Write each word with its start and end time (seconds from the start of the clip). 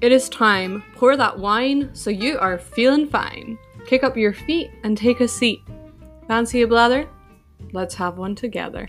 It 0.00 0.12
is 0.12 0.30
time. 0.30 0.82
Pour 0.94 1.14
that 1.14 1.38
wine 1.38 1.90
so 1.92 2.08
you 2.08 2.38
are 2.38 2.56
feeling 2.56 3.06
fine. 3.06 3.58
Kick 3.84 4.02
up 4.02 4.16
your 4.16 4.32
feet 4.32 4.70
and 4.82 4.96
take 4.96 5.20
a 5.20 5.28
seat. 5.28 5.60
Fancy 6.26 6.62
a 6.62 6.66
blather? 6.66 7.06
Let's 7.72 7.94
have 7.96 8.16
one 8.16 8.34
together. 8.34 8.88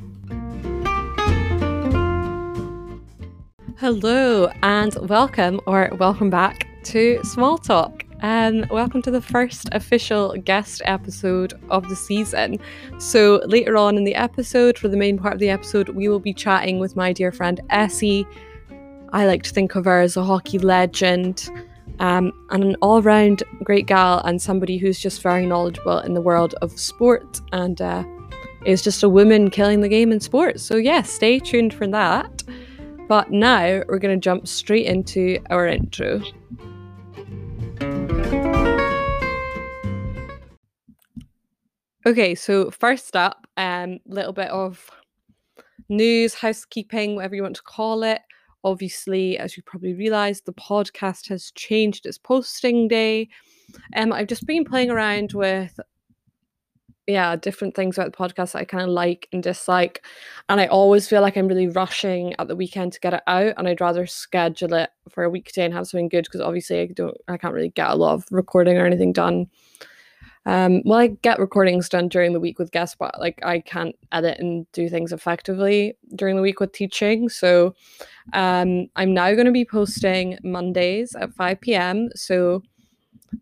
Hello 3.77 4.49
and 4.63 4.95
welcome 5.09 5.59
or 5.65 5.89
welcome 5.99 6.29
back 6.29 6.65
to 6.85 7.19
Small 7.25 7.57
Talk. 7.57 8.05
And 8.21 8.69
welcome 8.69 9.01
to 9.01 9.11
the 9.11 9.21
first 9.21 9.67
official 9.73 10.37
guest 10.37 10.81
episode 10.85 11.59
of 11.69 11.89
the 11.89 11.95
season. 11.97 12.57
So, 12.99 13.41
later 13.47 13.75
on 13.75 13.97
in 13.97 14.05
the 14.05 14.15
episode, 14.15 14.77
for 14.77 14.87
the 14.87 14.95
main 14.95 15.17
part 15.17 15.33
of 15.33 15.39
the 15.41 15.49
episode, 15.49 15.89
we 15.89 16.07
will 16.07 16.19
be 16.19 16.33
chatting 16.33 16.79
with 16.79 16.95
my 16.95 17.11
dear 17.11 17.33
friend 17.33 17.59
Essie 17.69 18.25
I 19.13 19.25
like 19.25 19.43
to 19.43 19.51
think 19.51 19.75
of 19.75 19.83
her 19.85 19.99
as 19.99 20.15
a 20.15 20.23
hockey 20.23 20.57
legend 20.57 21.49
um, 21.99 22.31
and 22.49 22.63
an 22.63 22.75
all 22.81 23.01
round 23.01 23.43
great 23.61 23.85
gal 23.85 24.19
and 24.19 24.41
somebody 24.41 24.77
who's 24.77 24.99
just 24.99 25.21
very 25.21 25.45
knowledgeable 25.45 25.99
in 25.99 26.13
the 26.13 26.21
world 26.21 26.55
of 26.61 26.71
sport 26.79 27.41
and 27.51 27.81
uh, 27.81 28.05
is 28.65 28.81
just 28.81 29.03
a 29.03 29.09
woman 29.09 29.49
killing 29.49 29.81
the 29.81 29.89
game 29.89 30.13
in 30.13 30.21
sport. 30.21 30.61
So, 30.61 30.77
yeah, 30.77 31.01
stay 31.01 31.39
tuned 31.39 31.73
for 31.73 31.87
that. 31.87 32.43
But 33.09 33.31
now 33.31 33.83
we're 33.89 33.99
going 33.99 34.17
to 34.17 34.23
jump 34.23 34.47
straight 34.47 34.85
into 34.85 35.39
our 35.49 35.67
intro. 35.67 36.21
Okay, 42.05 42.33
so 42.33 42.71
first 42.71 43.17
up, 43.17 43.45
a 43.57 43.61
um, 43.61 43.99
little 44.05 44.31
bit 44.31 44.49
of 44.49 44.89
news, 45.89 46.33
housekeeping, 46.33 47.15
whatever 47.15 47.35
you 47.35 47.43
want 47.43 47.57
to 47.57 47.61
call 47.61 48.03
it. 48.03 48.21
Obviously, 48.63 49.37
as 49.37 49.57
you 49.57 49.63
probably 49.63 49.93
realized, 49.93 50.45
the 50.45 50.53
podcast 50.53 51.27
has 51.29 51.51
changed 51.51 52.05
its 52.05 52.17
posting 52.17 52.87
day. 52.87 53.29
Um, 53.95 54.13
I've 54.13 54.27
just 54.27 54.45
been 54.45 54.65
playing 54.65 54.91
around 54.91 55.33
with 55.33 55.79
yeah, 57.07 57.35
different 57.35 57.75
things 57.75 57.97
about 57.97 58.11
the 58.11 58.17
podcast 58.17 58.53
that 58.53 58.59
I 58.59 58.65
kind 58.65 58.83
of 58.83 58.89
like 58.89 59.27
and 59.33 59.41
dislike. 59.41 60.05
And 60.49 60.61
I 60.61 60.67
always 60.67 61.07
feel 61.07 61.21
like 61.21 61.35
I'm 61.35 61.47
really 61.47 61.67
rushing 61.67 62.35
at 62.39 62.47
the 62.47 62.55
weekend 62.55 62.93
to 62.93 62.99
get 62.99 63.13
it 63.13 63.23
out. 63.27 63.53
And 63.57 63.67
I'd 63.67 63.81
rather 63.81 64.05
schedule 64.05 64.73
it 64.73 64.91
for 65.09 65.23
a 65.23 65.29
weekday 65.29 65.65
and 65.65 65.73
have 65.73 65.87
something 65.87 66.09
good 66.09 66.25
because 66.25 66.41
obviously 66.41 66.79
I 66.79 66.85
don't 66.87 67.17
I 67.27 67.37
can't 67.37 67.53
really 67.53 67.69
get 67.69 67.89
a 67.89 67.95
lot 67.95 68.13
of 68.13 68.25
recording 68.31 68.77
or 68.77 68.85
anything 68.85 69.13
done 69.13 69.47
um, 70.45 70.81
well, 70.85 70.99
I 70.99 71.07
get 71.07 71.39
recordings 71.39 71.87
done 71.87 72.07
during 72.07 72.33
the 72.33 72.39
week 72.39 72.57
with 72.57 72.71
guests, 72.71 72.95
but 72.97 73.19
like 73.19 73.39
I 73.45 73.59
can't 73.59 73.95
edit 74.11 74.39
and 74.39 74.69
do 74.71 74.89
things 74.89 75.11
effectively 75.11 75.95
during 76.15 76.35
the 76.35 76.41
week 76.41 76.59
with 76.59 76.71
teaching. 76.71 77.29
So 77.29 77.75
um, 78.33 78.87
I'm 78.95 79.13
now 79.13 79.33
going 79.33 79.45
to 79.45 79.51
be 79.51 79.65
posting 79.65 80.39
Mondays 80.43 81.15
at 81.15 81.33
5 81.33 81.61
p.m. 81.61 82.09
So 82.15 82.63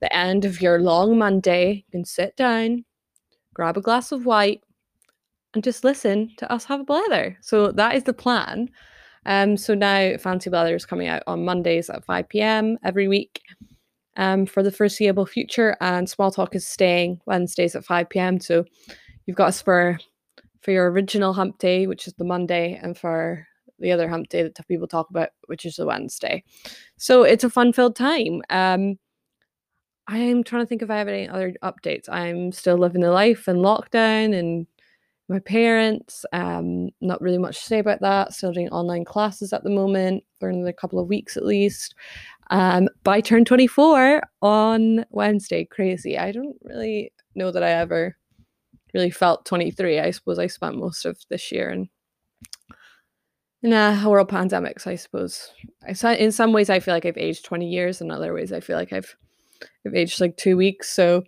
the 0.02 0.14
end 0.14 0.44
of 0.44 0.62
your 0.62 0.82
long 0.82 1.18
Monday, 1.18 1.86
you 1.88 1.92
can 1.92 2.06
sit 2.06 2.36
down, 2.36 2.84
grab 3.54 3.78
a 3.78 3.82
glass 3.82 4.12
of 4.12 4.26
white, 4.26 4.62
and 5.54 5.64
just 5.64 5.86
listen 5.86 6.32
to 6.38 6.52
us 6.52 6.66
have 6.66 6.82
a 6.82 6.84
blather. 6.84 7.38
So 7.42 7.72
that 7.72 7.96
is 7.96 8.04
the 8.04 8.14
plan. 8.14 8.70
Um, 9.26 9.56
so 9.58 9.74
now 9.74 10.18
Fancy 10.18 10.50
Blather 10.50 10.76
is 10.76 10.86
coming 10.86 11.08
out 11.08 11.24
on 11.28 11.46
Mondays 11.46 11.90
at 11.90 12.06
5 12.06 12.30
p.m. 12.30 12.78
every 12.84 13.08
week 13.08 13.42
um, 14.20 14.46
for 14.46 14.62
the 14.62 14.72
foreseeable 14.72 15.26
future. 15.26 15.76
And 15.82 16.08
Small 16.08 16.30
Talk 16.30 16.54
is 16.54 16.68
staying 16.68 17.20
Wednesdays 17.26 17.76
at 17.76 17.86
5 17.86 18.10
p.m. 18.10 18.40
So 18.40 18.66
you've 19.26 19.38
got 19.38 19.48
us 19.48 19.62
for 19.62 19.98
for 20.62 20.72
your 20.72 20.92
original 20.92 21.32
hump 21.32 21.58
day, 21.58 21.88
which 21.88 22.06
is 22.06 22.14
the 22.16 22.26
Monday, 22.26 22.78
and 22.84 22.98
for 22.98 23.48
the 23.80 23.94
other 23.94 24.10
hump 24.10 24.28
day 24.28 24.44
that 24.44 24.68
people 24.68 24.88
talk 24.88 25.10
about, 25.10 25.30
which 25.48 25.66
is 25.66 25.78
the 25.78 25.86
Wednesday. 25.86 26.44
So 26.98 27.24
it's 27.24 27.46
a 27.46 27.50
fun 27.50 27.72
filled 27.72 27.96
time. 27.96 28.42
Um, 28.50 29.00
I'm 30.08 30.44
trying 30.44 30.64
to 30.64 30.66
think 30.66 30.82
if 30.82 30.90
I 30.90 30.98
have 30.98 31.08
any 31.08 31.30
other 31.30 31.54
updates. 31.64 32.10
I'm 32.10 32.52
still 32.52 32.78
living 32.78 33.02
the 33.02 33.12
life 33.12 33.48
in 33.48 33.58
lockdown 33.58 34.38
and 34.38 34.68
my 35.30 35.40
parents. 35.40 36.26
Um, 36.34 36.90
not 37.00 37.22
really 37.22 37.38
much 37.38 37.60
to 37.60 37.66
say 37.66 37.80
about 37.80 38.02
that. 38.02 38.34
Still 38.34 38.52
doing 38.52 38.70
online 38.70 39.06
classes 39.06 39.54
at 39.54 39.64
the 39.64 39.70
moment 39.70 40.24
for 40.40 40.50
another 40.50 40.74
couple 40.74 41.00
of 41.00 41.08
weeks 41.08 41.38
at 41.38 41.46
least. 41.46 41.96
Um, 42.50 42.90
but 43.04 43.12
I 43.12 43.22
turned 43.22 43.48
24 43.48 44.22
on 44.42 45.06
Wednesday. 45.12 45.66
Crazy. 45.66 46.18
I 46.18 46.32
don't 46.32 46.58
really 46.64 47.14
know 47.36 47.52
that 47.52 47.64
I 47.64 47.72
ever 47.72 48.18
really 48.94 49.12
felt 49.12 49.46
23. 49.46 50.00
I 50.00 50.12
suppose 50.12 50.40
I 50.40 50.48
spent 50.48 50.78
most 50.78 51.06
of 51.06 51.20
this 51.30 51.52
year 51.52 51.70
in 51.70 51.90
in 53.62 53.74
a 53.74 54.04
world 54.08 54.30
pandemic. 54.30 54.80
So 54.80 54.92
I 54.92 54.96
suppose 54.96 55.52
I 55.84 56.16
in 56.16 56.32
some 56.32 56.54
ways 56.54 56.70
I 56.70 56.80
feel 56.80 56.94
like 56.94 57.06
I've 57.06 57.18
aged 57.18 57.46
20 57.46 57.68
years, 57.68 58.02
in 58.02 58.10
other 58.10 58.34
ways 58.34 58.54
I 58.54 58.62
feel 58.62 58.78
like 58.78 58.94
I've 58.94 59.16
I've 59.86 59.96
aged 59.96 60.22
like 60.22 60.38
two 60.38 60.58
weeks. 60.58 60.90
So 60.90 61.24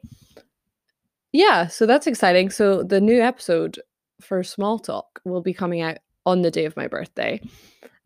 yeah, 1.34 1.68
so 1.68 1.86
that's 1.86 2.08
exciting. 2.08 2.50
So 2.50 2.84
the 2.84 3.02
new 3.02 3.22
episode 3.22 3.80
for 4.22 4.44
Small 4.44 4.80
Talk 4.80 5.22
will 5.26 5.42
be 5.42 5.53
coming 5.53 5.82
out 5.82 5.98
on 6.26 6.42
the 6.42 6.52
day 6.52 6.66
of 6.66 6.78
my 6.78 6.88
birthday. 6.88 7.42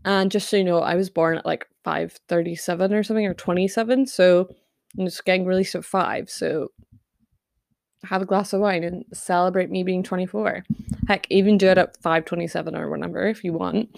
And 0.03 0.31
just 0.31 0.49
so 0.49 0.57
you 0.57 0.63
know, 0.63 0.79
I 0.79 0.95
was 0.95 1.09
born 1.09 1.37
at 1.37 1.45
like 1.45 1.67
537 1.85 2.93
or 2.93 3.03
something 3.03 3.27
or 3.27 3.35
27. 3.35 4.07
So 4.07 4.49
it's 4.97 5.21
getting 5.21 5.45
released 5.45 5.75
at 5.75 5.85
5. 5.85 6.29
So 6.29 6.69
have 8.03 8.23
a 8.23 8.25
glass 8.25 8.53
of 8.53 8.61
wine 8.61 8.83
and 8.83 9.05
celebrate 9.13 9.69
me 9.69 9.83
being 9.83 10.01
24. 10.01 10.63
Heck, 11.07 11.27
even 11.29 11.59
do 11.59 11.67
it 11.67 11.77
at 11.77 11.95
527 12.01 12.75
or 12.75 12.89
whatever 12.89 13.27
if 13.27 13.43
you 13.43 13.53
want. 13.53 13.95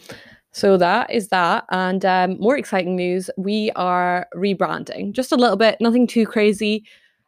So 0.51 0.75
that 0.77 1.11
is 1.11 1.29
that. 1.29 1.63
And 1.71 2.03
um, 2.03 2.37
more 2.39 2.57
exciting 2.57 2.97
news 2.97 3.29
we 3.37 3.71
are 3.77 4.27
rebranding 4.35 5.13
just 5.13 5.31
a 5.31 5.37
little 5.37 5.57
bit, 5.57 5.77
nothing 5.79 6.07
too 6.07 6.25
crazy. 6.25 6.83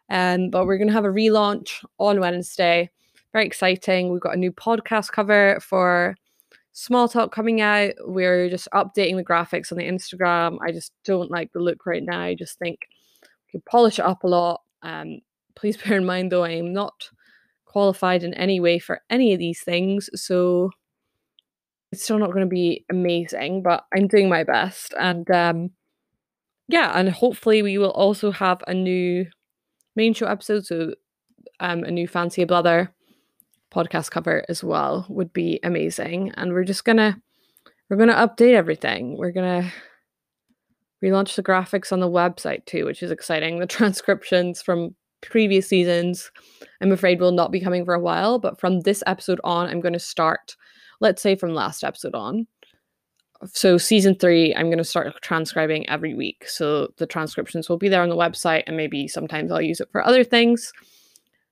Um, 0.10 0.50
but 0.50 0.66
we're 0.66 0.78
going 0.78 0.88
to 0.88 0.94
have 0.94 1.06
a 1.06 1.10
relaunch 1.10 1.86
on 2.00 2.20
Wednesday. 2.20 2.90
Very 3.32 3.46
exciting. 3.46 4.12
We've 4.12 4.22
got 4.22 4.36
a 4.36 4.40
new 4.40 4.52
podcast 4.52 5.12
cover 5.12 5.60
for 5.62 6.16
small 6.80 7.10
talk 7.10 7.34
coming 7.34 7.60
out. 7.60 7.94
We're 8.06 8.50
just 8.50 8.70
updating 8.74 9.18
the 9.18 9.26
graphics 9.26 9.72
on 9.72 9.78
the 9.78 9.84
Instagram. 9.84 10.58
I 10.66 10.72
just 10.72 10.94
don't 11.04 11.30
like 11.30 11.52
the 11.52 11.60
look 11.60 11.86
right 11.86 12.04
now. 12.04 12.22
I 12.22 12.36
just 12.36 12.58
think 12.58 12.80
we 13.22 13.60
could 13.60 13.66
polish 13.66 14.00
it 14.00 14.06
up 14.06 14.24
a 14.24 14.28
lot. 14.28 14.62
Um, 14.82 15.20
please 15.56 15.76
bear 15.84 15.98
in 15.98 16.06
mind 16.06 16.32
though, 16.32 16.44
I 16.44 16.52
am 16.52 16.72
not 16.72 17.10
qualified 17.66 18.24
in 18.24 18.34
any 18.34 18.60
way 18.60 18.80
for 18.80 19.02
any 19.10 19.34
of 19.34 19.40
these 19.40 19.62
things, 19.62 20.10
so 20.16 20.72
it's 21.92 22.04
still 22.04 22.18
not 22.18 22.32
going 22.32 22.46
to 22.46 22.50
be 22.50 22.86
amazing, 22.90 23.62
but 23.62 23.86
I'm 23.94 24.08
doing 24.08 24.30
my 24.30 24.44
best. 24.44 24.94
And 25.00 25.30
um, 25.32 25.72
yeah, 26.68 26.98
and 26.98 27.10
hopefully 27.10 27.62
we 27.62 27.78
will 27.78 27.92
also 27.92 28.32
have 28.32 28.64
a 28.68 28.74
new 28.74 29.26
main 29.96 30.14
show 30.14 30.28
episode, 30.28 30.66
so 30.66 30.94
um, 31.60 31.84
a 31.84 31.92
new 31.92 32.08
Fancy 32.08 32.46
Blather 32.46 32.94
podcast 33.74 34.12
cover 34.12 34.44
as 34.50 34.64
well 34.64 35.06
would 35.10 35.32
be 35.34 35.60
amazing. 35.64 36.32
And 36.36 36.54
we're 36.54 36.64
just 36.64 36.86
gonna 36.86 37.22
we're 37.90 37.98
gonna 37.98 38.14
update 38.14 38.54
everything. 38.54 39.18
We're 39.18 39.32
gonna 39.32 39.72
relaunch 41.04 41.36
the 41.36 41.44
graphics 41.44 41.92
on 41.92 42.00
the 42.00 42.10
website 42.10 42.66
too, 42.66 42.86
which 42.86 43.04
is 43.04 43.12
exciting. 43.12 43.60
The 43.60 43.66
transcriptions 43.68 44.62
from 44.62 44.96
previous 45.22 45.68
seasons, 45.68 46.32
I'm 46.82 46.92
afraid 46.92 47.20
will 47.20 47.32
not 47.32 47.52
be 47.52 47.60
coming 47.60 47.86
for 47.86 47.94
a 47.94 48.00
while, 48.00 48.40
but 48.40 48.60
from 48.60 48.82
this 48.82 49.04
episode 49.06 49.42
on, 49.44 49.68
I'm 49.68 49.82
to 49.94 50.00
start, 50.00 50.56
let's 51.02 51.22
say 51.22 51.36
from 51.36 51.54
last 51.54 51.84
episode 51.84 52.16
on. 52.16 52.48
So, 53.46 53.78
season 53.78 54.16
three, 54.16 54.54
I'm 54.54 54.70
to 54.80 54.84
start 54.84 55.22
transcribing 55.22 55.88
every 55.88 56.14
week. 56.14 56.46
So, 56.46 56.90
the 56.98 57.08
transcriptions 57.08 57.70
will 57.70 57.78
be 57.78 57.88
there 57.88 58.02
on 58.02 58.10
the 58.10 58.16
website, 58.16 58.64
and 58.68 58.76
maybe 58.76 59.08
sometimes 59.08 59.50
I'll 59.50 59.62
use 59.62 59.80
it 59.80 59.88
for 59.94 60.06
other 60.06 60.26
things. 60.26 60.74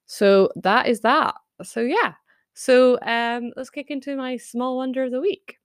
So, 0.05 0.49
that 0.57 0.87
is 0.87 0.99
that 1.01 1.35
so 1.63 1.81
yeah. 1.81 2.13
So 2.53 2.99
um, 3.01 3.51
let's 3.55 3.69
kick 3.69 3.91
into 3.91 4.15
my 4.15 4.37
small 4.37 4.77
wonder 4.77 5.03
of 5.03 5.11
the 5.11 5.21
week. 5.21 5.57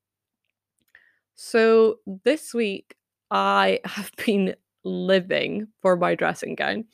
So 1.35 1.97
this 2.25 2.53
week 2.53 2.97
I 3.31 3.81
have 3.85 4.13
been 4.25 4.55
living 4.85 5.69
for 5.81 5.97
my 5.97 6.15
dressing 6.15 6.55
gown. 6.55 6.85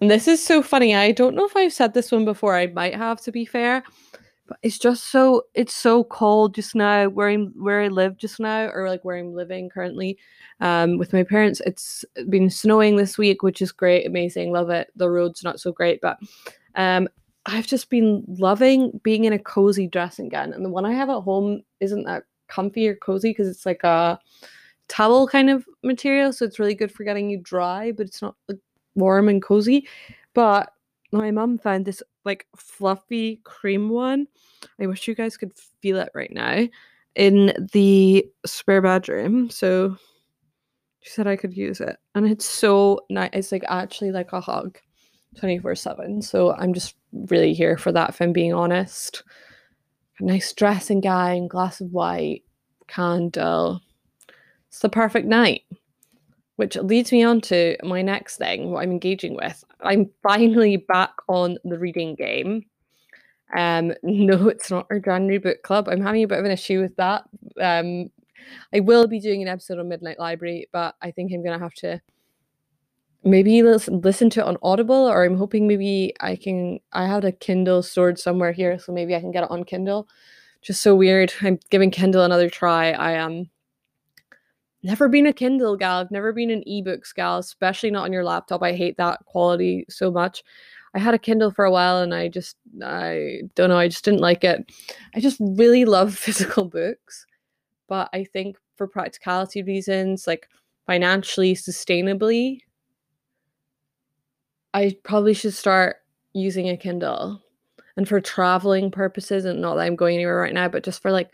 And 0.00 0.10
this 0.10 0.26
is 0.26 0.44
so 0.44 0.62
funny. 0.62 0.94
I 0.94 1.12
don't 1.12 1.34
know 1.34 1.44
if 1.44 1.56
I've 1.56 1.72
said 1.72 1.94
this 1.94 2.10
one 2.10 2.24
before. 2.24 2.56
I 2.56 2.66
might 2.68 2.94
have 2.94 3.20
to 3.22 3.32
be 3.32 3.44
fair. 3.44 3.84
But 4.46 4.58
it's 4.62 4.78
just 4.78 5.04
so 5.04 5.44
it's 5.54 5.74
so 5.74 6.04
cold 6.04 6.54
just 6.54 6.74
now 6.74 7.08
where 7.08 7.28
I'm 7.28 7.52
where 7.56 7.80
I 7.80 7.88
live 7.88 8.18
just 8.18 8.38
now 8.38 8.66
or 8.66 8.88
like 8.88 9.02
where 9.02 9.16
I'm 9.16 9.32
living 9.32 9.70
currently 9.70 10.18
um 10.60 10.98
with 10.98 11.14
my 11.14 11.22
parents. 11.22 11.62
It's 11.64 12.04
been 12.28 12.50
snowing 12.50 12.96
this 12.96 13.16
week, 13.16 13.42
which 13.42 13.62
is 13.62 13.72
great, 13.72 14.06
amazing, 14.06 14.52
love 14.52 14.68
it. 14.68 14.90
The 14.96 15.08
road's 15.08 15.42
not 15.42 15.60
so 15.60 15.72
great, 15.72 16.02
but 16.02 16.18
um 16.74 17.08
I've 17.46 17.66
just 17.66 17.90
been 17.90 18.24
loving 18.26 19.00
being 19.02 19.24
in 19.24 19.32
a 19.32 19.38
cozy 19.38 19.86
dressing 19.86 20.28
gown. 20.28 20.52
And 20.52 20.64
the 20.64 20.70
one 20.70 20.86
I 20.86 20.92
have 20.92 21.10
at 21.10 21.20
home 21.20 21.62
isn't 21.80 22.04
that 22.04 22.24
comfy 22.48 22.88
or 22.88 22.94
cozy 22.96 23.30
because 23.30 23.48
it's 23.48 23.66
like 23.66 23.84
a 23.84 24.18
towel 24.88 25.28
kind 25.28 25.50
of 25.50 25.66
material. 25.82 26.32
So 26.32 26.44
it's 26.44 26.58
really 26.58 26.74
good 26.74 26.92
for 26.92 27.04
getting 27.04 27.28
you 27.30 27.38
dry, 27.38 27.92
but 27.92 28.06
it's 28.06 28.22
not 28.22 28.36
like 28.48 28.58
warm 28.94 29.28
and 29.28 29.42
cozy. 29.42 29.86
But 30.34 30.72
my 31.12 31.30
mom 31.30 31.58
found 31.58 31.84
this 31.84 32.02
like 32.24 32.46
fluffy 32.56 33.40
cream 33.44 33.88
one. 33.90 34.26
I 34.80 34.86
wish 34.86 35.06
you 35.06 35.14
guys 35.14 35.36
could 35.36 35.52
feel 35.82 35.98
it 35.98 36.10
right 36.14 36.32
now 36.32 36.66
in 37.14 37.52
the 37.72 38.26
spare 38.46 38.82
bedroom. 38.82 39.50
So 39.50 39.96
She 41.04 41.10
said 41.10 41.26
I 41.26 41.36
could 41.36 41.54
use 41.54 41.80
it. 41.82 41.98
And 42.14 42.26
it's 42.26 42.46
so 42.48 43.00
nice. 43.10 43.28
It's 43.34 43.52
like 43.52 43.64
actually 43.68 44.10
like 44.10 44.32
a 44.32 44.40
hug 44.40 44.78
24 45.34 45.74
7. 45.74 46.22
So 46.22 46.52
I'm 46.54 46.74
just 46.74 46.96
really 47.12 47.54
here 47.54 47.76
for 47.76 47.92
that, 47.92 48.10
if 48.10 48.20
I'm 48.20 48.32
being 48.32 48.54
honest. 48.54 49.22
A 50.20 50.24
nice 50.24 50.52
dressing 50.52 51.00
gown, 51.00 51.48
glass 51.48 51.80
of 51.80 51.92
white, 51.92 52.44
candle. 52.86 53.80
It's 54.68 54.80
the 54.80 54.88
perfect 54.88 55.26
night. 55.26 55.62
Which 56.56 56.76
leads 56.76 57.10
me 57.10 57.24
on 57.24 57.40
to 57.42 57.76
my 57.82 58.00
next 58.00 58.36
thing, 58.36 58.70
what 58.70 58.84
I'm 58.84 58.92
engaging 58.92 59.34
with. 59.34 59.64
I'm 59.80 60.08
finally 60.22 60.76
back 60.76 61.10
on 61.26 61.58
the 61.64 61.78
reading 61.78 62.14
game. 62.14 62.64
Um, 63.56 63.92
no, 64.02 64.48
it's 64.48 64.70
not 64.70 64.86
our 64.90 65.00
January 65.00 65.38
book 65.38 65.62
club. 65.62 65.88
I'm 65.88 66.00
having 66.00 66.22
a 66.22 66.28
bit 66.28 66.38
of 66.38 66.44
an 66.44 66.52
issue 66.52 66.80
with 66.80 66.94
that. 66.96 67.24
Um, 67.60 68.10
I 68.72 68.80
will 68.80 69.08
be 69.08 69.20
doing 69.20 69.42
an 69.42 69.48
episode 69.48 69.78
on 69.78 69.88
Midnight 69.88 70.18
Library, 70.18 70.68
but 70.72 70.94
I 71.02 71.10
think 71.10 71.32
I'm 71.32 71.42
gonna 71.42 71.58
have 71.58 71.74
to 71.74 72.00
maybe 73.24 73.62
listen, 73.62 74.00
listen 74.00 74.30
to 74.30 74.40
it 74.40 74.46
on 74.46 74.56
Audible, 74.62 74.94
or 75.08 75.24
I'm 75.24 75.36
hoping 75.36 75.66
maybe 75.66 76.14
I 76.20 76.36
can. 76.36 76.80
I 76.92 77.06
had 77.06 77.24
a 77.24 77.32
Kindle 77.32 77.82
stored 77.82 78.18
somewhere 78.18 78.52
here, 78.52 78.78
so 78.78 78.92
maybe 78.92 79.14
I 79.14 79.20
can 79.20 79.32
get 79.32 79.44
it 79.44 79.50
on 79.50 79.64
Kindle. 79.64 80.08
Just 80.62 80.82
so 80.82 80.94
weird. 80.94 81.32
I'm 81.42 81.58
giving 81.70 81.90
Kindle 81.90 82.22
another 82.22 82.50
try. 82.50 82.92
I 82.92 83.12
am. 83.12 83.32
Um, 83.32 83.50
never 84.84 85.08
been 85.08 85.26
a 85.26 85.32
Kindle 85.32 85.76
gal. 85.76 85.98
I've 85.98 86.10
never 86.10 86.32
been 86.32 86.50
an 86.50 86.62
ebooks 86.68 87.14
gal, 87.14 87.38
especially 87.38 87.90
not 87.90 88.04
on 88.04 88.12
your 88.12 88.24
laptop. 88.24 88.62
I 88.62 88.74
hate 88.74 88.96
that 88.98 89.24
quality 89.24 89.86
so 89.88 90.10
much. 90.10 90.44
I 90.94 91.00
had 91.00 91.14
a 91.14 91.18
Kindle 91.18 91.50
for 91.50 91.64
a 91.64 91.70
while 91.70 92.02
and 92.02 92.14
I 92.14 92.28
just 92.28 92.56
I 92.82 93.40
don't 93.56 93.70
know, 93.70 93.78
I 93.78 93.88
just 93.88 94.04
didn't 94.04 94.20
like 94.20 94.44
it. 94.44 94.70
I 95.14 95.20
just 95.20 95.38
really 95.40 95.84
love 95.84 96.14
physical 96.18 96.66
books, 96.66 97.26
but 97.88 98.08
I 98.12 98.24
think 98.24 98.56
for 98.76 98.86
practicality 98.86 99.62
reasons, 99.62 100.26
like 100.26 100.48
financially, 100.86 101.54
sustainably, 101.54 102.60
I 104.74 104.96
probably 105.04 105.32
should 105.32 105.54
start 105.54 106.02
using 106.34 106.68
a 106.68 106.76
Kindle. 106.76 107.40
And 107.96 108.08
for 108.08 108.20
traveling 108.20 108.90
purposes, 108.90 109.44
and 109.44 109.60
not 109.60 109.76
that 109.76 109.82
I'm 109.82 109.94
going 109.94 110.16
anywhere 110.16 110.36
right 110.36 110.52
now, 110.52 110.68
but 110.68 110.82
just 110.82 111.00
for 111.00 111.12
like 111.12 111.30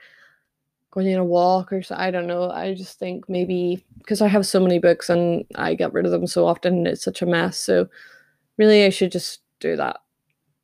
going 0.90 1.12
on 1.14 1.20
a 1.20 1.24
walk 1.24 1.72
or 1.72 1.82
so, 1.82 1.94
I 1.96 2.10
don't 2.10 2.26
know. 2.26 2.50
I 2.50 2.74
just 2.74 2.98
think 2.98 3.28
maybe 3.30 3.82
because 3.98 4.20
I 4.20 4.28
have 4.28 4.46
so 4.46 4.60
many 4.60 4.78
books 4.78 5.08
and 5.08 5.46
I 5.54 5.74
get 5.74 5.94
rid 5.94 6.04
of 6.04 6.12
them 6.12 6.26
so 6.26 6.46
often, 6.46 6.74
and 6.74 6.86
it's 6.86 7.02
such 7.02 7.22
a 7.22 7.26
mess. 7.26 7.58
So 7.58 7.88
really, 8.58 8.84
I 8.84 8.90
should 8.90 9.10
just 9.10 9.40
do 9.58 9.74
that 9.76 10.00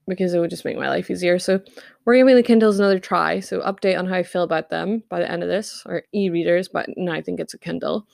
because 0.07 0.35
it 0.35 0.39
would 0.39 0.51
just 0.51 0.67
make 0.67 0.77
my 0.77 0.89
life 0.91 1.11
easier. 1.11 1.39
So 1.39 1.61
we're 2.05 2.17
giving 2.19 2.37
the 2.37 2.43
Kindles 2.43 2.79
another 2.79 2.99
try. 2.99 3.41
So 3.41 3.61
update 3.61 3.99
on 3.99 4.07
how 4.07 4.17
I 4.17 4.23
feel 4.23 4.43
about 4.43 4.69
them 4.69 5.03
by 5.09 5.19
the 5.21 5.31
end 5.31 5.43
of 5.43 5.49
this, 5.49 5.83
or 5.87 6.03
e-readers, 6.13 6.69
but 6.69 6.91
now 6.97 7.13
I 7.13 7.23
think 7.23 7.41
it's 7.41 7.55
a 7.55 7.59
Kindle, 7.59 8.07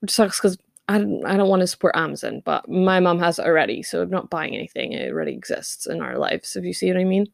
which 0.00 0.10
sucks 0.10 0.38
because 0.38 0.56
I 0.90 0.98
don't, 0.98 1.24
I 1.24 1.36
don't 1.36 1.48
want 1.48 1.60
to 1.60 1.68
support 1.68 1.94
Amazon, 1.96 2.42
but 2.44 2.68
my 2.68 2.98
mom 2.98 3.20
has 3.20 3.38
it 3.38 3.46
already, 3.46 3.80
so 3.80 4.02
I'm 4.02 4.10
not 4.10 4.28
buying 4.28 4.56
anything. 4.56 4.92
It 4.92 5.12
already 5.12 5.32
exists 5.32 5.86
in 5.86 6.02
our 6.02 6.18
lives, 6.18 6.56
if 6.56 6.64
you 6.64 6.72
see 6.72 6.88
what 6.88 7.00
I 7.00 7.04
mean. 7.04 7.28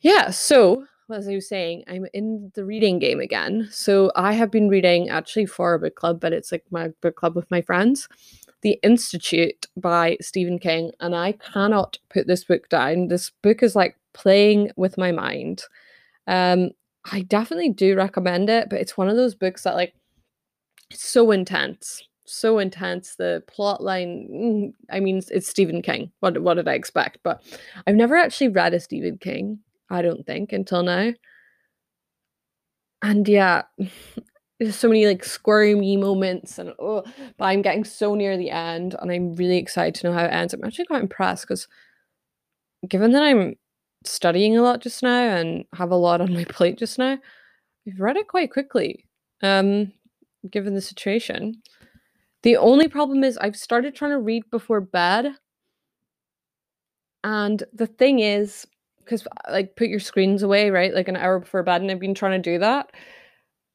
Yeah, 0.00 0.30
so 0.30 0.86
as 1.10 1.26
I 1.26 1.34
was 1.34 1.48
saying, 1.48 1.82
I'm 1.88 2.06
in 2.14 2.52
the 2.54 2.64
reading 2.64 3.00
game 3.00 3.18
again. 3.18 3.68
So 3.72 4.12
I 4.14 4.32
have 4.34 4.52
been 4.52 4.68
reading 4.68 5.08
actually 5.08 5.46
for 5.46 5.74
a 5.74 5.78
book 5.80 5.96
club, 5.96 6.20
but 6.20 6.32
it's 6.32 6.52
like 6.52 6.64
my 6.70 6.88
book 7.00 7.16
club 7.16 7.34
with 7.34 7.50
my 7.50 7.62
friends. 7.62 8.08
The 8.62 8.78
Institute 8.84 9.66
by 9.76 10.16
Stephen 10.20 10.60
King, 10.60 10.92
and 11.00 11.16
I 11.16 11.32
cannot 11.32 11.98
put 12.10 12.28
this 12.28 12.44
book 12.44 12.68
down. 12.68 13.08
This 13.08 13.32
book 13.42 13.62
is 13.62 13.74
like 13.74 13.98
playing 14.12 14.70
with 14.76 14.96
my 14.96 15.10
mind. 15.10 15.64
Um, 16.28 16.70
I 17.10 17.22
definitely 17.22 17.70
do 17.70 17.96
recommend 17.96 18.48
it, 18.48 18.70
but 18.70 18.80
it's 18.80 18.96
one 18.96 19.08
of 19.08 19.16
those 19.16 19.34
books 19.34 19.64
that 19.64 19.74
like 19.74 19.94
so 20.96 21.30
intense, 21.30 22.02
so 22.26 22.58
intense. 22.58 23.16
The 23.16 23.42
plot 23.46 23.82
line, 23.82 24.28
mm, 24.32 24.72
I 24.90 25.00
mean, 25.00 25.22
it's 25.30 25.48
Stephen 25.48 25.82
King. 25.82 26.12
What 26.20 26.40
what 26.42 26.54
did 26.54 26.68
I 26.68 26.74
expect? 26.74 27.18
But 27.22 27.42
I've 27.86 27.96
never 27.96 28.16
actually 28.16 28.48
read 28.48 28.74
a 28.74 28.80
Stephen 28.80 29.18
King. 29.18 29.60
I 29.90 30.02
don't 30.02 30.26
think 30.26 30.52
until 30.52 30.82
now. 30.82 31.12
And 33.02 33.28
yeah, 33.28 33.62
there's 34.60 34.76
so 34.76 34.88
many 34.88 35.06
like 35.06 35.24
squirmy 35.24 35.96
moments 35.96 36.58
and 36.58 36.72
oh 36.78 37.02
but 37.36 37.44
i'm 37.44 37.62
getting 37.62 37.84
so 37.84 38.14
near 38.14 38.36
the 38.36 38.50
end 38.50 38.94
and 39.00 39.10
i'm 39.10 39.34
really 39.34 39.58
excited 39.58 39.94
to 39.94 40.06
know 40.06 40.12
how 40.12 40.24
it 40.24 40.32
ends 40.32 40.54
i'm 40.54 40.64
actually 40.64 40.86
quite 40.86 41.02
impressed 41.02 41.44
because 41.44 41.66
given 42.88 43.12
that 43.12 43.22
i'm 43.22 43.54
studying 44.04 44.56
a 44.56 44.62
lot 44.62 44.80
just 44.80 45.02
now 45.02 45.22
and 45.36 45.64
have 45.74 45.90
a 45.90 45.96
lot 45.96 46.20
on 46.20 46.32
my 46.32 46.44
plate 46.48 46.78
just 46.78 46.98
now 46.98 47.18
i've 47.88 48.00
read 48.00 48.16
it 48.16 48.28
quite 48.28 48.50
quickly 48.50 49.04
um 49.42 49.92
given 50.50 50.74
the 50.74 50.80
situation. 50.80 51.62
The 52.44 52.58
only 52.58 52.88
problem 52.88 53.24
is 53.24 53.38
i've 53.38 53.56
started 53.56 53.94
trying 53.94 54.12
to 54.12 54.18
read 54.18 54.48
before 54.50 54.80
bed. 54.80 55.32
And 57.24 57.62
the 57.72 57.86
thing 57.86 58.20
is 58.20 58.66
because 58.98 59.26
like 59.50 59.76
put 59.76 59.88
your 59.88 60.00
screens 60.00 60.42
away 60.42 60.70
right 60.70 60.94
like 60.94 61.08
an 61.08 61.16
hour 61.16 61.40
before 61.40 61.62
bed 61.62 61.82
and 61.82 61.90
i've 61.90 61.98
been 61.98 62.14
trying 62.14 62.40
to 62.40 62.50
do 62.50 62.58
that. 62.58 62.90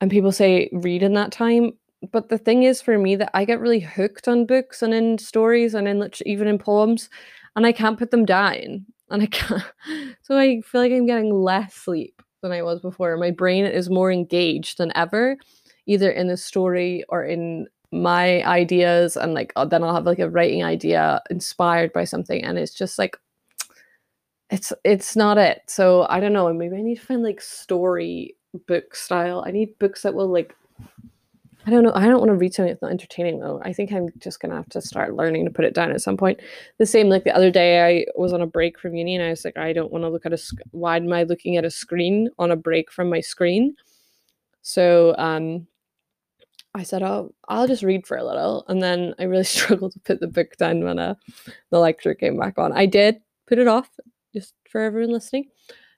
And 0.01 0.11
people 0.11 0.31
say 0.31 0.69
read 0.71 1.03
in 1.03 1.13
that 1.13 1.31
time. 1.31 1.73
But 2.11 2.29
the 2.29 2.37
thing 2.37 2.63
is 2.63 2.81
for 2.81 2.97
me 2.97 3.15
that 3.15 3.31
i 3.33 3.43
get 3.43 3.59
really 3.59 3.79
hooked 3.79 4.27
on 4.27 4.45
books 4.45 4.81
and 4.83 4.93
in 4.93 5.17
stories 5.17 5.73
and 5.73 5.87
in 5.87 6.07
even 6.25 6.47
in 6.47 6.59
poems 6.59 7.09
and 7.55 7.65
i 7.65 7.71
can't 7.71 7.97
put 7.97 8.11
them 8.11 8.23
down. 8.23 8.85
And 9.09 9.23
i 9.23 9.25
can't 9.25 9.63
so 10.21 10.37
i 10.37 10.61
feel 10.61 10.81
like 10.81 10.91
i'm 10.91 11.07
getting 11.07 11.33
less 11.33 11.73
sleep 11.73 12.21
than 12.43 12.51
i 12.51 12.61
was 12.61 12.81
before. 12.81 13.17
My 13.17 13.31
brain 13.31 13.65
is 13.65 13.89
more 13.89 14.11
engaged 14.11 14.77
than 14.77 14.95
ever 14.95 15.37
either 15.85 16.09
in 16.11 16.27
the 16.27 16.37
story 16.37 17.03
or 17.09 17.23
in 17.23 17.67
my 17.91 18.43
ideas 18.43 19.17
and 19.17 19.33
like 19.33 19.51
uh, 19.55 19.65
then 19.65 19.83
i'll 19.83 19.95
have 19.95 20.05
like 20.05 20.19
a 20.19 20.29
writing 20.29 20.63
idea 20.63 21.21
inspired 21.31 21.91
by 21.91 22.03
something 22.03 22.43
and 22.43 22.57
it's 22.59 22.73
just 22.73 22.99
like 22.99 23.17
it's 24.51 24.71
it's 24.83 25.15
not 25.15 25.39
it 25.39 25.61
so 25.67 26.05
i 26.09 26.19
don't 26.19 26.33
know 26.33 26.51
maybe 26.53 26.75
i 26.75 26.81
need 26.81 26.99
to 26.99 27.05
find 27.05 27.23
like 27.23 27.41
story 27.41 28.35
book 28.53 28.95
style. 28.95 29.43
I 29.45 29.51
need 29.51 29.77
books 29.79 30.01
that 30.03 30.13
will 30.13 30.27
like 30.27 30.55
I 31.65 31.71
don't 31.71 31.83
know. 31.83 31.91
I 31.93 32.07
don't 32.07 32.19
want 32.19 32.29
to 32.29 32.35
read 32.35 32.53
something 32.53 32.71
that's 32.71 32.81
not 32.81 32.91
entertaining 32.91 33.39
though. 33.39 33.61
I 33.63 33.73
think 33.73 33.91
I'm 33.91 34.07
just 34.17 34.39
gonna 34.39 34.55
have 34.55 34.69
to 34.69 34.81
start 34.81 35.13
learning 35.13 35.45
to 35.45 35.51
put 35.51 35.65
it 35.65 35.73
down 35.75 35.91
at 35.91 36.01
some 36.01 36.17
point. 36.17 36.39
The 36.77 36.85
same 36.85 37.09
like 37.09 37.25
the 37.25 37.35
other 37.35 37.51
day, 37.51 37.85
I 37.85 38.05
was 38.15 38.33
on 38.33 38.41
a 38.41 38.47
break 38.47 38.79
from 38.79 38.95
uni 38.95 39.15
and 39.15 39.23
I 39.23 39.29
was 39.29 39.45
like, 39.45 39.57
I 39.57 39.73
don't 39.73 39.91
want 39.91 40.03
to 40.03 40.09
look 40.09 40.25
at 40.25 40.33
a. 40.33 40.37
Sc- 40.37 40.61
Why 40.71 40.97
am 40.97 41.11
I 41.11 41.23
looking 41.23 41.57
at 41.57 41.65
a 41.65 41.69
screen 41.69 42.29
on 42.39 42.49
a 42.49 42.55
break 42.55 42.91
from 42.91 43.09
my 43.09 43.19
screen? 43.19 43.75
So 44.61 45.15
um, 45.17 45.67
I 46.75 46.83
said, 46.83 47.03
oh, 47.03 47.33
I'll 47.47 47.67
just 47.67 47.83
read 47.83 48.05
for 48.05 48.17
a 48.17 48.23
little, 48.23 48.65
and 48.67 48.81
then 48.81 49.15
I 49.19 49.23
really 49.23 49.43
struggled 49.45 49.93
to 49.93 49.99
put 49.99 50.19
the 50.19 50.27
book 50.27 50.55
down 50.57 50.83
when 50.83 50.99
uh, 50.99 51.15
the 51.71 51.79
lecture 51.79 52.13
came 52.13 52.37
back 52.37 52.57
on. 52.57 52.71
I 52.73 52.85
did 52.85 53.21
put 53.47 53.59
it 53.59 53.67
off, 53.67 53.89
just 54.33 54.53
for 54.69 54.81
everyone 54.81 55.11
listening, 55.11 55.45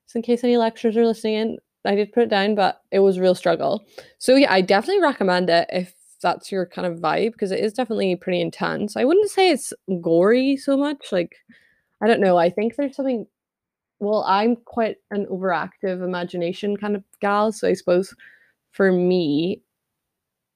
just 0.05 0.15
in 0.15 0.21
case 0.21 0.43
any 0.43 0.57
lecturers 0.57 0.97
are 0.97 1.05
listening 1.05 1.35
in. 1.35 1.57
I 1.83 1.95
did 1.95 2.13
put 2.13 2.23
it 2.23 2.29
down, 2.29 2.55
but 2.55 2.81
it 2.91 2.99
was 2.99 3.19
real 3.19 3.33
struggle. 3.33 3.83
So 4.19 4.35
yeah, 4.35 4.53
I 4.53 4.61
definitely 4.61 5.01
recommend 5.01 5.49
it 5.49 5.67
if 5.71 5.93
that's 6.21 6.51
your 6.51 6.65
kind 6.67 6.85
of 6.85 6.99
vibe 6.99 7.31
because 7.33 7.51
it 7.51 7.59
is 7.59 7.73
definitely 7.73 8.15
pretty 8.15 8.39
intense. 8.39 8.95
I 8.95 9.03
wouldn't 9.03 9.31
say 9.31 9.49
it's 9.49 9.73
gory 10.01 10.55
so 10.57 10.77
much. 10.77 11.11
Like, 11.11 11.35
I 12.01 12.07
don't 12.07 12.21
know. 12.21 12.37
I 12.37 12.49
think 12.49 12.75
there's 12.75 12.95
something. 12.95 13.25
Well, 13.99 14.23
I'm 14.27 14.55
quite 14.55 14.97
an 15.11 15.27
overactive 15.27 16.03
imagination 16.03 16.77
kind 16.77 16.95
of 16.95 17.03
gal, 17.19 17.51
so 17.51 17.67
I 17.67 17.73
suppose 17.73 18.15
for 18.71 18.91
me, 18.91 19.61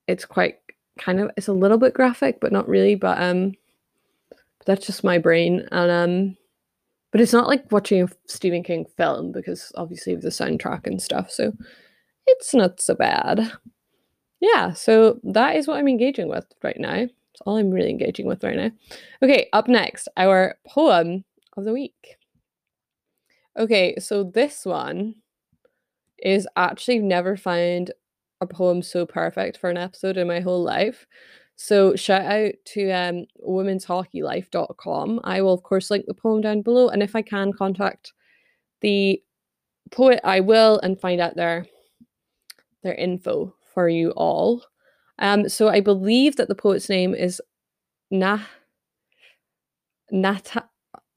it's 0.07 0.25
quite 0.25 0.57
kind 0.99 1.19
of 1.19 1.31
it's 1.37 1.47
a 1.47 1.53
little 1.53 1.77
bit 1.77 1.93
graphic, 1.93 2.39
but 2.39 2.51
not 2.51 2.67
really. 2.67 2.95
But 2.95 3.21
um, 3.21 3.53
that's 4.65 4.85
just 4.85 5.03
my 5.03 5.17
brain, 5.17 5.67
and 5.71 5.91
um, 5.91 6.37
but 7.11 7.21
it's 7.21 7.33
not 7.33 7.47
like 7.47 7.71
watching 7.71 8.03
a 8.03 8.07
Stephen 8.27 8.63
King 8.63 8.85
film 8.97 9.31
because 9.31 9.71
obviously 9.75 10.13
of 10.13 10.21
the 10.21 10.29
soundtrack 10.29 10.87
and 10.87 11.01
stuff. 11.01 11.31
So 11.31 11.53
it's 12.27 12.53
not 12.53 12.81
so 12.81 12.95
bad. 12.95 13.51
Yeah, 14.41 14.73
so 14.73 15.19
that 15.23 15.55
is 15.55 15.67
what 15.67 15.77
I'm 15.77 15.87
engaging 15.87 16.27
with 16.27 16.45
right 16.61 16.79
now. 16.79 16.93
It's 17.35 17.41
all 17.45 17.57
I'm 17.57 17.71
really 17.71 17.89
engaging 17.89 18.27
with 18.27 18.43
right 18.43 18.55
now. 18.55 18.71
Okay, 19.21 19.49
up 19.53 19.67
next, 19.67 20.07
our 20.17 20.55
poem 20.67 21.23
of 21.57 21.63
the 21.63 21.73
week. 21.73 22.17
Okay, 23.57 23.95
so 23.97 24.23
this 24.23 24.65
one 24.65 25.15
is 26.19 26.47
actually 26.55 26.99
never 26.99 27.37
found 27.37 27.91
a 28.41 28.47
poem 28.47 28.81
so 28.81 29.05
perfect 29.05 29.57
for 29.57 29.69
an 29.69 29.77
episode 29.77 30.17
in 30.17 30.27
my 30.27 30.39
whole 30.39 30.63
life. 30.63 31.05
So 31.55 31.95
shout 31.95 32.25
out 32.25 32.53
to 32.65 32.91
um, 32.91 33.25
womenshockeylife.com. 33.47 35.21
I 35.23 35.41
will, 35.41 35.53
of 35.53 35.63
course, 35.63 35.89
link 35.89 36.05
the 36.05 36.13
poem 36.13 36.41
down 36.41 36.61
below. 36.61 36.89
And 36.89 37.01
if 37.01 37.15
I 37.15 37.21
can 37.21 37.53
contact 37.53 38.13
the 38.81 39.21
poet, 39.91 40.19
I 40.23 40.41
will 40.41 40.79
and 40.79 40.99
find 40.99 41.21
out 41.21 41.35
their, 41.35 41.65
their 42.83 42.95
info 42.95 43.55
for 43.73 43.87
you 43.87 44.11
all. 44.11 44.65
Um, 45.19 45.47
so 45.47 45.69
I 45.69 45.79
believe 45.79 46.35
that 46.35 46.49
the 46.49 46.55
poet's 46.55 46.89
name 46.89 47.15
is 47.15 47.41
Na 48.11 48.39
Nata. 50.11 50.65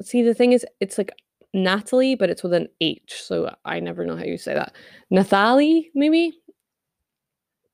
See, 0.02 0.22
the 0.22 0.34
thing 0.34 0.52
is, 0.52 0.64
it's 0.80 0.98
like 0.98 1.10
Natalie, 1.52 2.14
but 2.14 2.30
it's 2.30 2.42
with 2.42 2.52
an 2.52 2.68
H. 2.80 3.20
So 3.22 3.54
I 3.64 3.80
never 3.80 4.04
know 4.04 4.16
how 4.16 4.24
you 4.24 4.38
say 4.38 4.54
that. 4.54 4.74
Nathalie, 5.10 5.90
maybe? 5.94 6.38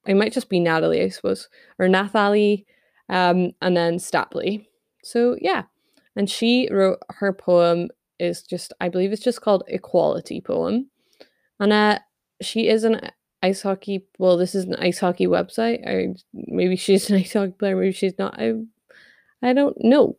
It 0.07 0.15
might 0.15 0.33
just 0.33 0.49
be 0.49 0.61
Natalie, 0.61 1.03
I 1.03 1.09
suppose, 1.09 1.49
or 1.79 1.89
Nathalie, 1.89 2.67
um, 3.09 3.53
and 3.61 3.77
then 3.77 3.97
Stapley. 3.97 4.67
So 5.03 5.37
yeah, 5.41 5.65
and 6.17 6.29
she 6.29 6.69
wrote 6.71 6.99
her 7.11 7.33
poem 7.33 7.89
is 8.19 8.43
just 8.43 8.73
I 8.81 8.89
believe 8.89 9.13
it's 9.13 9.23
just 9.23 9.43
called 9.43 9.65
Equality 9.69 10.41
Poem, 10.41 10.91
and 11.61 11.73
uh, 11.73 11.99
she 12.41 12.69
is 12.69 12.85
an 12.85 13.01
ice 13.43 13.63
hockey. 13.63 14.07
Well, 14.19 14.37
this 14.37 14.55
is 14.55 14.65
an 14.65 14.77
ice 14.77 14.99
hockey 14.99 15.27
website. 15.27 15.87
Or 15.87 16.15
maybe 16.33 16.77
she's 16.77 17.11
an 17.11 17.17
ice 17.17 17.33
hockey 17.33 17.53
player. 17.53 17.77
Maybe 17.77 17.93
she's 17.93 18.19
not. 18.19 18.41
I 18.41 18.55
I 19.43 19.53
don't 19.53 19.77
know, 19.85 20.17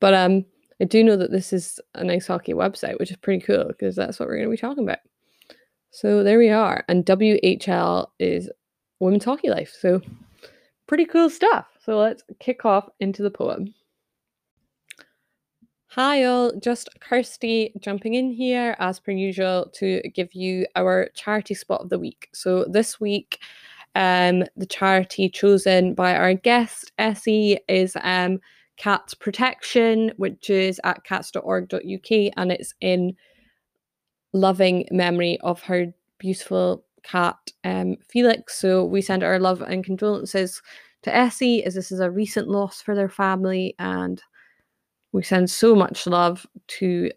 but 0.00 0.14
um, 0.14 0.44
I 0.80 0.84
do 0.84 1.02
know 1.02 1.16
that 1.16 1.32
this 1.32 1.52
is 1.52 1.80
an 1.94 2.10
ice 2.10 2.28
hockey 2.28 2.54
website, 2.54 2.98
which 2.98 3.10
is 3.10 3.16
pretty 3.16 3.44
cool 3.44 3.64
because 3.66 3.96
that's 3.96 4.20
what 4.20 4.28
we're 4.28 4.36
going 4.36 4.48
to 4.48 4.52
be 4.52 4.56
talking 4.56 4.84
about. 4.84 4.98
So 5.90 6.22
there 6.22 6.38
we 6.38 6.50
are, 6.50 6.84
and 6.88 7.04
WHL 7.04 8.08
is 8.18 8.50
Women's 9.00 9.24
Hockey 9.24 9.50
Life. 9.50 9.74
So 9.78 10.00
pretty 10.86 11.04
cool 11.04 11.30
stuff. 11.30 11.66
So 11.84 11.98
let's 11.98 12.22
kick 12.40 12.64
off 12.64 12.88
into 13.00 13.22
the 13.22 13.30
poem. 13.30 13.74
Hi 15.92 16.24
all, 16.24 16.52
just 16.62 16.90
Kirsty 17.00 17.72
jumping 17.80 18.14
in 18.14 18.30
here 18.30 18.76
as 18.78 19.00
per 19.00 19.10
usual 19.10 19.70
to 19.76 20.02
give 20.14 20.34
you 20.34 20.66
our 20.76 21.08
charity 21.14 21.54
spot 21.54 21.80
of 21.80 21.88
the 21.88 21.98
week. 21.98 22.28
So 22.34 22.66
this 22.68 23.00
week, 23.00 23.38
um, 23.94 24.44
the 24.56 24.66
charity 24.66 25.30
chosen 25.30 25.94
by 25.94 26.14
our 26.14 26.34
guest 26.34 26.92
Essie 26.98 27.58
is 27.68 27.96
um, 28.02 28.38
Cats 28.76 29.14
Protection, 29.14 30.12
which 30.18 30.50
is 30.50 30.78
at 30.84 31.04
cats.org.uk 31.04 32.10
and 32.10 32.52
it's 32.52 32.74
in 32.80 33.16
loving 34.32 34.86
memory 34.90 35.38
of 35.40 35.62
her 35.62 35.86
beautiful 36.18 36.84
cat 37.08 37.36
um, 37.64 37.96
Felix. 38.08 38.58
So 38.58 38.84
we 38.84 39.00
send 39.00 39.22
our 39.22 39.38
love 39.38 39.62
and 39.62 39.84
condolences 39.84 40.60
to 41.02 41.14
Essie 41.14 41.64
as 41.64 41.74
this 41.74 41.92
is 41.92 42.00
a 42.00 42.10
recent 42.10 42.48
loss 42.48 42.82
for 42.82 42.94
their 42.94 43.08
family 43.08 43.74
and 43.78 44.22
we 45.12 45.22
send 45.22 45.50
so 45.50 45.74
much 45.74 46.06
love 46.06 46.46
to 46.66 47.10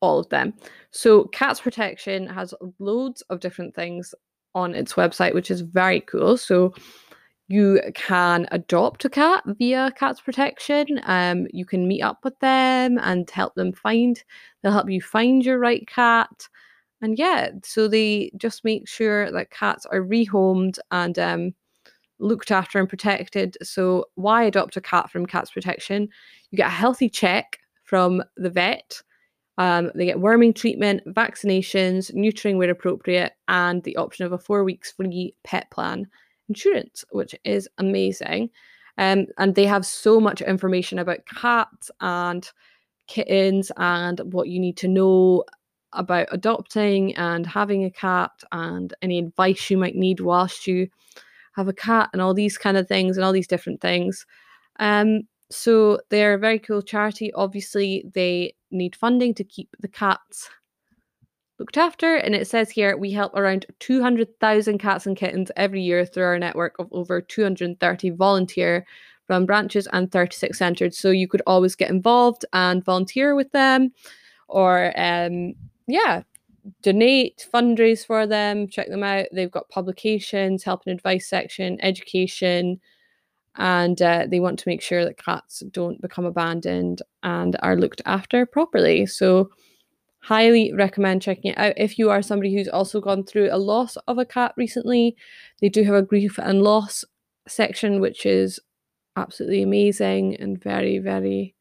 all 0.00 0.18
of 0.18 0.28
them. 0.28 0.52
So, 0.90 1.24
Cats 1.26 1.60
Protection 1.60 2.26
has 2.26 2.52
loads 2.78 3.22
of 3.30 3.40
different 3.40 3.74
things 3.74 4.14
on 4.54 4.74
its 4.74 4.94
website, 4.94 5.32
which 5.32 5.50
is 5.50 5.62
very 5.62 6.00
cool. 6.00 6.36
So, 6.36 6.74
you 7.48 7.80
can 7.94 8.46
adopt 8.50 9.04
a 9.04 9.10
cat 9.10 9.44
via 9.46 9.92
Cats 9.96 10.20
Protection. 10.20 11.00
Um, 11.04 11.46
you 11.52 11.64
can 11.64 11.88
meet 11.88 12.02
up 12.02 12.18
with 12.24 12.38
them 12.40 12.98
and 12.98 13.28
help 13.30 13.54
them 13.54 13.72
find, 13.72 14.22
they'll 14.62 14.72
help 14.72 14.90
you 14.90 15.00
find 15.00 15.44
your 15.44 15.58
right 15.58 15.86
cat. 15.86 16.48
And 17.02 17.18
yeah, 17.18 17.50
so 17.64 17.88
they 17.88 18.30
just 18.36 18.64
make 18.64 18.88
sure 18.88 19.30
that 19.32 19.50
cats 19.50 19.84
are 19.86 20.00
rehomed 20.00 20.78
and 20.92 21.18
um, 21.18 21.54
looked 22.20 22.52
after 22.52 22.78
and 22.78 22.88
protected. 22.88 23.58
So, 23.62 24.06
why 24.14 24.44
adopt 24.44 24.76
a 24.76 24.80
cat 24.80 25.10
from 25.10 25.26
Cats 25.26 25.50
Protection? 25.50 26.08
You 26.50 26.56
get 26.56 26.68
a 26.68 26.70
healthy 26.70 27.10
check 27.10 27.58
from 27.82 28.22
the 28.36 28.50
vet. 28.50 29.02
Um, 29.58 29.90
they 29.94 30.06
get 30.06 30.20
worming 30.20 30.54
treatment, 30.54 31.02
vaccinations, 31.08 32.14
neutering 32.14 32.56
where 32.56 32.70
appropriate, 32.70 33.32
and 33.48 33.82
the 33.82 33.96
option 33.96 34.24
of 34.24 34.32
a 34.32 34.38
four 34.38 34.64
weeks 34.64 34.92
free 34.92 35.34
pet 35.44 35.70
plan 35.70 36.06
insurance, 36.48 37.04
which 37.10 37.34
is 37.44 37.68
amazing. 37.78 38.48
Um, 38.96 39.26
and 39.38 39.54
they 39.54 39.66
have 39.66 39.84
so 39.84 40.20
much 40.20 40.40
information 40.40 40.98
about 40.98 41.26
cats 41.26 41.90
and 42.00 42.48
kittens 43.08 43.72
and 43.76 44.20
what 44.32 44.48
you 44.48 44.60
need 44.60 44.76
to 44.78 44.88
know 44.88 45.44
about 45.92 46.28
adopting 46.32 47.14
and 47.16 47.46
having 47.46 47.84
a 47.84 47.90
cat 47.90 48.30
and 48.52 48.94
any 49.02 49.18
advice 49.18 49.70
you 49.70 49.78
might 49.78 49.96
need 49.96 50.20
whilst 50.20 50.66
you 50.66 50.88
have 51.52 51.68
a 51.68 51.72
cat 51.72 52.08
and 52.12 52.22
all 52.22 52.34
these 52.34 52.58
kind 52.58 52.76
of 52.76 52.88
things 52.88 53.16
and 53.16 53.24
all 53.24 53.32
these 53.32 53.46
different 53.46 53.80
things. 53.80 54.26
Um, 54.78 55.22
so 55.50 56.00
they're 56.08 56.34
a 56.34 56.38
very 56.38 56.58
cool 56.58 56.82
charity. 56.82 57.32
Obviously, 57.34 58.04
they 58.14 58.54
need 58.70 58.96
funding 58.96 59.34
to 59.34 59.44
keep 59.44 59.68
the 59.80 59.88
cats 59.88 60.48
looked 61.58 61.76
after. 61.76 62.16
And 62.16 62.34
it 62.34 62.48
says 62.48 62.70
here 62.70 62.96
we 62.96 63.12
help 63.12 63.34
around 63.36 63.66
200,000 63.78 64.78
cats 64.78 65.06
and 65.06 65.16
kittens 65.16 65.50
every 65.56 65.82
year 65.82 66.04
through 66.04 66.24
our 66.24 66.38
network 66.38 66.74
of 66.78 66.88
over 66.90 67.20
230 67.20 68.10
volunteer 68.10 68.86
run 69.28 69.46
branches 69.46 69.86
and 69.92 70.10
36 70.10 70.58
centres. 70.58 70.98
So 70.98 71.10
you 71.10 71.28
could 71.28 71.42
always 71.46 71.76
get 71.76 71.90
involved 71.90 72.44
and 72.52 72.84
volunteer 72.84 73.34
with 73.34 73.52
them 73.52 73.92
or, 74.48 74.92
um, 74.96 75.54
yeah, 75.86 76.22
donate, 76.82 77.46
fundraise 77.52 78.06
for 78.06 78.26
them, 78.26 78.68
check 78.68 78.88
them 78.88 79.02
out. 79.02 79.26
They've 79.32 79.50
got 79.50 79.68
publications, 79.68 80.62
help 80.62 80.82
and 80.86 80.94
advice 80.94 81.28
section, 81.28 81.78
education, 81.82 82.80
and 83.56 84.00
uh, 84.00 84.26
they 84.30 84.40
want 84.40 84.58
to 84.60 84.68
make 84.68 84.80
sure 84.80 85.04
that 85.04 85.22
cats 85.22 85.62
don't 85.70 86.00
become 86.00 86.24
abandoned 86.24 87.02
and 87.22 87.56
are 87.62 87.76
looked 87.76 88.00
after 88.06 88.46
properly. 88.46 89.06
So, 89.06 89.50
highly 90.20 90.72
recommend 90.72 91.20
checking 91.20 91.50
it 91.50 91.58
out 91.58 91.74
if 91.76 91.98
you 91.98 92.08
are 92.08 92.22
somebody 92.22 92.54
who's 92.54 92.68
also 92.68 93.00
gone 93.00 93.24
through 93.24 93.48
a 93.50 93.58
loss 93.58 93.96
of 94.06 94.18
a 94.18 94.24
cat 94.24 94.54
recently. 94.56 95.16
They 95.60 95.68
do 95.68 95.82
have 95.82 95.96
a 95.96 96.02
grief 96.02 96.38
and 96.38 96.62
loss 96.62 97.04
section, 97.48 98.00
which 98.00 98.24
is 98.24 98.60
absolutely 99.16 99.62
amazing 99.62 100.36
and 100.36 100.62
very, 100.62 100.98
very 100.98 101.54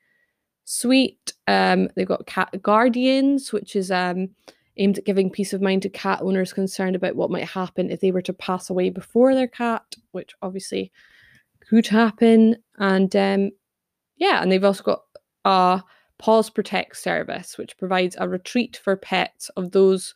sweet. 0.65 1.33
Um, 1.47 1.89
they've 1.95 2.07
got 2.07 2.25
cat 2.25 2.61
guardians, 2.61 3.51
which 3.51 3.75
is 3.75 3.91
um 3.91 4.29
aimed 4.77 4.97
at 4.97 5.05
giving 5.05 5.29
peace 5.29 5.53
of 5.53 5.61
mind 5.61 5.81
to 5.81 5.89
cat 5.89 6.19
owners 6.21 6.53
concerned 6.53 6.95
about 6.95 7.15
what 7.15 7.29
might 7.29 7.47
happen 7.47 7.89
if 7.89 7.99
they 7.99 8.11
were 8.11 8.21
to 8.21 8.33
pass 8.33 8.69
away 8.69 8.89
before 8.89 9.35
their 9.35 9.47
cat, 9.47 9.83
which 10.11 10.33
obviously 10.41 10.91
could 11.59 11.87
happen. 11.87 12.55
And 12.77 13.15
um, 13.15 13.51
yeah, 14.17 14.41
and 14.41 14.51
they've 14.51 14.63
also 14.63 14.83
got 14.83 15.01
a 15.45 15.83
Paws 16.19 16.49
Protect 16.49 16.95
service, 16.97 17.57
which 17.57 17.77
provides 17.77 18.15
a 18.19 18.29
retreat 18.29 18.79
for 18.83 18.95
pets 18.95 19.49
of 19.57 19.71
those 19.71 20.13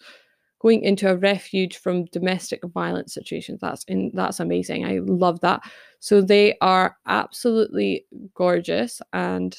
going 0.59 0.83
into 0.83 1.09
a 1.09 1.17
refuge 1.17 1.77
from 1.77 2.05
domestic 2.05 2.63
violence 2.65 3.13
situations. 3.13 3.59
That's 3.61 3.83
in 3.85 4.11
that's 4.13 4.39
amazing. 4.39 4.85
I 4.85 4.99
love 4.99 5.39
that. 5.41 5.61
So 5.99 6.21
they 6.21 6.57
are 6.61 6.97
absolutely 7.07 8.05
gorgeous 8.35 9.01
and 9.13 9.55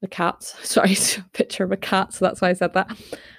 the 0.00 0.08
cats. 0.08 0.54
Sorry, 0.68 0.92
a 0.92 1.22
picture 1.32 1.64
of 1.64 1.72
a 1.72 1.76
cat, 1.76 2.12
so 2.12 2.24
that's 2.24 2.40
why 2.40 2.50
I 2.50 2.54
said 2.54 2.74
that. 2.74 2.90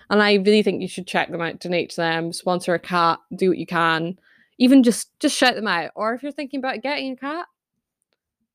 And 0.10 0.22
I 0.22 0.36
really 0.36 0.64
think 0.64 0.82
you 0.82 0.88
should 0.88 1.08
check 1.08 1.32
them 1.32 1.42
out, 1.42 1.60
donate 1.60 1.90
to 1.92 1.96
them, 1.98 2.34
sponsor 2.34 2.74
a 2.74 2.80
cat, 2.80 3.20
do 3.36 3.50
what 3.50 3.58
you 3.58 3.66
can. 3.66 4.20
Even 4.58 4.84
just 4.84 5.18
just 5.20 5.38
shout 5.38 5.56
them 5.56 5.68
out. 5.68 5.92
Or 5.96 6.14
if 6.14 6.22
you're 6.22 6.32
thinking 6.32 6.60
about 6.60 6.82
getting 6.84 7.14
a 7.14 7.16
cat, 7.16 7.48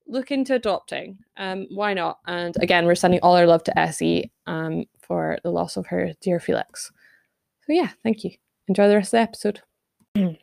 look 0.07 0.31
into 0.31 0.55
adopting. 0.55 1.19
Um, 1.37 1.67
why 1.71 1.95
not? 1.95 2.19
And 2.27 2.55
again, 2.63 2.87
we're 2.87 2.95
sending 2.95 3.21
all 3.21 3.37
our 3.37 3.47
love 3.47 3.65
to 3.65 3.79
Essie 3.79 4.31
um, 4.47 4.85
for 5.01 5.39
the 5.43 5.51
loss 5.51 5.77
of 5.77 5.87
her 5.87 6.13
dear 6.21 6.39
Felix. 6.39 6.93
So 7.67 7.73
yeah, 7.73 7.91
thank 8.03 8.23
you. 8.23 8.33
Enjoy 8.69 8.89
the 8.89 8.97
rest 8.97 9.09
of 9.15 9.19
the 9.19 9.21
episode. 9.23 9.63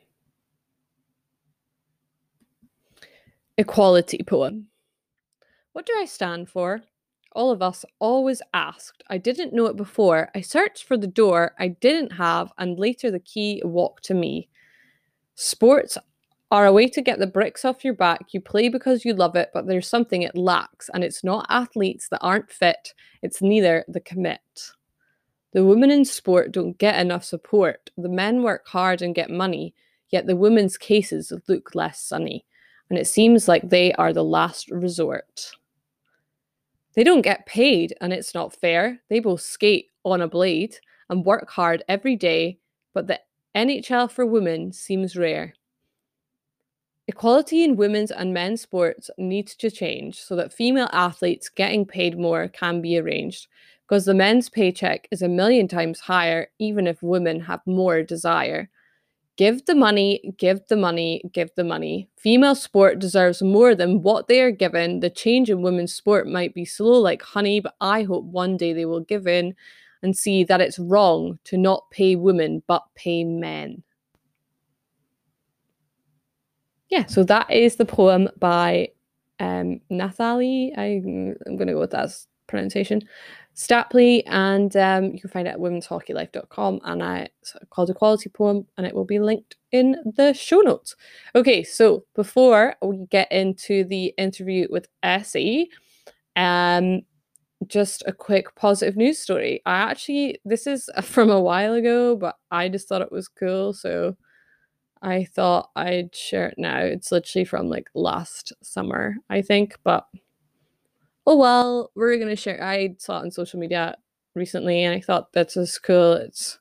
Equality 3.57 4.23
poem. 4.25 4.67
What 5.73 5.85
do 5.85 5.93
I 5.97 6.05
stand 6.05 6.49
for? 6.49 6.81
All 7.35 7.51
of 7.51 7.61
us 7.61 7.85
always 7.99 8.41
asked. 8.53 9.03
I 9.09 9.17
didn't 9.17 9.53
know 9.53 9.65
it 9.65 9.75
before. 9.75 10.29
I 10.35 10.41
searched 10.41 10.85
for 10.85 10.97
the 10.97 11.07
door 11.07 11.53
I 11.59 11.69
didn't 11.69 12.11
have, 12.13 12.51
and 12.57 12.79
later 12.79 13.11
the 13.11 13.19
key 13.19 13.61
walked 13.65 14.05
to 14.05 14.13
me. 14.13 14.49
Sports 15.35 15.97
are 16.51 16.67
a 16.67 16.71
way 16.71 16.87
to 16.87 17.01
get 17.01 17.17
the 17.17 17.27
bricks 17.27 17.65
off 17.65 17.83
your 17.83 17.95
back. 17.95 18.33
You 18.33 18.39
play 18.39 18.69
because 18.69 19.03
you 19.03 19.13
love 19.13 19.35
it, 19.35 19.49
but 19.53 19.65
there's 19.65 19.87
something 19.87 20.21
it 20.21 20.35
lacks, 20.35 20.89
and 20.93 21.03
it's 21.03 21.23
not 21.23 21.47
athletes 21.49 22.09
that 22.09 22.21
aren't 22.21 22.51
fit, 22.51 22.93
it's 23.21 23.41
neither 23.41 23.83
the 23.87 23.99
commit. 23.99 24.39
The 25.53 25.65
women 25.65 25.91
in 25.91 26.05
sport 26.05 26.51
don't 26.51 26.77
get 26.77 26.99
enough 26.99 27.23
support. 27.23 27.91
The 27.97 28.09
men 28.09 28.43
work 28.43 28.67
hard 28.67 29.01
and 29.01 29.15
get 29.15 29.29
money, 29.29 29.73
yet 30.09 30.27
the 30.27 30.35
women's 30.35 30.77
cases 30.77 31.33
look 31.47 31.75
less 31.75 31.99
sunny, 31.99 32.45
and 32.89 32.99
it 32.99 33.07
seems 33.07 33.47
like 33.47 33.69
they 33.69 33.93
are 33.93 34.13
the 34.13 34.23
last 34.23 34.69
resort. 34.69 35.51
They 36.95 37.03
don't 37.03 37.21
get 37.21 37.45
paid 37.45 37.95
and 38.01 38.13
it's 38.13 38.33
not 38.33 38.55
fair. 38.55 38.99
They 39.09 39.19
both 39.19 39.41
skate 39.41 39.89
on 40.05 40.21
a 40.21 40.27
blade 40.27 40.77
and 41.09 41.25
work 41.25 41.49
hard 41.49 41.83
every 41.87 42.15
day, 42.15 42.59
but 42.93 43.07
the 43.07 43.19
NHL 43.55 44.11
for 44.11 44.25
women 44.25 44.71
seems 44.73 45.15
rare. 45.15 45.53
Equality 47.07 47.63
in 47.63 47.75
women's 47.75 48.11
and 48.11 48.33
men's 48.33 48.61
sports 48.61 49.09
needs 49.17 49.55
to 49.55 49.69
change 49.69 50.21
so 50.21 50.35
that 50.35 50.53
female 50.53 50.89
athletes 50.93 51.49
getting 51.49 51.85
paid 51.85 52.17
more 52.17 52.47
can 52.47 52.81
be 52.81 52.97
arranged 52.97 53.47
because 53.87 54.05
the 54.05 54.13
men's 54.13 54.49
paycheck 54.49 55.07
is 55.11 55.21
a 55.21 55.27
million 55.27 55.67
times 55.67 55.99
higher 55.99 56.47
even 56.59 56.87
if 56.87 57.03
women 57.03 57.41
have 57.41 57.59
more 57.65 58.03
desire. 58.03 58.69
Give 59.35 59.65
the 59.65 59.75
money, 59.75 60.33
give 60.37 60.61
the 60.69 60.75
money, 60.75 61.23
give 61.33 61.49
the 61.55 61.63
money. 61.63 62.09
Female 62.17 62.55
sport 62.55 62.99
deserves 62.99 63.41
more 63.41 63.73
than 63.73 64.03
what 64.03 64.27
they 64.27 64.41
are 64.41 64.51
given. 64.51 64.99
The 64.99 65.09
change 65.09 65.49
in 65.49 65.61
women's 65.63 65.93
sport 65.93 66.27
might 66.27 66.53
be 66.53 66.65
slow 66.65 66.99
like 66.99 67.21
honey, 67.23 67.59
but 67.59 67.73
I 67.81 68.03
hope 68.03 68.25
one 68.25 68.57
day 68.57 68.73
they 68.73 68.85
will 68.85 68.99
give 68.99 69.27
in 69.27 69.55
and 70.03 70.15
see 70.15 70.43
that 70.43 70.61
it's 70.61 70.77
wrong 70.77 71.39
to 71.45 71.57
not 71.57 71.89
pay 71.89 72.15
women 72.15 72.61
but 72.67 72.83
pay 72.95 73.23
men. 73.23 73.83
yeah, 76.93 77.07
so 77.07 77.23
that 77.23 77.49
is 77.49 77.77
the 77.77 77.85
poem 77.85 78.29
by 78.37 78.89
um, 79.39 79.81
Nathalie. 79.89 80.71
I, 80.77 81.01
I'm 81.03 81.57
going 81.57 81.67
to 81.67 81.73
go 81.73 81.79
with 81.79 81.89
that 81.89 82.11
pronunciation. 82.45 83.01
Stapley, 83.55 84.23
and 84.25 84.75
um, 84.75 85.05
you 85.13 85.19
can 85.19 85.29
find 85.29 85.47
it 85.47 85.51
at 85.51 85.59
womenshockeylife.com. 85.59 86.81
And 86.83 87.03
I 87.03 87.29
called 87.69 87.93
quality 87.95 88.29
Poem, 88.29 88.65
and 88.77 88.87
it 88.87 88.95
will 88.95 89.05
be 89.05 89.19
linked 89.19 89.55
in 89.71 89.95
the 90.05 90.33
show 90.33 90.59
notes. 90.59 90.95
Okay, 91.35 91.63
so 91.63 92.05
before 92.15 92.75
we 92.81 93.05
get 93.09 93.31
into 93.31 93.83
the 93.83 94.13
interview 94.17 94.67
with 94.69 94.87
Essie, 95.03 95.69
um, 96.35 97.01
just 97.67 98.03
a 98.07 98.13
quick 98.13 98.55
positive 98.55 98.95
news 98.95 99.19
story. 99.19 99.61
I 99.65 99.75
actually, 99.75 100.39
this 100.45 100.67
is 100.67 100.89
from 101.03 101.29
a 101.29 101.41
while 101.41 101.73
ago, 101.73 102.15
but 102.15 102.37
I 102.51 102.69
just 102.69 102.87
thought 102.87 103.01
it 103.01 103.11
was 103.11 103.27
cool. 103.27 103.73
So 103.73 104.17
I 105.01 105.25
thought 105.25 105.69
I'd 105.75 106.15
share 106.15 106.47
it 106.47 106.55
now. 106.57 106.79
It's 106.79 107.11
literally 107.11 107.45
from 107.45 107.67
like 107.69 107.89
last 107.93 108.53
summer, 108.63 109.15
I 109.29 109.41
think. 109.41 109.77
But 109.83 110.07
oh 111.25 111.37
well, 111.37 111.91
we're 111.95 112.17
to 112.17 112.35
share. 112.35 112.63
I 112.63 112.95
saw 112.99 113.19
it 113.19 113.23
on 113.23 113.31
social 113.31 113.59
media 113.59 113.95
recently 114.35 114.83
and 114.83 114.95
I 114.95 115.01
thought 115.01 115.31
that's 115.33 115.57
as 115.57 115.77
cool. 115.77 116.13
It's 116.13 116.59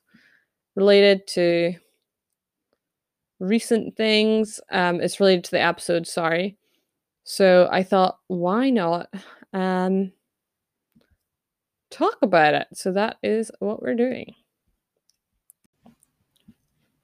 related 0.75 1.27
to 1.27 1.75
recent 3.39 3.95
things. 3.95 4.59
Um, 4.71 5.01
it's 5.01 5.19
related 5.19 5.43
to 5.45 5.51
the 5.51 5.61
episode, 5.61 6.07
sorry. 6.07 6.57
So 7.23 7.67
I 7.71 7.83
thought, 7.83 8.19
why 8.27 8.69
not? 8.69 9.09
Um, 9.53 10.11
talk 11.89 12.17
about 12.21 12.53
it. 12.53 12.67
So 12.73 12.91
that 12.93 13.17
is 13.23 13.51
what 13.59 13.81
we're 13.81 13.95
doing. 13.95 14.33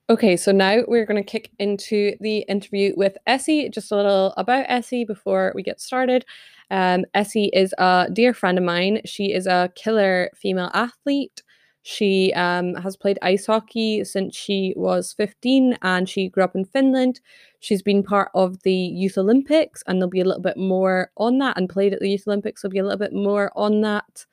Okay, 0.10 0.36
so 0.36 0.52
now 0.52 0.82
we're 0.88 1.06
going 1.06 1.24
to 1.24 1.32
kick 1.32 1.52
into 1.60 2.16
the 2.20 2.40
interview 2.50 2.94
with 2.98 3.16
Essie. 3.28 3.70
Just 3.70 3.92
a 3.92 3.96
little 3.96 4.34
about 4.38 4.66
Essie 4.68 5.06
before 5.06 5.52
we 5.54 5.62
get 5.62 5.80
started. 5.80 6.26
Um, 6.72 7.06
Essie 7.14 7.50
is 7.54 7.74
a 7.78 8.08
dear 8.12 8.34
friend 8.34 8.58
of 8.58 8.64
mine. 8.64 9.02
She 9.06 9.34
is 9.34 9.48
a 9.48 9.72
killer 9.76 10.30
female 10.36 10.72
athlete. 10.74 11.44
She 11.82 12.34
um, 12.34 12.76
has 12.76 12.98
played 12.98 13.18
ice 13.22 13.46
hockey 13.46 14.04
since 14.04 14.36
she 14.36 14.74
was 14.76 15.14
15 15.14 15.78
and 15.82 16.08
she 16.08 16.30
grew 16.30 16.44
up 16.44 16.56
in 16.56 16.66
Finland. 16.66 17.22
She's 17.62 17.82
been 17.82 18.04
part 18.04 18.30
of 18.36 18.62
the 18.64 18.74
Youth 18.74 19.18
Olympics, 19.18 19.82
and 19.88 19.98
there'll 19.98 20.10
be 20.10 20.22
a 20.22 20.26
little 20.26 20.42
bit 20.42 20.58
more 20.58 21.12
on 21.18 21.40
that, 21.40 21.58
and 21.58 21.70
played 21.70 21.94
at 21.94 22.00
the 22.00 22.10
Youth 22.10 22.28
Olympics. 22.28 22.62
There'll 22.62 22.74
be 22.74 22.80
a 22.80 22.84
little 22.84 23.00
bit 23.00 23.14
more 23.14 23.52
on 23.56 23.82
that 23.82 24.26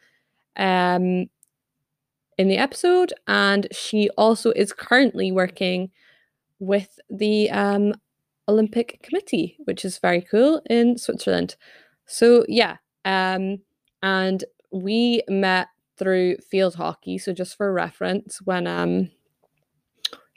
um, 0.57 1.27
in 2.37 2.49
the 2.49 2.59
episode. 2.59 3.13
And 3.27 3.69
she 3.73 4.11
also 4.19 4.51
is 4.51 4.73
currently 4.73 5.33
working 5.33 5.91
with 6.59 6.99
the 7.09 7.51
um, 7.51 7.95
Olympic 8.49 9.01
Committee, 9.03 9.57
which 9.65 9.85
is 9.85 9.99
very 9.99 10.21
cool 10.21 10.63
in 10.69 10.99
Switzerland. 10.99 11.57
So, 12.07 12.45
yeah. 12.49 12.77
Um, 13.05 13.59
and 14.03 14.45
we 14.73 15.23
met 15.29 15.69
through 15.99 16.37
field 16.39 16.75
hockey. 16.75 17.19
So, 17.19 17.33
just 17.33 17.57
for 17.57 17.73
reference, 17.73 18.41
when 18.43 18.67
um, 18.67 19.11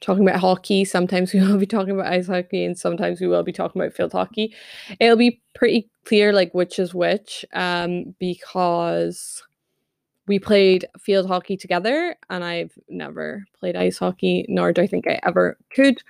talking 0.01 0.27
about 0.27 0.39
hockey, 0.39 0.85
sometimes 0.85 1.33
we 1.33 1.41
will 1.41 1.57
be 1.57 1.65
talking 1.65 1.93
about 1.93 2.11
ice 2.11 2.27
hockey 2.27 2.65
and 2.65 2.77
sometimes 2.77 3.19
we 3.21 3.27
will 3.27 3.43
be 3.43 3.51
talking 3.53 3.81
about 3.81 3.93
field 3.93 4.11
hockey. 4.11 4.53
It'll 4.99 5.17
be 5.17 5.41
pretty 5.55 5.89
clear, 6.05 6.33
like, 6.33 6.53
which 6.53 6.79
is 6.79 6.93
which, 6.93 7.45
um, 7.53 8.15
because 8.19 9.43
we 10.27 10.39
played 10.39 10.85
field 10.99 11.27
hockey 11.27 11.57
together 11.57 12.15
and 12.29 12.43
I've 12.43 12.77
never 12.87 13.45
played 13.59 13.75
ice 13.75 13.97
hockey, 13.97 14.45
nor 14.47 14.71
do 14.71 14.81
I 14.81 14.87
think 14.87 15.07
I 15.07 15.19
ever 15.23 15.57
could. 15.73 16.01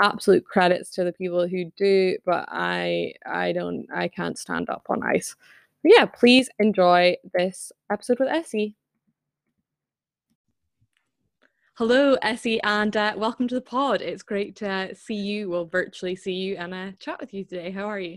Absolute 0.00 0.44
credits 0.44 0.90
to 0.90 1.04
the 1.04 1.12
people 1.12 1.48
who 1.48 1.70
do, 1.76 2.16
but 2.24 2.46
I 2.48 3.14
I 3.24 3.52
don't 3.52 3.86
I 3.94 4.08
can't 4.08 4.38
stand 4.38 4.68
up 4.68 4.86
on 4.88 5.02
ice. 5.02 5.34
But 5.82 5.92
yeah, 5.94 6.04
please 6.04 6.50
enjoy 6.58 7.16
this 7.32 7.72
episode 7.90 8.18
with 8.18 8.28
Essie. 8.28 8.74
Hello, 11.74 12.16
Essie, 12.22 12.60
and 12.62 12.96
uh, 12.96 13.14
welcome 13.16 13.48
to 13.48 13.54
the 13.54 13.60
pod. 13.60 14.00
It's 14.00 14.22
great 14.22 14.56
to 14.56 14.94
see 14.94 15.14
you, 15.14 15.50
well, 15.50 15.66
virtually 15.66 16.16
see 16.16 16.32
you, 16.32 16.56
and 16.56 16.72
uh, 16.72 16.92
chat 16.98 17.20
with 17.20 17.34
you 17.34 17.44
today. 17.44 17.70
How 17.70 17.84
are 17.84 18.00
you? 18.00 18.16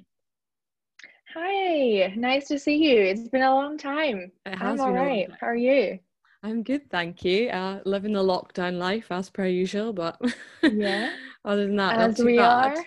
Hi, 1.33 2.13
nice 2.15 2.47
to 2.47 2.57
see 2.57 2.77
you. 2.77 3.01
It's 3.01 3.27
been 3.27 3.43
a 3.43 3.53
long 3.53 3.77
time. 3.77 4.31
It 4.45 4.57
has 4.57 4.79
I'm 4.79 4.85
all 4.85 4.93
right. 4.93 5.27
How 5.39 5.47
are 5.47 5.55
you? 5.55 5.99
I'm 6.41 6.63
good, 6.63 6.89
thank 6.89 7.25
you. 7.25 7.49
Uh, 7.49 7.81
living 7.85 8.13
the 8.13 8.23
lockdown 8.23 8.77
life 8.77 9.07
as 9.11 9.29
per 9.29 9.45
usual, 9.45 9.91
but 9.91 10.19
yeah. 10.63 11.13
other 11.45 11.67
than 11.67 11.75
that, 11.75 11.99
as 11.99 12.19
we 12.19 12.37
bad. 12.37 12.77
are. 12.77 12.85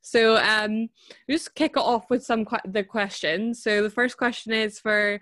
So, 0.00 0.36
um, 0.36 0.88
just 1.28 1.54
kick 1.54 1.72
it 1.76 1.82
off 1.82 2.08
with 2.10 2.24
some 2.24 2.44
qu- 2.44 2.58
the 2.64 2.84
questions. 2.84 3.62
So, 3.62 3.82
the 3.82 3.90
first 3.90 4.16
question 4.16 4.52
is 4.52 4.78
for 4.78 5.20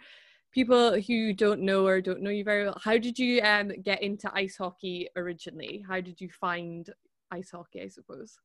people 0.53 1.01
who 1.01 1.33
don't 1.33 1.61
know 1.61 1.87
or 1.87 2.01
don't 2.01 2.23
know 2.23 2.31
you 2.31 2.45
very 2.45 2.65
well. 2.65 2.81
How 2.83 2.99
did 2.99 3.19
you 3.19 3.41
um 3.43 3.73
get 3.83 4.03
into 4.03 4.31
ice 4.35 4.57
hockey 4.57 5.09
originally? 5.17 5.85
How 5.87 6.01
did 6.01 6.21
you 6.21 6.29
find 6.29 6.89
ice 7.31 7.51
hockey? 7.53 7.83
I 7.83 7.89
suppose. 7.89 8.37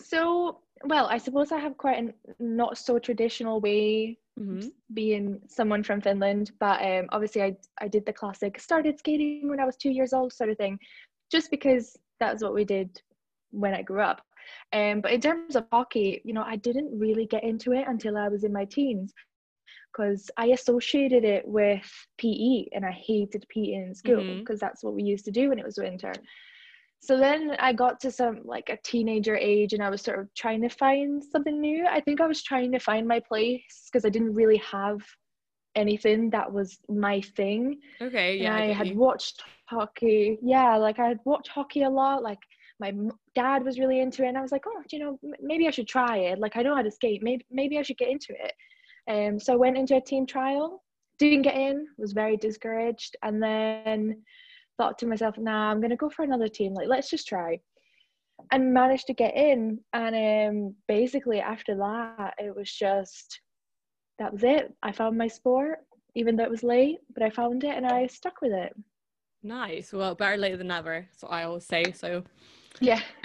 So, 0.00 0.60
well, 0.84 1.06
I 1.06 1.18
suppose 1.18 1.52
I 1.52 1.58
have 1.58 1.76
quite 1.76 2.04
a 2.04 2.14
not 2.38 2.78
so 2.78 2.98
traditional 2.98 3.60
way 3.60 4.18
mm-hmm. 4.38 4.68
being 4.92 5.40
someone 5.48 5.82
from 5.82 6.00
Finland, 6.00 6.52
but 6.60 6.82
um, 6.82 7.06
obviously 7.10 7.42
I 7.42 7.56
I 7.80 7.88
did 7.88 8.04
the 8.06 8.12
classic 8.12 8.60
started 8.60 8.98
skating 8.98 9.48
when 9.48 9.60
I 9.60 9.64
was 9.64 9.76
two 9.76 9.90
years 9.90 10.12
old 10.12 10.32
sort 10.32 10.50
of 10.50 10.58
thing, 10.58 10.78
just 11.30 11.50
because 11.50 11.96
that's 12.20 12.42
what 12.42 12.54
we 12.54 12.64
did 12.64 13.00
when 13.50 13.74
I 13.74 13.82
grew 13.82 14.00
up. 14.00 14.22
Um, 14.72 15.00
but 15.00 15.12
in 15.12 15.20
terms 15.20 15.56
of 15.56 15.66
hockey, 15.72 16.20
you 16.24 16.32
know, 16.32 16.44
I 16.44 16.56
didn't 16.56 16.96
really 16.96 17.26
get 17.26 17.42
into 17.42 17.72
it 17.72 17.86
until 17.88 18.16
I 18.16 18.28
was 18.28 18.44
in 18.44 18.52
my 18.52 18.64
teens 18.64 19.12
because 19.92 20.30
I 20.36 20.46
associated 20.48 21.24
it 21.24 21.46
with 21.46 21.90
PE 22.18 22.66
and 22.72 22.84
I 22.84 22.92
hated 22.92 23.46
PE 23.48 23.72
in 23.72 23.94
school 23.94 24.16
because 24.38 24.58
mm-hmm. 24.58 24.66
that's 24.66 24.84
what 24.84 24.94
we 24.94 25.02
used 25.02 25.24
to 25.24 25.30
do 25.30 25.48
when 25.48 25.58
it 25.58 25.64
was 25.64 25.78
winter 25.78 26.12
so 27.00 27.16
then 27.18 27.54
i 27.58 27.72
got 27.72 28.00
to 28.00 28.10
some 28.10 28.40
like 28.44 28.68
a 28.68 28.78
teenager 28.84 29.36
age 29.36 29.72
and 29.72 29.82
i 29.82 29.90
was 29.90 30.02
sort 30.02 30.18
of 30.18 30.32
trying 30.34 30.62
to 30.62 30.68
find 30.68 31.22
something 31.22 31.60
new. 31.60 31.86
I 31.86 32.00
think 32.00 32.20
i 32.20 32.26
was 32.26 32.42
trying 32.42 32.72
to 32.72 32.78
find 32.78 33.06
my 33.06 33.20
place 33.20 33.88
because 33.90 34.04
i 34.04 34.08
didn't 34.08 34.34
really 34.34 34.58
have 34.58 35.00
anything 35.74 36.30
that 36.30 36.50
was 36.50 36.78
my 36.88 37.20
thing. 37.20 37.78
Okay 38.00 38.38
yeah 38.38 38.56
and 38.56 38.64
i, 38.64 38.68
I 38.70 38.72
had 38.72 38.88
you. 38.88 38.96
watched 38.96 39.42
hockey. 39.66 40.38
Yeah 40.42 40.76
like 40.76 40.98
i 40.98 41.08
had 41.08 41.20
watched 41.24 41.48
hockey 41.48 41.82
a 41.82 41.90
lot. 41.90 42.22
Like 42.22 42.38
my 42.80 42.92
dad 43.34 43.64
was 43.64 43.78
really 43.78 44.00
into 44.00 44.22
it 44.24 44.28
and 44.28 44.38
i 44.38 44.42
was 44.42 44.52
like 44.52 44.64
oh 44.66 44.82
you 44.90 44.98
know 44.98 45.18
maybe 45.40 45.66
i 45.68 45.70
should 45.70 45.88
try 45.88 46.16
it. 46.18 46.38
Like 46.38 46.56
i 46.56 46.62
know 46.62 46.74
how 46.74 46.82
to 46.82 46.90
skate. 46.90 47.22
Maybe 47.22 47.44
maybe 47.50 47.78
i 47.78 47.82
should 47.82 47.98
get 47.98 48.10
into 48.10 48.32
it. 48.32 48.52
Um 49.08 49.38
so 49.38 49.52
i 49.52 49.56
went 49.56 49.76
into 49.76 49.96
a 49.96 50.00
team 50.00 50.26
trial. 50.26 50.82
Didn't 51.18 51.42
get 51.42 51.54
in. 51.56 51.86
Was 51.98 52.12
very 52.12 52.36
discouraged. 52.36 53.16
And 53.22 53.42
then 53.42 54.22
thought 54.78 54.98
to 54.98 55.06
myself, 55.06 55.38
nah, 55.38 55.70
I'm 55.70 55.80
gonna 55.80 55.96
go 55.96 56.10
for 56.10 56.22
another 56.22 56.48
team. 56.48 56.74
Like, 56.74 56.88
let's 56.88 57.10
just 57.10 57.26
try. 57.28 57.60
And 58.52 58.74
managed 58.74 59.06
to 59.06 59.14
get 59.14 59.34
in. 59.34 59.80
And 59.92 60.14
um, 60.48 60.74
basically 60.88 61.40
after 61.40 61.74
that, 61.76 62.34
it 62.38 62.54
was 62.54 62.70
just 62.70 63.40
that 64.18 64.32
was 64.32 64.44
it. 64.44 64.72
I 64.82 64.92
found 64.92 65.18
my 65.18 65.28
sport, 65.28 65.80
even 66.14 66.36
though 66.36 66.44
it 66.44 66.50
was 66.50 66.62
late, 66.62 66.98
but 67.12 67.22
I 67.22 67.30
found 67.30 67.64
it 67.64 67.76
and 67.76 67.86
I 67.86 68.06
stuck 68.06 68.40
with 68.40 68.52
it. 68.52 68.74
Nice. 69.42 69.92
Well, 69.92 70.14
better 70.14 70.36
late 70.36 70.58
than 70.58 70.68
never. 70.68 71.06
So 71.16 71.28
I 71.28 71.44
always 71.44 71.64
say. 71.64 71.92
So 71.92 72.24
yeah. 72.80 73.00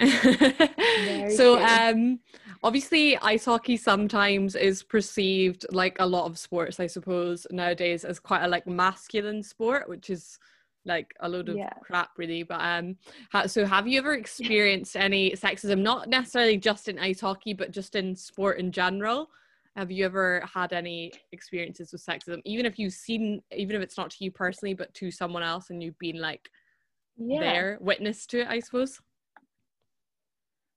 so 1.30 1.56
true. 1.56 1.64
um 1.64 2.20
obviously 2.62 3.16
ice 3.18 3.44
hockey 3.44 3.76
sometimes 3.76 4.54
is 4.54 4.82
perceived 4.82 5.66
like 5.70 5.96
a 5.98 6.06
lot 6.06 6.26
of 6.26 6.38
sports 6.38 6.80
I 6.80 6.86
suppose 6.86 7.46
nowadays 7.50 8.04
as 8.04 8.18
quite 8.18 8.44
a 8.44 8.48
like 8.48 8.66
masculine 8.66 9.42
sport 9.42 9.88
which 9.88 10.10
is 10.10 10.38
like 10.84 11.14
a 11.20 11.28
load 11.28 11.48
of 11.48 11.56
yeah. 11.56 11.72
crap 11.82 12.10
really 12.16 12.42
but 12.42 12.60
um 12.60 12.96
ha- 13.30 13.46
so 13.46 13.64
have 13.64 13.86
you 13.86 13.98
ever 13.98 14.14
experienced 14.14 14.96
any 14.96 15.30
sexism 15.32 15.80
not 15.80 16.08
necessarily 16.08 16.56
just 16.56 16.88
in 16.88 16.98
ice 16.98 17.20
hockey 17.20 17.52
but 17.52 17.70
just 17.70 17.94
in 17.94 18.16
sport 18.16 18.58
in 18.58 18.72
general 18.72 19.28
have 19.76 19.90
you 19.90 20.04
ever 20.04 20.44
had 20.52 20.72
any 20.72 21.12
experiences 21.32 21.92
with 21.92 22.04
sexism 22.04 22.40
even 22.44 22.66
if 22.66 22.78
you've 22.78 22.92
seen 22.92 23.40
even 23.56 23.76
if 23.76 23.82
it's 23.82 23.96
not 23.96 24.10
to 24.10 24.24
you 24.24 24.30
personally 24.30 24.74
but 24.74 24.92
to 24.94 25.10
someone 25.10 25.42
else 25.42 25.70
and 25.70 25.82
you've 25.82 25.98
been 25.98 26.20
like 26.20 26.48
yeah. 27.16 27.40
there 27.40 27.78
witness 27.80 28.26
to 28.26 28.40
it 28.40 28.48
i 28.48 28.58
suppose 28.58 29.00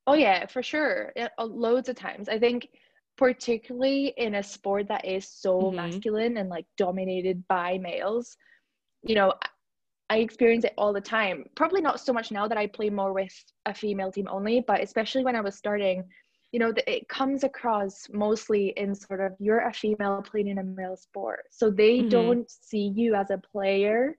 oh 0.07 0.13
yeah 0.13 0.45
for 0.45 0.61
sure 0.61 1.11
uh, 1.19 1.45
loads 1.45 1.89
of 1.89 1.95
times 1.95 2.29
i 2.29 2.37
think 2.37 2.69
particularly 3.17 4.13
in 4.17 4.35
a 4.35 4.43
sport 4.43 4.87
that 4.87 5.05
is 5.05 5.27
so 5.27 5.61
mm-hmm. 5.61 5.77
masculine 5.77 6.37
and 6.37 6.49
like 6.49 6.65
dominated 6.77 7.43
by 7.47 7.77
males 7.77 8.37
you 9.03 9.15
know 9.15 9.33
I 10.09 10.17
experience 10.17 10.65
it 10.65 10.73
all 10.77 10.93
the 10.93 11.01
time. 11.01 11.45
Probably 11.55 11.81
not 11.81 11.99
so 11.99 12.13
much 12.13 12.31
now 12.31 12.47
that 12.47 12.57
I 12.57 12.67
play 12.67 12.89
more 12.89 13.13
with 13.13 13.33
a 13.65 13.73
female 13.73 14.11
team 14.11 14.27
only, 14.29 14.63
but 14.65 14.81
especially 14.81 15.23
when 15.23 15.35
I 15.35 15.41
was 15.41 15.55
starting, 15.55 16.03
you 16.51 16.59
know, 16.59 16.73
it 16.87 17.09
comes 17.09 17.43
across 17.43 18.07
mostly 18.13 18.73
in 18.77 18.93
sort 18.93 19.19
of 19.19 19.33
you're 19.39 19.67
a 19.67 19.73
female 19.73 20.21
playing 20.21 20.49
in 20.49 20.59
a 20.59 20.63
male 20.63 20.95
sport. 20.95 21.45
So 21.51 21.71
they 21.71 21.99
mm-hmm. 21.99 22.09
don't 22.09 22.49
see 22.49 22.93
you 22.95 23.15
as 23.15 23.31
a 23.31 23.37
player. 23.37 24.15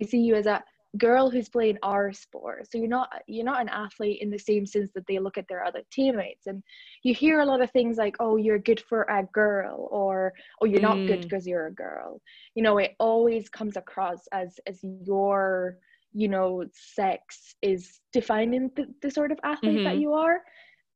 They 0.00 0.06
see 0.06 0.20
you 0.20 0.34
as 0.34 0.46
a 0.46 0.62
girl 0.96 1.28
who's 1.28 1.48
playing 1.48 1.76
our 1.82 2.12
sport. 2.12 2.66
So 2.70 2.78
you're 2.78 2.88
not 2.88 3.10
you're 3.26 3.44
not 3.44 3.60
an 3.60 3.68
athlete 3.68 4.22
in 4.22 4.30
the 4.30 4.38
same 4.38 4.64
sense 4.64 4.90
that 4.94 5.06
they 5.06 5.18
look 5.18 5.36
at 5.36 5.46
their 5.48 5.64
other 5.64 5.82
teammates. 5.92 6.46
And 6.46 6.62
you 7.02 7.14
hear 7.14 7.40
a 7.40 7.44
lot 7.44 7.60
of 7.60 7.70
things 7.72 7.98
like 7.98 8.16
oh 8.20 8.36
you're 8.36 8.58
good 8.58 8.80
for 8.80 9.02
a 9.02 9.24
girl 9.34 9.88
or 9.90 10.32
oh 10.62 10.66
you're 10.66 10.80
not 10.80 11.06
good 11.06 11.22
because 11.22 11.44
mm. 11.44 11.48
you're 11.48 11.66
a 11.66 11.74
girl. 11.74 12.22
You 12.54 12.62
know 12.62 12.78
it 12.78 12.94
always 12.98 13.50
comes 13.50 13.76
across 13.76 14.20
as 14.32 14.58
as 14.66 14.78
your 14.82 15.76
you 16.14 16.28
know 16.28 16.64
sex 16.72 17.54
is 17.60 18.00
defining 18.14 18.70
the, 18.74 18.86
the 19.02 19.10
sort 19.10 19.30
of 19.30 19.38
athlete 19.44 19.76
mm-hmm. 19.76 19.84
that 19.84 19.98
you 19.98 20.14
are. 20.14 20.40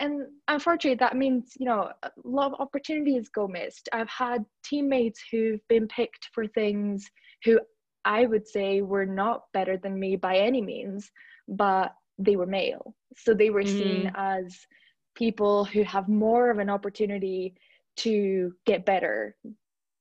And 0.01 0.23
unfortunately 0.49 0.97
that 0.97 1.17
means 1.17 1.53
you 1.59 1.67
know 1.67 1.91
a 2.03 2.11
lot 2.25 2.53
of 2.53 2.61
opportunities 2.61 3.29
go 3.29 3.47
missed. 3.47 3.91
I've 3.93 4.09
had 4.09 4.43
teammates 4.65 5.21
who've 5.31 5.61
been 5.69 5.87
picked 5.87 6.31
for 6.33 6.47
things 6.47 7.07
who 7.45 7.61
i 8.05 8.27
would 8.27 8.47
say 8.47 8.83
were 8.83 9.07
not 9.07 9.45
better 9.53 9.77
than 9.77 9.99
me 9.99 10.17
by 10.17 10.37
any 10.37 10.63
means 10.63 11.11
but 11.49 11.95
they 12.19 12.37
were 12.37 12.47
male 12.47 12.95
so 13.17 13.35
they 13.35 13.51
were 13.51 13.63
mm. 13.63 13.69
seen 13.69 14.13
as 14.15 14.59
people 15.15 15.65
who 15.65 15.83
have 15.83 16.09
more 16.09 16.51
of 16.51 16.59
an 16.59 16.71
opportunity 16.71 17.55
to 17.97 18.53
get 18.67 18.87
better 18.87 19.37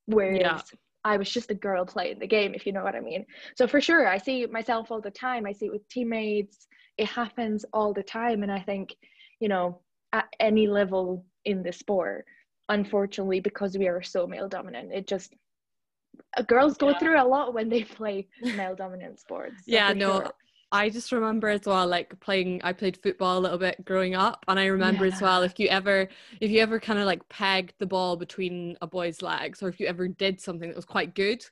whereas 0.05 0.39
yeah. 0.39 0.61
I 1.03 1.17
was 1.17 1.31
just 1.31 1.51
a 1.51 1.55
girl 1.55 1.85
playing 1.85 2.19
the 2.19 2.27
game, 2.27 2.53
if 2.53 2.65
you 2.65 2.73
know 2.73 2.83
what 2.83 2.95
I 2.95 2.99
mean. 2.99 3.25
So 3.57 3.67
for 3.67 3.81
sure, 3.81 4.07
I 4.07 4.17
see 4.17 4.45
myself 4.45 4.91
all 4.91 5.01
the 5.01 5.11
time. 5.11 5.45
I 5.45 5.51
see 5.51 5.65
it 5.65 5.71
with 5.71 5.87
teammates. 5.89 6.67
It 6.97 7.07
happens 7.07 7.65
all 7.73 7.93
the 7.93 8.03
time. 8.03 8.43
And 8.43 8.51
I 8.51 8.59
think, 8.59 8.95
you 9.39 9.47
know, 9.47 9.79
at 10.13 10.27
any 10.39 10.67
level 10.67 11.25
in 11.45 11.63
the 11.63 11.73
sport, 11.73 12.25
unfortunately, 12.69 13.39
because 13.39 13.77
we 13.77 13.87
are 13.87 14.03
so 14.03 14.27
male 14.27 14.47
dominant, 14.47 14.91
it 14.93 15.07
just 15.07 15.33
Uh, 16.37 16.41
girls 16.43 16.77
go 16.77 16.89
yeah. 16.89 16.99
through 16.99 17.21
a 17.21 17.25
lot 17.25 17.53
when 17.53 17.69
they 17.69 17.83
play 17.97 18.27
male 18.41 18.75
dominant 18.75 19.19
sports. 19.19 19.63
Yeah, 19.65 19.93
no. 19.93 20.21
Sure. 20.21 20.31
I 20.73 20.89
just 20.89 21.11
remember 21.11 21.49
as 21.49 21.65
well, 21.65 21.85
like 21.85 22.17
playing. 22.21 22.61
I 22.63 22.71
played 22.71 22.97
football 23.03 23.37
a 23.37 23.41
little 23.41 23.57
bit 23.57 23.83
growing 23.83 24.15
up, 24.15 24.45
and 24.47 24.57
I 24.57 24.67
remember 24.67 25.05
yeah. 25.05 25.13
as 25.13 25.21
well 25.21 25.43
if 25.43 25.59
you 25.59 25.67
ever, 25.67 26.07
if 26.39 26.49
you 26.49 26.61
ever 26.61 26.79
kind 26.79 26.97
of 26.97 27.05
like 27.05 27.27
pegged 27.27 27.73
the 27.79 27.85
ball 27.85 28.15
between 28.15 28.77
a 28.81 28.87
boy's 28.87 29.21
legs, 29.21 29.61
or 29.61 29.67
if 29.67 29.81
you 29.81 29.87
ever 29.87 30.07
did 30.07 30.39
something 30.39 30.69
that 30.69 30.75
was 30.75 30.85
quite 30.85 31.13
good, 31.13 31.43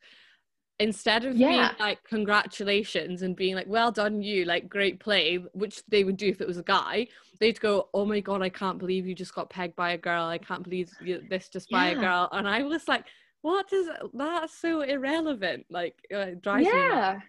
instead 0.80 1.26
of 1.26 1.36
yeah. 1.36 1.48
being 1.48 1.80
like 1.80 2.04
congratulations 2.04 3.22
and 3.22 3.36
being 3.36 3.54
like 3.54 3.68
well 3.68 3.92
done 3.92 4.22
you 4.22 4.46
like 4.46 4.70
great 4.70 5.00
play 5.00 5.36
which 5.54 5.84
they 5.90 6.04
would 6.04 6.18
do 6.18 6.28
if 6.28 6.40
it 6.40 6.48
was 6.48 6.58
a 6.58 6.64
guy 6.64 7.06
they'd 7.40 7.60
go 7.60 7.90
oh 7.94 8.06
my 8.06 8.20
god 8.20 8.42
i 8.42 8.50
can't 8.50 8.80
believe 8.80 9.06
you 9.06 9.14
just 9.14 9.36
got 9.36 9.50
pegged 9.50 9.76
by 9.76 9.92
a 9.92 9.98
girl 9.98 10.26
i 10.26 10.38
can't 10.38 10.64
believe 10.64 10.90
you, 11.04 11.22
this 11.30 11.50
just 11.50 11.70
by 11.70 11.92
yeah. 11.92 11.98
a 11.98 12.02
girl 12.02 12.30
and 12.32 12.48
i 12.48 12.64
was 12.64 12.88
like 12.88 13.06
what 13.42 13.72
is 13.72 13.90
that's 14.14 14.54
so 14.54 14.82
irrelevant 14.82 15.66
like 15.70 15.96
drives 16.42 16.68
yeah 16.72 17.18
me 17.18 17.26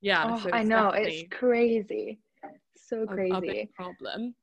yeah 0.00 0.24
oh, 0.28 0.40
so 0.40 0.50
i 0.52 0.62
know 0.62 0.90
it's 0.90 1.28
crazy 1.30 2.18
so 2.76 3.06
crazy 3.06 3.48
a, 3.48 3.62
a 3.62 3.68
problem 3.74 4.34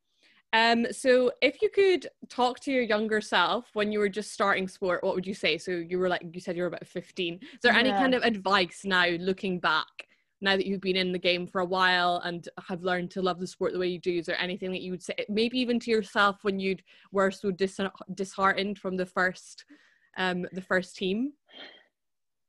um, 0.54 0.86
so 0.92 1.32
if 1.40 1.62
you 1.62 1.70
could 1.70 2.08
talk 2.28 2.60
to 2.60 2.72
your 2.72 2.82
younger 2.82 3.20
self 3.20 3.70
when 3.72 3.90
you 3.90 3.98
were 3.98 4.08
just 4.08 4.32
starting 4.32 4.68
sport, 4.68 5.02
what 5.02 5.14
would 5.14 5.26
you 5.26 5.34
say? 5.34 5.56
So 5.56 5.70
you 5.70 5.98
were 5.98 6.08
like 6.08 6.22
you 6.30 6.40
said 6.40 6.56
you 6.56 6.62
were 6.62 6.68
about 6.68 6.86
15. 6.86 7.34
Is 7.34 7.40
there 7.62 7.72
yeah. 7.72 7.78
any 7.78 7.90
kind 7.90 8.14
of 8.14 8.22
advice 8.22 8.82
now 8.84 9.06
looking 9.06 9.58
back, 9.58 10.08
now 10.42 10.56
that 10.56 10.66
you've 10.66 10.82
been 10.82 10.96
in 10.96 11.10
the 11.10 11.18
game 11.18 11.46
for 11.46 11.62
a 11.62 11.64
while 11.64 12.20
and 12.24 12.46
have 12.68 12.82
learned 12.82 13.10
to 13.12 13.22
love 13.22 13.40
the 13.40 13.46
sport 13.46 13.72
the 13.72 13.78
way 13.78 13.88
you 13.88 13.98
do? 13.98 14.18
Is 14.18 14.26
there 14.26 14.40
anything 14.40 14.72
that 14.72 14.82
you 14.82 14.90
would 14.90 15.02
say 15.02 15.14
maybe 15.30 15.58
even 15.58 15.80
to 15.80 15.90
yourself 15.90 16.40
when 16.42 16.60
you 16.60 16.76
were 17.12 17.30
so 17.30 17.50
dis- 17.50 17.80
disheartened 18.14 18.78
from 18.78 18.98
the 18.98 19.06
first 19.06 19.64
um 20.16 20.46
the 20.52 20.62
first 20.62 20.96
team? 20.96 21.32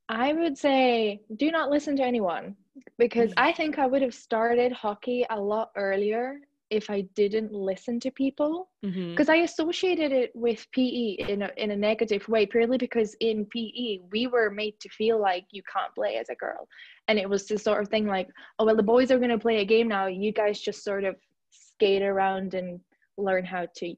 I 0.09 0.33
would 0.33 0.57
say 0.57 1.21
do 1.37 1.51
not 1.51 1.69
listen 1.69 1.95
to 1.97 2.03
anyone 2.03 2.55
because 2.97 3.31
mm. 3.31 3.35
I 3.37 3.51
think 3.51 3.79
I 3.79 3.87
would 3.87 4.01
have 4.01 4.13
started 4.13 4.71
hockey 4.71 5.25
a 5.29 5.39
lot 5.39 5.71
earlier 5.75 6.39
if 6.69 6.89
I 6.89 7.01
didn't 7.13 7.53
listen 7.53 7.99
to 7.99 8.09
people 8.09 8.69
because 8.81 8.95
mm-hmm. 8.95 9.31
I 9.31 9.43
associated 9.43 10.11
it 10.11 10.31
with 10.33 10.65
PE 10.71 11.17
in 11.29 11.43
a, 11.43 11.51
in 11.57 11.69
a 11.69 11.75
negative 11.75 12.27
way 12.27 12.47
purely 12.47 12.77
because 12.77 13.15
in 13.19 13.45
PE 13.45 13.99
we 14.11 14.25
were 14.25 14.49
made 14.49 14.79
to 14.79 14.89
feel 14.89 15.21
like 15.21 15.45
you 15.51 15.61
can't 15.71 15.93
play 15.93 16.15
as 16.15 16.29
a 16.29 16.35
girl 16.35 16.67
and 17.07 17.19
it 17.19 17.29
was 17.29 17.47
this 17.47 17.63
sort 17.63 17.83
of 17.83 17.89
thing 17.89 18.07
like 18.07 18.27
oh 18.57 18.65
well 18.65 18.75
the 18.75 18.81
boys 18.81 19.11
are 19.11 19.19
going 19.19 19.29
to 19.29 19.37
play 19.37 19.59
a 19.59 19.65
game 19.65 19.87
now 19.87 20.07
you 20.07 20.31
guys 20.31 20.59
just 20.59 20.83
sort 20.83 21.03
of 21.03 21.15
skate 21.51 22.01
around 22.01 22.55
and 22.55 22.79
learn 23.17 23.45
how 23.45 23.67
to 23.75 23.93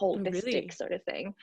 oh, 0.00 0.16
really? 0.18 0.70
sort 0.70 0.92
of 0.92 1.02
thing 1.04 1.34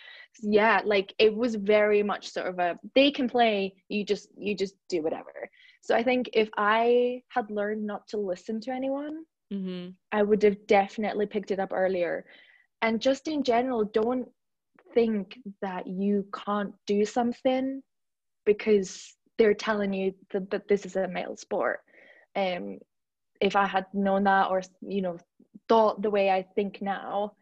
yeah 0.41 0.81
like 0.85 1.13
it 1.19 1.33
was 1.33 1.55
very 1.55 2.03
much 2.03 2.31
sort 2.31 2.47
of 2.47 2.59
a 2.59 2.77
they 2.93 3.11
can 3.11 3.27
play 3.27 3.73
you 3.89 4.03
just 4.03 4.29
you 4.37 4.55
just 4.55 4.75
do 4.89 5.01
whatever 5.01 5.49
so 5.81 5.95
I 5.95 6.03
think 6.03 6.29
if 6.33 6.49
I 6.57 7.21
had 7.29 7.49
learned 7.49 7.85
not 7.85 8.07
to 8.09 8.17
listen 8.17 8.59
to 8.61 8.71
anyone 8.71 9.23
mm-hmm. 9.53 9.89
I 10.11 10.23
would 10.23 10.43
have 10.43 10.67
definitely 10.67 11.25
picked 11.25 11.51
it 11.51 11.59
up 11.59 11.71
earlier. 11.73 12.25
And 12.81 13.01
just 13.01 13.27
in 13.27 13.43
general, 13.43 13.85
don't 13.85 14.27
think 14.93 15.39
that 15.61 15.87
you 15.87 16.25
can't 16.33 16.73
do 16.85 17.05
something 17.05 17.81
because 18.45 19.15
they're 19.37 19.53
telling 19.53 19.93
you 19.93 20.13
that, 20.31 20.49
that 20.51 20.67
this 20.67 20.85
is 20.85 20.95
a 20.95 21.07
male 21.07 21.35
sport. 21.35 21.79
Um, 22.35 22.79
if 23.41 23.55
I 23.55 23.65
had 23.65 23.85
known 23.93 24.23
that 24.25 24.49
or, 24.49 24.61
you 24.81 25.01
know, 25.01 25.17
thought 25.67 26.01
the 26.01 26.09
way 26.09 26.29
I 26.29 26.45
think 26.55 26.81
now, 26.81 27.33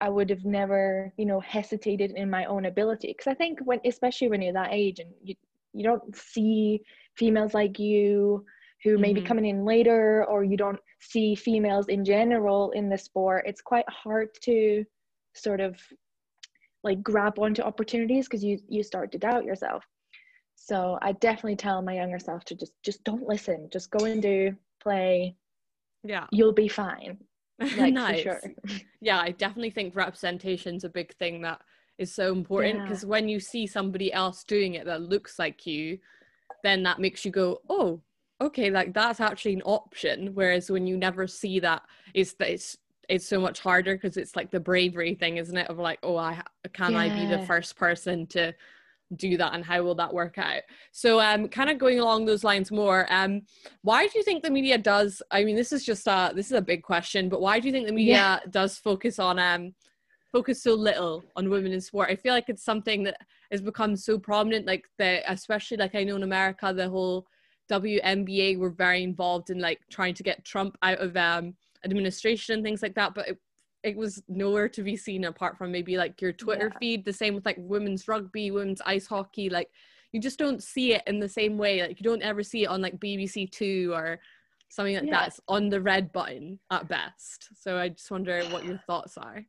I 0.00 0.08
would 0.08 0.28
have 0.30 0.44
never, 0.44 1.12
you 1.16 1.26
know, 1.26 1.40
hesitated 1.40 2.12
in 2.12 2.28
my 2.28 2.44
own 2.44 2.66
ability. 2.66 3.08
Because 3.08 3.30
I 3.30 3.34
think 3.34 3.60
when, 3.64 3.80
especially 3.84 4.28
when 4.28 4.42
you're 4.42 4.52
that 4.52 4.72
age 4.72 4.98
and 4.98 5.10
you, 5.22 5.34
you 5.72 5.84
don't 5.84 6.14
see 6.14 6.82
females 7.16 7.54
like 7.54 7.78
you 7.78 8.44
who 8.82 8.92
mm-hmm. 8.92 9.00
may 9.00 9.12
be 9.12 9.20
mm-hmm. 9.20 9.28
coming 9.28 9.46
in 9.46 9.64
later 9.64 10.24
or 10.26 10.44
you 10.44 10.56
don't 10.56 10.78
see 11.00 11.34
females 11.34 11.88
in 11.88 12.04
general 12.04 12.70
in 12.72 12.88
the 12.88 12.98
sport 12.98 13.44
it's 13.46 13.60
quite 13.60 13.88
hard 13.88 14.28
to 14.42 14.84
sort 15.34 15.60
of 15.60 15.78
like 16.82 17.02
grab 17.02 17.38
onto 17.38 17.62
opportunities 17.62 18.26
because 18.26 18.44
you 18.44 18.58
you 18.68 18.82
start 18.82 19.10
to 19.12 19.18
doubt 19.18 19.44
yourself 19.44 19.84
so 20.54 20.98
i 21.02 21.12
definitely 21.12 21.56
tell 21.56 21.82
my 21.82 21.94
younger 21.94 22.18
self 22.18 22.44
to 22.44 22.54
just 22.54 22.72
just 22.84 23.02
don't 23.04 23.26
listen 23.26 23.68
just 23.72 23.90
go 23.90 24.04
and 24.04 24.22
do 24.22 24.54
play 24.80 25.34
yeah 26.04 26.26
you'll 26.30 26.52
be 26.52 26.68
fine 26.68 27.18
like 27.78 27.94
nice. 27.94 28.22
sure 28.22 28.40
yeah 29.00 29.18
i 29.20 29.30
definitely 29.30 29.70
think 29.70 29.96
representation's 29.96 30.84
a 30.84 30.88
big 30.88 31.14
thing 31.16 31.40
that 31.40 31.60
is 31.98 32.12
so 32.14 32.32
important 32.32 32.82
because 32.82 33.02
yeah. 33.02 33.08
when 33.08 33.28
you 33.28 33.40
see 33.40 33.66
somebody 33.66 34.12
else 34.12 34.44
doing 34.44 34.74
it 34.74 34.84
that 34.84 35.00
looks 35.00 35.38
like 35.38 35.66
you 35.66 35.98
then 36.62 36.82
that 36.82 36.98
makes 36.98 37.24
you 37.24 37.30
go 37.30 37.60
oh 37.70 38.00
okay 38.40 38.70
like 38.70 38.92
that's 38.92 39.20
actually 39.20 39.54
an 39.54 39.62
option 39.62 40.34
whereas 40.34 40.70
when 40.70 40.86
you 40.86 40.96
never 40.96 41.26
see 41.26 41.58
that 41.58 41.82
it's 42.12 42.34
that 42.34 42.50
it's 42.50 42.76
it's 43.08 43.26
so 43.26 43.40
much 43.40 43.60
harder 43.60 43.94
because 43.94 44.16
it's 44.16 44.36
like 44.36 44.50
the 44.50 44.60
bravery 44.60 45.14
thing 45.14 45.38
isn't 45.38 45.56
it 45.56 45.70
of 45.70 45.78
like 45.78 45.98
oh 46.02 46.16
i 46.16 46.40
can 46.74 46.92
yeah. 46.92 46.98
i 46.98 47.08
be 47.08 47.26
the 47.26 47.46
first 47.46 47.76
person 47.76 48.26
to 48.26 48.52
do 49.14 49.36
that 49.36 49.54
and 49.54 49.64
how 49.64 49.80
will 49.82 49.94
that 49.94 50.12
work 50.12 50.36
out 50.36 50.62
so 50.90 51.20
um 51.20 51.48
kind 51.48 51.70
of 51.70 51.78
going 51.78 52.00
along 52.00 52.24
those 52.24 52.42
lines 52.42 52.72
more 52.72 53.06
um 53.10 53.40
why 53.82 54.06
do 54.06 54.18
you 54.18 54.24
think 54.24 54.42
the 54.42 54.50
media 54.50 54.76
does 54.76 55.22
i 55.30 55.44
mean 55.44 55.54
this 55.54 55.72
is 55.72 55.84
just 55.84 56.06
a 56.08 56.32
this 56.34 56.46
is 56.46 56.52
a 56.52 56.60
big 56.62 56.82
question 56.82 57.28
but 57.28 57.40
why 57.40 57.60
do 57.60 57.68
you 57.68 57.72
think 57.72 57.86
the 57.86 57.92
media 57.92 58.14
yeah. 58.14 58.38
does 58.50 58.78
focus 58.78 59.18
on 59.18 59.38
um 59.38 59.72
focus 60.32 60.62
so 60.62 60.74
little 60.74 61.24
on 61.36 61.48
women 61.48 61.72
in 61.72 61.80
sport 61.80 62.10
i 62.10 62.16
feel 62.16 62.34
like 62.34 62.48
it's 62.48 62.64
something 62.64 63.04
that 63.04 63.16
has 63.52 63.62
become 63.62 63.94
so 63.94 64.18
prominent 64.18 64.66
like 64.66 64.84
the 64.98 65.22
especially 65.30 65.76
like 65.76 65.94
i 65.94 66.02
know 66.02 66.16
in 66.16 66.24
america 66.24 66.72
the 66.74 66.88
whole 66.88 67.26
WNBA 67.70 68.58
were 68.58 68.70
very 68.70 69.02
involved 69.02 69.50
in 69.50 69.58
like 69.58 69.80
trying 69.90 70.14
to 70.14 70.22
get 70.22 70.44
Trump 70.44 70.76
out 70.82 70.98
of 70.98 71.16
um, 71.16 71.54
administration 71.84 72.54
and 72.54 72.64
things 72.64 72.82
like 72.82 72.94
that, 72.94 73.14
but 73.14 73.28
it, 73.28 73.38
it 73.82 73.96
was 73.96 74.22
nowhere 74.28 74.68
to 74.70 74.82
be 74.82 74.96
seen 74.96 75.24
apart 75.24 75.56
from 75.56 75.70
maybe 75.70 75.96
like 75.96 76.20
your 76.20 76.32
Twitter 76.32 76.70
yeah. 76.72 76.78
feed. 76.78 77.04
The 77.04 77.12
same 77.12 77.34
with 77.34 77.46
like 77.46 77.56
women's 77.58 78.08
rugby, 78.08 78.50
women's 78.50 78.82
ice 78.84 79.06
hockey. 79.06 79.48
Like 79.48 79.68
you 80.12 80.20
just 80.20 80.38
don't 80.38 80.62
see 80.62 80.94
it 80.94 81.02
in 81.06 81.20
the 81.20 81.28
same 81.28 81.58
way. 81.58 81.82
Like 81.82 82.00
you 82.00 82.04
don't 82.04 82.22
ever 82.22 82.42
see 82.42 82.64
it 82.64 82.68
on 82.68 82.82
like 82.82 82.98
BBC 82.98 83.50
Two 83.50 83.92
or 83.94 84.18
something 84.68 84.94
like 84.94 85.04
yeah. 85.04 85.10
that's 85.10 85.40
on 85.48 85.68
the 85.68 85.80
red 85.80 86.12
button 86.12 86.58
at 86.70 86.88
best. 86.88 87.48
So 87.54 87.78
I 87.78 87.90
just 87.90 88.10
wonder 88.10 88.42
what 88.46 88.64
your 88.64 88.80
thoughts 88.86 89.16
are. 89.16 89.44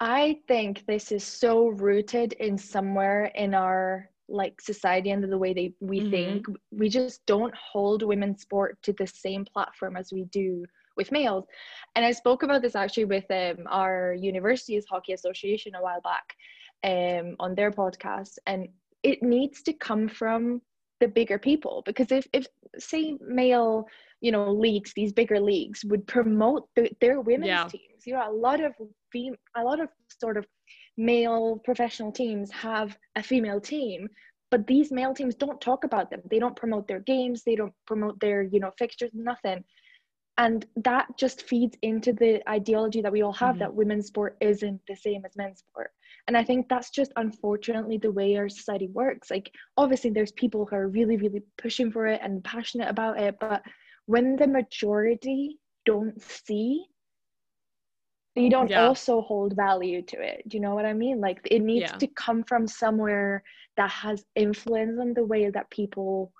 I 0.00 0.38
think 0.48 0.84
this 0.86 1.12
is 1.12 1.24
so 1.24 1.68
rooted 1.68 2.32
in 2.34 2.58
somewhere 2.58 3.26
in 3.36 3.54
our 3.54 4.08
like 4.28 4.60
society 4.60 5.10
and 5.10 5.22
the 5.22 5.38
way 5.38 5.52
they 5.52 5.74
we 5.80 6.00
mm-hmm. 6.00 6.10
think 6.10 6.46
we 6.70 6.88
just 6.88 7.24
don't 7.26 7.54
hold 7.54 8.02
women's 8.02 8.42
sport 8.42 8.78
to 8.82 8.92
the 8.94 9.06
same 9.06 9.44
platform 9.44 9.96
as 9.96 10.12
we 10.12 10.24
do 10.24 10.64
with 10.96 11.12
males. 11.12 11.44
And 11.94 12.04
i 12.04 12.12
spoke 12.12 12.42
about 12.42 12.62
this 12.62 12.74
actually 12.74 13.04
with 13.04 13.30
um, 13.30 13.66
our 13.68 14.14
university's 14.18 14.86
hockey 14.88 15.12
association 15.12 15.74
a 15.74 15.82
while 15.82 16.00
back 16.00 16.24
um, 16.84 17.36
on 17.38 17.54
their 17.54 17.70
podcast 17.70 18.38
and 18.46 18.68
it 19.02 19.22
needs 19.22 19.62
to 19.62 19.72
come 19.72 20.08
from 20.08 20.62
the 21.00 21.08
bigger 21.08 21.38
people 21.38 21.82
because 21.84 22.12
if, 22.12 22.26
if 22.32 22.46
say 22.78 23.16
male 23.20 23.84
you 24.20 24.30
know 24.30 24.52
leagues 24.52 24.92
these 24.94 25.12
bigger 25.12 25.40
leagues 25.40 25.84
would 25.84 26.06
promote 26.06 26.68
the, 26.76 26.90
their 27.00 27.20
women's 27.20 27.48
yeah. 27.48 27.64
teams 27.64 28.06
you 28.06 28.14
know 28.14 28.30
a 28.30 28.32
lot 28.32 28.62
of 28.62 28.72
fem- 29.12 29.36
a 29.56 29.62
lot 29.62 29.80
of 29.80 29.88
sort 30.20 30.36
of 30.36 30.46
male 30.96 31.60
professional 31.64 32.12
teams 32.12 32.50
have 32.50 32.96
a 33.16 33.22
female 33.22 33.60
team 33.60 34.08
but 34.52 34.66
these 34.66 34.92
male 34.92 35.14
teams 35.14 35.34
don't 35.34 35.62
talk 35.62 35.82
about 35.82 36.10
them. 36.10 36.20
They 36.30 36.38
don't 36.38 36.54
promote 36.54 36.86
their 36.86 37.00
games. 37.00 37.42
They 37.42 37.56
don't 37.56 37.72
promote 37.86 38.20
their 38.20 38.42
you 38.42 38.60
know 38.60 38.70
fixtures 38.78 39.10
nothing 39.14 39.64
and 40.38 40.66
that 40.76 41.06
just 41.18 41.42
feeds 41.42 41.76
into 41.82 42.12
the 42.12 42.42
ideology 42.48 43.02
that 43.02 43.12
we 43.12 43.22
all 43.22 43.32
have 43.32 43.50
mm-hmm. 43.50 43.60
that 43.60 43.74
women's 43.74 44.06
sport 44.06 44.36
isn't 44.40 44.80
the 44.88 44.96
same 44.96 45.24
as 45.24 45.36
men's 45.36 45.60
sport 45.60 45.90
and 46.26 46.36
i 46.36 46.44
think 46.44 46.68
that's 46.68 46.90
just 46.90 47.12
unfortunately 47.16 47.98
the 47.98 48.10
way 48.10 48.36
our 48.36 48.48
society 48.48 48.88
works 48.88 49.30
like 49.30 49.50
obviously 49.76 50.10
there's 50.10 50.32
people 50.32 50.66
who 50.66 50.76
are 50.76 50.88
really 50.88 51.16
really 51.16 51.42
pushing 51.58 51.90
for 51.90 52.06
it 52.06 52.20
and 52.22 52.42
passionate 52.44 52.88
about 52.88 53.18
it 53.18 53.36
but 53.40 53.62
when 54.06 54.36
the 54.36 54.46
majority 54.46 55.58
don't 55.84 56.20
see 56.20 56.84
they 58.34 58.48
don't 58.48 58.70
yeah. 58.70 58.86
also 58.86 59.20
hold 59.20 59.54
value 59.54 60.00
to 60.00 60.20
it 60.20 60.42
do 60.48 60.56
you 60.56 60.62
know 60.62 60.74
what 60.74 60.86
i 60.86 60.92
mean 60.92 61.20
like 61.20 61.40
it 61.50 61.60
needs 61.60 61.90
yeah. 61.90 61.98
to 61.98 62.06
come 62.08 62.42
from 62.44 62.66
somewhere 62.66 63.42
that 63.76 63.90
has 63.90 64.24
influence 64.34 64.98
on 65.00 65.12
the 65.14 65.24
way 65.24 65.50
that 65.50 65.70
people 65.70 66.32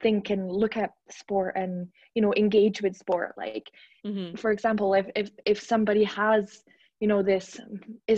think 0.00 0.30
and 0.30 0.50
look 0.50 0.76
at 0.76 0.92
sport 1.10 1.54
and 1.56 1.88
you 2.14 2.22
know 2.22 2.32
engage 2.36 2.82
with 2.82 2.96
sport 2.96 3.34
like 3.36 3.70
mm-hmm. 4.06 4.36
for 4.36 4.50
example 4.50 4.94
if 4.94 5.06
if 5.16 5.30
if 5.44 5.60
somebody 5.60 6.04
has 6.04 6.62
you 7.00 7.08
know 7.08 7.22
this 7.22 7.58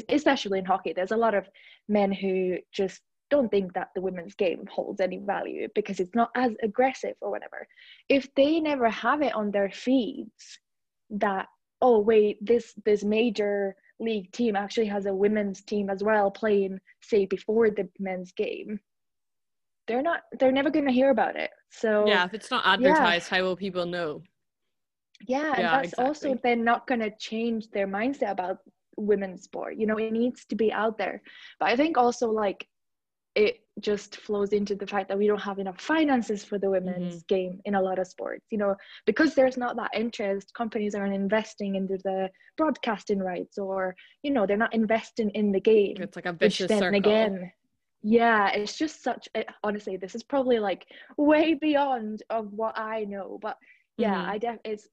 especially 0.08 0.58
in 0.58 0.64
hockey 0.64 0.92
there's 0.94 1.12
a 1.12 1.16
lot 1.16 1.34
of 1.34 1.48
men 1.88 2.12
who 2.12 2.56
just 2.72 3.00
don't 3.30 3.50
think 3.50 3.72
that 3.74 3.88
the 3.94 4.00
women's 4.00 4.34
game 4.34 4.64
holds 4.70 5.00
any 5.00 5.18
value 5.18 5.68
because 5.74 6.00
it's 6.00 6.14
not 6.14 6.30
as 6.34 6.52
aggressive 6.62 7.14
or 7.20 7.30
whatever 7.30 7.66
if 8.08 8.28
they 8.34 8.60
never 8.60 8.88
have 8.90 9.22
it 9.22 9.34
on 9.34 9.50
their 9.50 9.70
feeds 9.70 10.58
that 11.10 11.46
oh 11.80 11.98
wait 11.98 12.36
this 12.44 12.74
this 12.84 13.04
major 13.04 13.74
league 14.00 14.32
team 14.32 14.56
actually 14.56 14.86
has 14.86 15.06
a 15.06 15.14
women's 15.14 15.62
team 15.62 15.90
as 15.90 16.02
well 16.02 16.30
playing 16.30 16.78
say 17.02 17.26
before 17.26 17.70
the 17.70 17.88
men's 17.98 18.32
game 18.32 18.80
they're 19.90 20.02
not 20.02 20.20
they're 20.38 20.52
never 20.52 20.70
going 20.70 20.86
to 20.86 20.92
hear 20.92 21.10
about 21.10 21.34
it. 21.34 21.50
So 21.70 22.06
yeah 22.06 22.24
if 22.24 22.32
it's 22.32 22.50
not 22.50 22.64
advertised 22.64 23.28
yeah. 23.30 23.38
how 23.38 23.42
will 23.42 23.56
people 23.56 23.86
know? 23.86 24.22
Yeah, 25.26 25.52
and 25.54 25.64
that's 25.64 25.88
exactly. 25.88 26.04
also 26.04 26.38
then 26.42 26.64
not 26.64 26.86
going 26.86 27.00
to 27.00 27.10
change 27.18 27.68
their 27.70 27.86
mindset 27.86 28.30
about 28.30 28.58
women's 28.96 29.42
sport. 29.42 29.74
You 29.76 29.86
know 29.88 29.98
it 29.98 30.12
needs 30.12 30.44
to 30.46 30.54
be 30.54 30.72
out 30.72 30.96
there. 30.96 31.22
But 31.58 31.70
i 31.70 31.76
think 31.76 31.98
also 31.98 32.30
like 32.30 32.66
it 33.34 33.60
just 33.80 34.16
flows 34.16 34.52
into 34.52 34.74
the 34.74 34.86
fact 34.86 35.08
that 35.08 35.16
we 35.16 35.26
don't 35.26 35.40
have 35.40 35.58
enough 35.58 35.80
finances 35.80 36.44
for 36.44 36.58
the 36.58 36.68
women's 36.68 37.16
mm-hmm. 37.16 37.34
game 37.34 37.60
in 37.64 37.76
a 37.76 37.80
lot 37.80 37.98
of 38.00 38.06
sports 38.06 38.44
you 38.50 38.58
know 38.58 38.74
because 39.06 39.34
there's 39.34 39.56
not 39.56 39.76
that 39.76 39.90
interest. 39.94 40.52
Companies 40.54 40.94
aren't 40.94 41.14
investing 41.14 41.76
into 41.76 41.96
the 42.04 42.28
broadcasting 42.56 43.20
rights 43.20 43.56
or 43.58 43.94
you 44.22 44.30
know 44.30 44.46
they're 44.46 44.64
not 44.66 44.74
investing 44.74 45.30
in 45.30 45.50
the 45.50 45.60
game. 45.60 45.96
It's 45.98 46.16
like 46.16 46.26
a 46.26 46.32
vicious 46.32 46.68
circle. 46.68 46.96
again 46.96 47.52
yeah 48.02 48.48
it's 48.50 48.76
just 48.76 49.02
such 49.02 49.28
it, 49.34 49.46
honestly 49.62 49.96
this 49.96 50.14
is 50.14 50.22
probably 50.22 50.58
like 50.58 50.86
way 51.16 51.54
beyond 51.54 52.22
of 52.30 52.52
what 52.52 52.76
i 52.78 53.04
know 53.04 53.38
but 53.42 53.56
yeah 53.98 54.14
mm-hmm. 54.14 54.30
i 54.30 54.38
def 54.38 54.58
it's 54.64 54.88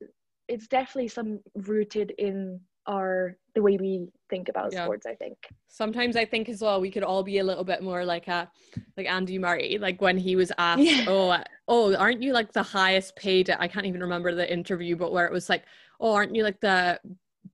it's 0.48 0.68
definitely 0.68 1.08
some 1.08 1.40
rooted 1.56 2.12
in 2.18 2.60
our 2.86 3.36
the 3.54 3.62
way 3.62 3.78
we 3.78 4.08
think 4.30 4.50
about 4.50 4.72
yeah. 4.72 4.84
sports 4.84 5.06
i 5.06 5.14
think 5.14 5.38
sometimes 5.68 6.16
i 6.16 6.24
think 6.24 6.48
as 6.48 6.62
well 6.62 6.80
we 6.80 6.90
could 6.90 7.04
all 7.04 7.24
be 7.24 7.40
a 7.40 7.44
little 7.44 7.64
bit 7.64 7.82
more 7.82 8.06
like 8.06 8.28
a 8.28 8.50
like 8.96 9.08
andy 9.08 9.38
murray 9.38 9.78
like 9.80 10.02
when 10.02 10.18
he 10.18 10.36
was 10.36 10.52
asked 10.58 10.82
yeah. 10.82 11.06
oh 11.08 11.30
uh, 11.30 11.44
oh 11.68 11.96
aren't 11.96 12.22
you 12.22 12.34
like 12.34 12.52
the 12.54 12.64
highest 12.64 13.16
paid 13.16 13.50
i 13.60 13.68
can't 13.68 13.86
even 13.86 14.02
remember 14.02 14.34
the 14.34 14.52
interview 14.52 14.96
but 14.96 15.12
where 15.12 15.26
it 15.26 15.34
was 15.34 15.50
like 15.50 15.64
oh 16.00 16.14
aren't 16.14 16.36
you 16.36 16.44
like 16.44 16.60
the 16.62 17.00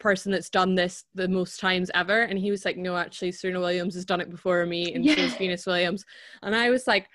person 0.04 0.32
that's 0.32 0.50
done 0.50 0.76
this 0.76 1.06
the 1.16 1.28
most 1.28 1.60
times 1.60 1.90
ever. 1.96 2.24
And 2.24 2.38
he 2.38 2.52
was 2.52 2.66
like 2.66 2.78
no 2.78 2.96
actually 2.98 3.32
serena 3.32 3.60
williams 3.60 3.96
has 3.96 4.06
done 4.06 4.22
it 4.22 4.30
before 4.30 4.66
me 4.66 4.94
and 4.94 5.04
yeah. 5.04 5.16
so 5.16 5.38
venus 5.38 5.66
williams. 5.66 6.06
And 6.44 6.56
i 6.56 6.70
was 6.70 6.86
like 6.86 7.08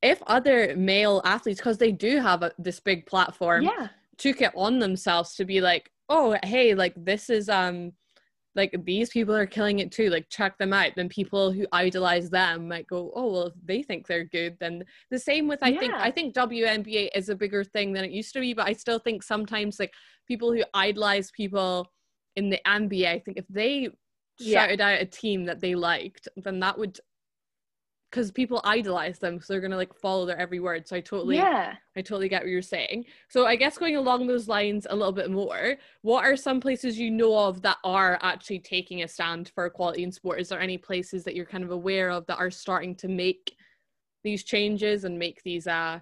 if 0.00 0.22
other 0.28 0.74
male 0.76 1.20
athletes 1.24 1.58
because 1.58 1.78
they 1.78 1.90
do 1.90 2.20
have 2.20 2.44
a, 2.44 2.52
this 2.56 2.78
big 2.78 3.04
platform 3.06 3.64
yeah. 3.64 3.88
took 4.16 4.40
it 4.40 4.52
on 4.54 4.78
themselves 4.78 5.34
to 5.34 5.44
be 5.44 5.60
like 5.60 5.90
oh 6.08 6.38
hey 6.44 6.74
like 6.74 6.94
this 6.96 7.28
is 7.28 7.48
um 7.48 7.92
like 8.54 8.74
these 8.84 9.10
people 9.10 9.36
are 9.36 9.46
killing 9.46 9.78
it 9.78 9.92
too. 9.92 10.10
Like 10.10 10.28
check 10.30 10.58
them 10.58 10.72
out. 10.72 10.90
Then 10.96 11.08
people 11.08 11.52
who 11.52 11.64
idolize 11.70 12.28
them 12.28 12.66
might 12.66 12.88
go 12.88 13.12
oh 13.14 13.32
well 13.32 13.46
if 13.48 13.54
they 13.64 13.82
think 13.82 14.06
they're 14.06 14.24
good 14.24 14.56
then 14.58 14.82
the 15.10 15.18
same 15.18 15.46
with 15.46 15.62
i 15.62 15.68
yeah. 15.68 15.80
think 15.80 15.94
i 15.94 16.10
think 16.10 16.34
WNBA 16.34 17.10
is 17.14 17.28
a 17.28 17.36
bigger 17.36 17.62
thing 17.62 17.92
than 17.92 18.04
it 18.04 18.10
used 18.10 18.32
to 18.34 18.40
be 18.40 18.52
but 18.54 18.66
i 18.66 18.72
still 18.72 18.98
think 18.98 19.22
sometimes 19.22 19.78
like 19.78 19.92
people 20.26 20.52
who 20.52 20.62
idolize 20.74 21.30
people 21.30 21.86
in 22.38 22.50
the 22.50 22.60
NBA, 22.66 23.06
I 23.06 23.18
think 23.18 23.36
if 23.36 23.46
they 23.48 23.88
yeah. 24.38 24.60
shouted 24.60 24.80
out 24.80 25.00
a 25.00 25.04
team 25.04 25.44
that 25.46 25.60
they 25.60 25.74
liked, 25.74 26.28
then 26.36 26.60
that 26.60 26.78
would 26.78 26.98
because 28.10 28.30
people 28.30 28.62
idolize 28.64 29.18
them, 29.18 29.38
so 29.38 29.52
they're 29.52 29.60
gonna 29.60 29.76
like 29.76 29.92
follow 29.94 30.24
their 30.24 30.38
every 30.38 30.60
word. 30.60 30.88
So 30.88 30.96
I 30.96 31.00
totally, 31.00 31.36
yeah, 31.36 31.74
I 31.96 32.00
totally 32.00 32.28
get 32.28 32.42
what 32.42 32.50
you're 32.50 32.62
saying. 32.62 33.04
So 33.28 33.44
I 33.44 33.56
guess 33.56 33.76
going 33.76 33.96
along 33.96 34.26
those 34.26 34.48
lines 34.48 34.86
a 34.88 34.96
little 34.96 35.12
bit 35.12 35.30
more, 35.30 35.76
what 36.02 36.24
are 36.24 36.36
some 36.36 36.60
places 36.60 36.98
you 36.98 37.10
know 37.10 37.36
of 37.36 37.60
that 37.62 37.76
are 37.84 38.18
actually 38.22 38.60
taking 38.60 39.02
a 39.02 39.08
stand 39.08 39.50
for 39.54 39.66
equality 39.66 40.04
in 40.04 40.12
sport? 40.12 40.40
Is 40.40 40.48
there 40.48 40.60
any 40.60 40.78
places 40.78 41.22
that 41.24 41.34
you're 41.34 41.44
kind 41.44 41.64
of 41.64 41.70
aware 41.70 42.08
of 42.08 42.24
that 42.26 42.38
are 42.38 42.50
starting 42.50 42.94
to 42.96 43.08
make 43.08 43.54
these 44.24 44.42
changes 44.42 45.04
and 45.04 45.18
make 45.18 45.42
these 45.42 45.66
uh 45.66 46.00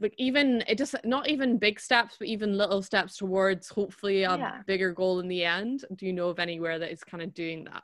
like 0.00 0.14
even 0.18 0.64
it 0.66 0.78
just 0.78 0.94
not 1.04 1.28
even 1.28 1.58
big 1.58 1.78
steps 1.78 2.16
but 2.18 2.26
even 2.26 2.56
little 2.56 2.82
steps 2.82 3.16
towards 3.16 3.68
hopefully 3.68 4.22
a 4.22 4.36
yeah. 4.36 4.62
bigger 4.66 4.92
goal 4.92 5.20
in 5.20 5.28
the 5.28 5.44
end 5.44 5.84
do 5.96 6.06
you 6.06 6.12
know 6.12 6.28
of 6.28 6.38
anywhere 6.38 6.78
that 6.78 6.90
is 6.90 7.04
kind 7.04 7.22
of 7.22 7.32
doing 7.34 7.64
that 7.64 7.82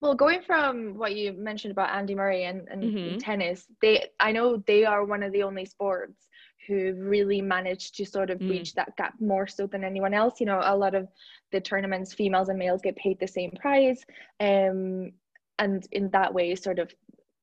well 0.00 0.14
going 0.14 0.42
from 0.42 0.98
what 0.98 1.14
you 1.14 1.32
mentioned 1.32 1.72
about 1.72 1.90
andy 1.90 2.14
murray 2.14 2.44
and, 2.44 2.68
and 2.68 2.82
mm-hmm. 2.82 3.18
tennis 3.18 3.66
they 3.80 4.06
i 4.20 4.32
know 4.32 4.62
they 4.66 4.84
are 4.84 5.04
one 5.04 5.22
of 5.22 5.32
the 5.32 5.42
only 5.42 5.64
sports 5.64 6.28
who 6.66 6.94
really 6.94 7.42
managed 7.42 7.94
to 7.94 8.06
sort 8.06 8.30
of 8.30 8.38
mm. 8.38 8.48
bridge 8.48 8.72
that 8.72 8.96
gap 8.96 9.12
more 9.20 9.46
so 9.46 9.66
than 9.66 9.84
anyone 9.84 10.14
else 10.14 10.40
you 10.40 10.46
know 10.46 10.60
a 10.64 10.76
lot 10.76 10.94
of 10.94 11.08
the 11.52 11.60
tournaments 11.60 12.14
females 12.14 12.48
and 12.48 12.58
males 12.58 12.80
get 12.82 12.96
paid 12.96 13.18
the 13.20 13.28
same 13.28 13.50
prize 13.60 14.04
um, 14.40 15.12
and 15.58 15.86
in 15.92 16.10
that 16.10 16.32
way 16.32 16.54
sort 16.54 16.78
of 16.78 16.92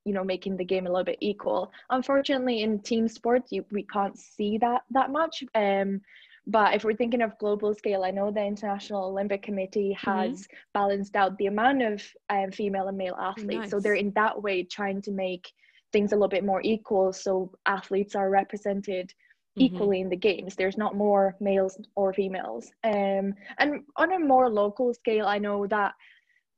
you 0.04 0.12
know 0.12 0.24
making 0.24 0.56
the 0.56 0.64
game 0.64 0.86
a 0.86 0.90
little 0.90 1.04
bit 1.04 1.18
equal 1.20 1.72
unfortunately 1.90 2.62
in 2.62 2.78
team 2.80 3.08
sports 3.08 3.52
you, 3.52 3.64
we 3.70 3.82
can't 3.84 4.18
see 4.18 4.58
that 4.58 4.82
that 4.90 5.10
much 5.10 5.44
um 5.54 6.00
but 6.46 6.74
if 6.74 6.82
we're 6.82 6.94
thinking 6.94 7.22
of 7.22 7.38
global 7.38 7.74
scale 7.74 8.02
i 8.02 8.10
know 8.10 8.30
the 8.30 8.44
international 8.44 9.04
olympic 9.04 9.42
committee 9.42 9.96
mm-hmm. 9.96 10.10
has 10.10 10.42
mm-hmm. 10.42 10.56
balanced 10.74 11.16
out 11.16 11.36
the 11.38 11.46
amount 11.46 11.82
of 11.82 12.02
um, 12.30 12.50
female 12.50 12.88
and 12.88 12.98
male 12.98 13.16
athletes 13.20 13.60
nice. 13.60 13.70
so 13.70 13.78
they're 13.78 13.94
in 13.94 14.12
that 14.12 14.40
way 14.42 14.62
trying 14.62 15.00
to 15.00 15.12
make 15.12 15.52
things 15.92 16.12
a 16.12 16.14
little 16.14 16.28
bit 16.28 16.44
more 16.44 16.60
equal 16.64 17.12
so 17.12 17.52
athletes 17.66 18.14
are 18.16 18.30
represented 18.30 19.08
mm-hmm. 19.08 19.62
equally 19.62 20.00
in 20.00 20.08
the 20.08 20.16
games 20.16 20.56
there's 20.56 20.78
not 20.78 20.96
more 20.96 21.36
males 21.40 21.78
or 21.94 22.12
females 22.12 22.70
um, 22.84 23.34
and 23.58 23.84
on 23.96 24.12
a 24.12 24.18
more 24.18 24.50
local 24.50 24.92
scale 24.92 25.26
i 25.26 25.38
know 25.38 25.66
that 25.66 25.94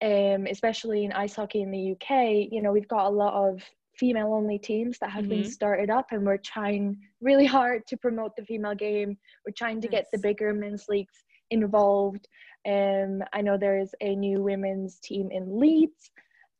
um, 0.04 0.46
especially 0.46 1.04
in 1.04 1.12
ice 1.12 1.34
hockey 1.34 1.62
in 1.62 1.70
the 1.70 1.92
UK, 1.92 2.52
you 2.52 2.60
know, 2.60 2.72
we've 2.72 2.88
got 2.88 3.06
a 3.06 3.10
lot 3.10 3.32
of 3.32 3.62
female 3.96 4.34
only 4.34 4.58
teams 4.58 4.98
that 4.98 5.10
have 5.10 5.24
mm-hmm. 5.24 5.42
been 5.42 5.50
started 5.50 5.88
up 5.88 6.06
and 6.10 6.26
we're 6.26 6.36
trying 6.36 6.98
really 7.22 7.46
hard 7.46 7.86
to 7.86 7.96
promote 7.96 8.36
the 8.36 8.44
female 8.44 8.74
game. 8.74 9.16
We're 9.46 9.54
trying 9.56 9.80
to 9.80 9.88
nice. 9.88 10.02
get 10.02 10.06
the 10.12 10.18
bigger 10.18 10.52
men's 10.52 10.86
leagues 10.88 11.24
involved. 11.50 12.28
Um, 12.68 13.22
I 13.32 13.40
know 13.40 13.56
there's 13.56 13.94
a 14.02 14.14
new 14.14 14.42
women's 14.42 14.98
team 14.98 15.30
in 15.30 15.58
Leeds. 15.58 16.10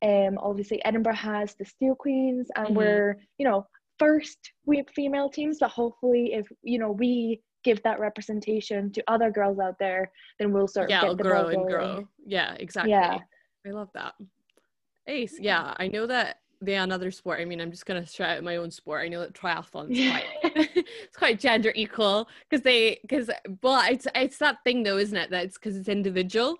Um, 0.02 0.38
obviously 0.38 0.82
Edinburgh 0.84 1.16
has 1.16 1.54
the 1.54 1.66
Steel 1.66 1.94
Queens 1.94 2.48
and 2.56 2.68
mm-hmm. 2.68 2.76
we're, 2.76 3.18
you 3.36 3.46
know, 3.46 3.66
first 3.98 4.52
we 4.64 4.84
female 4.94 5.28
teams, 5.28 5.58
but 5.60 5.70
hopefully 5.70 6.32
if, 6.32 6.46
you 6.62 6.78
know, 6.78 6.92
we 6.92 7.42
give 7.62 7.82
that 7.82 7.98
representation 7.98 8.90
to 8.92 9.02
other 9.08 9.30
girls 9.30 9.58
out 9.58 9.78
there, 9.78 10.10
then 10.38 10.52
we'll 10.52 10.68
start 10.68 10.88
yeah, 10.88 11.02
get 11.02 11.16
the 11.16 11.22
grow 11.22 11.48
and 11.48 11.66
grow. 11.66 12.08
Yeah, 12.24 12.54
exactly. 12.58 12.92
Yeah. 12.92 13.18
I 13.66 13.70
love 13.70 13.90
that. 13.94 14.14
Ace, 15.06 15.38
yeah, 15.38 15.74
I 15.76 15.88
know 15.88 16.06
that 16.06 16.38
they 16.60 16.76
another 16.76 17.10
sport. 17.10 17.40
I 17.40 17.44
mean, 17.44 17.60
I'm 17.60 17.70
just 17.70 17.86
gonna 17.86 18.06
shout 18.06 18.36
out 18.36 18.44
my 18.44 18.56
own 18.56 18.70
sport. 18.70 19.02
I 19.04 19.08
know 19.08 19.20
that 19.20 19.34
triathlon 19.34 19.90
is 19.90 20.10
quite 20.10 20.24
it's 20.86 21.16
quite 21.16 21.40
gender 21.40 21.72
equal 21.74 22.28
because 22.48 22.62
they 22.62 22.98
because 23.02 23.30
well, 23.62 23.82
it's 23.90 24.06
it's 24.14 24.38
that 24.38 24.58
thing 24.64 24.82
though, 24.82 24.98
isn't 24.98 25.16
it? 25.16 25.30
That 25.30 25.44
it's 25.44 25.58
because 25.58 25.76
it's 25.76 25.88
individual. 25.88 26.56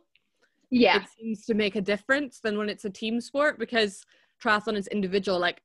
Yeah, 0.71 1.03
it 1.03 1.09
seems 1.19 1.45
to 1.47 1.55
make 1.55 1.77
a 1.77 1.81
difference 1.81 2.41
than 2.41 2.59
when 2.59 2.69
it's 2.69 2.85
a 2.85 2.91
team 2.91 3.21
sport 3.21 3.59
because 3.59 4.05
triathlon 4.43 4.77
is 4.77 4.89
individual. 4.89 5.39
Like 5.39 5.63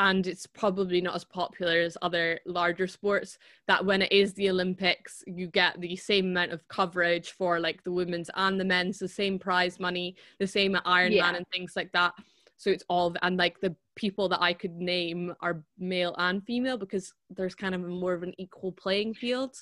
and 0.00 0.26
it's 0.26 0.46
probably 0.46 1.02
not 1.02 1.14
as 1.14 1.24
popular 1.24 1.78
as 1.80 1.96
other 2.00 2.40
larger 2.46 2.86
sports 2.86 3.38
that 3.68 3.84
when 3.84 4.00
it 4.00 4.10
is 4.10 4.32
the 4.32 4.48
olympics 4.48 5.22
you 5.26 5.46
get 5.46 5.78
the 5.80 5.94
same 5.94 6.26
amount 6.26 6.50
of 6.50 6.66
coverage 6.68 7.32
for 7.32 7.60
like 7.60 7.84
the 7.84 7.92
women's 7.92 8.30
and 8.34 8.58
the 8.58 8.64
men's 8.64 8.98
the 8.98 9.06
same 9.06 9.38
prize 9.38 9.78
money 9.78 10.16
the 10.38 10.46
same 10.46 10.74
at 10.74 10.84
ironman 10.86 11.16
yeah. 11.16 11.36
and 11.36 11.46
things 11.52 11.74
like 11.76 11.92
that. 11.92 12.12
So 12.56 12.70
it's 12.70 12.84
all 12.88 13.14
and 13.22 13.36
like 13.36 13.60
the 13.60 13.74
people 13.94 14.28
that 14.30 14.42
i 14.42 14.52
could 14.52 14.76
name 14.76 15.34
are 15.40 15.62
male 15.78 16.14
and 16.18 16.44
female 16.44 16.78
because 16.78 17.12
there's 17.30 17.54
kind 17.54 17.74
of 17.74 17.82
more 17.82 18.14
of 18.14 18.22
an 18.22 18.34
equal 18.38 18.72
playing 18.72 19.14
field. 19.14 19.54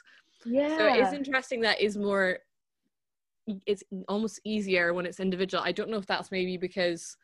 Yeah 0.44 0.76
so 0.76 0.86
it 0.86 1.00
is 1.06 1.12
interesting 1.12 1.60
that 1.62 1.80
is 1.80 1.96
more 1.96 2.38
it's 3.66 3.82
almost 4.08 4.40
easier 4.44 4.92
when 4.92 5.06
it's 5.06 5.20
individual. 5.20 5.64
I 5.64 5.72
don't 5.72 5.88
know 5.88 5.96
if 5.96 6.06
that's 6.06 6.30
maybe 6.30 6.58
because 6.58 7.16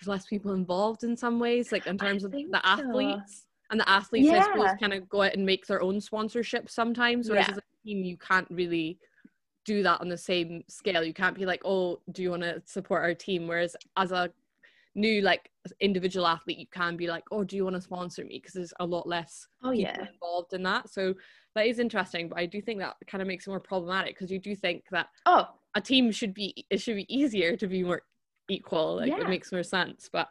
there's 0.00 0.08
less 0.08 0.26
people 0.26 0.52
involved 0.52 1.04
in 1.04 1.16
some 1.16 1.38
ways, 1.40 1.72
like 1.72 1.86
in 1.86 1.98
terms 1.98 2.24
of 2.24 2.32
the 2.32 2.40
so. 2.52 2.60
athletes. 2.64 3.46
And 3.70 3.78
the 3.78 3.88
athletes, 3.88 4.30
I 4.30 4.40
suppose, 4.40 4.70
kind 4.80 4.94
of 4.94 5.06
go 5.10 5.22
out 5.22 5.34
and 5.34 5.44
make 5.44 5.66
their 5.66 5.82
own 5.82 6.00
sponsorship 6.00 6.70
sometimes. 6.70 7.28
Whereas 7.28 7.48
Yeah. 7.48 7.52
as 7.52 7.58
a 7.58 7.86
team, 7.86 8.02
you 8.02 8.16
can't 8.16 8.46
really 8.50 8.98
do 9.66 9.82
that 9.82 10.00
on 10.00 10.08
the 10.08 10.16
same 10.16 10.62
scale. 10.68 11.04
You 11.04 11.12
can't 11.12 11.36
be 11.36 11.44
like, 11.44 11.60
oh, 11.66 12.00
do 12.12 12.22
you 12.22 12.30
want 12.30 12.44
to 12.44 12.62
support 12.64 13.02
our 13.02 13.12
team? 13.12 13.46
Whereas 13.46 13.76
as 13.98 14.10
a 14.10 14.32
new 14.94 15.20
like 15.20 15.50
individual 15.80 16.26
athlete, 16.26 16.58
you 16.58 16.66
can 16.72 16.96
be 16.96 17.08
like, 17.08 17.24
oh, 17.30 17.44
do 17.44 17.56
you 17.56 17.64
want 17.64 17.76
to 17.76 17.82
sponsor 17.82 18.24
me? 18.24 18.38
Because 18.38 18.54
there's 18.54 18.72
a 18.80 18.86
lot 18.86 19.06
less 19.06 19.46
Oh 19.62 19.72
yeah. 19.72 20.06
involved 20.14 20.54
in 20.54 20.62
that. 20.62 20.88
So 20.88 21.12
that 21.54 21.66
is 21.66 21.78
interesting, 21.78 22.30
but 22.30 22.38
I 22.38 22.46
do 22.46 22.62
think 22.62 22.80
that 22.80 22.96
kind 23.06 23.20
of 23.20 23.28
makes 23.28 23.46
it 23.46 23.50
more 23.50 23.60
problematic 23.60 24.14
because 24.14 24.30
you 24.30 24.38
do 24.38 24.56
think 24.56 24.84
that 24.92 25.08
Oh, 25.26 25.46
a 25.74 25.80
team 25.82 26.10
should 26.10 26.32
be 26.32 26.64
it 26.70 26.80
should 26.80 26.96
be 26.96 27.14
easier 27.14 27.54
to 27.58 27.66
be 27.66 27.84
more 27.84 28.00
equal. 28.48 28.96
Like 28.96 29.08
Yeah. 29.08 29.20
it 29.20 29.28
makes 29.28 29.52
more 29.52 29.62
sense. 29.62 30.08
But 30.12 30.28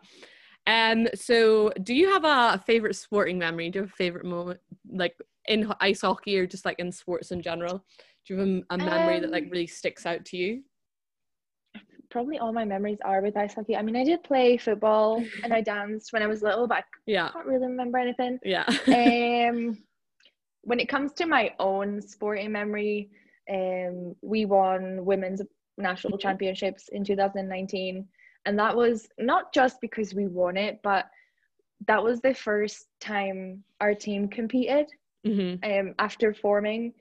um, 0.66 1.08
so 1.16 1.72
do 1.84 1.94
you 1.94 2.12
have 2.14 2.26
a 2.26 2.62
favorite 2.66 2.96
sporting 2.96 3.38
memory? 3.40 3.70
Do 3.70 3.80
you 3.80 3.84
have 3.84 3.92
a 3.92 3.96
favorite 3.96 4.26
moment, 4.26 4.60
like 4.92 5.16
in 5.48 5.72
ice 5.80 6.02
hockey 6.02 6.38
or 6.38 6.46
just 6.46 6.66
like 6.66 6.80
in 6.80 6.92
sports 6.92 7.32
in 7.32 7.42
general? 7.42 7.84
Do 8.26 8.34
you 8.34 8.40
have 8.40 8.48
a, 8.50 8.64
a 8.76 8.78
memory 8.78 9.20
that 9.22 9.32
like 9.32 9.44
Um, 9.44 9.50
really 9.52 9.68
sticks 9.68 10.06
out 10.06 10.26
to 10.26 10.38
you? 10.38 10.64
probably 12.10 12.40
all 12.40 12.54
my 12.54 12.66
memories 12.66 13.00
are 13.04 13.22
with 13.22 13.36
ice 13.38 13.54
hockey. 13.54 13.76
I 13.76 13.82
mean, 13.82 13.96
I 13.96 14.04
did 14.04 14.24
play 14.24 14.58
football 14.58 15.24
and 15.44 15.54
I 15.54 15.62
danced 15.74 16.14
when 16.14 16.24
I 16.24 16.28
was 16.28 16.42
little, 16.42 16.68
but 16.68 16.78
I 16.80 16.84
Yeah, 17.06 17.30
can't 17.30 17.46
really 17.46 17.68
remember 17.68 17.98
anything. 17.98 18.40
yeah, 18.44 18.66
um, 18.92 19.78
when 20.64 20.80
it 20.80 20.90
comes 20.90 21.14
to 21.14 21.26
my 21.26 21.54
own 21.60 22.02
sporting 22.02 22.52
memory, 22.52 23.10
um, 23.50 24.16
we 24.22 24.46
won 24.46 25.06
women's 25.06 25.42
national 25.78 26.18
championships 26.18 26.90
in 26.90 27.04
2019, 27.04 28.08
and 28.46 28.60
that 28.60 28.76
was 28.76 29.08
not 29.20 29.54
just 29.54 29.80
because 29.82 30.14
we 30.14 30.28
won 30.28 30.58
it, 30.58 30.80
but 30.84 31.06
that 31.88 32.04
was 32.04 32.20
the 32.22 32.34
first 32.34 32.88
time 33.00 33.64
our 33.82 33.94
team 33.94 34.28
competed 34.28 34.88
hmm 35.26 35.56
um, 35.64 35.94
after 36.00 36.34
forming, 36.34 36.94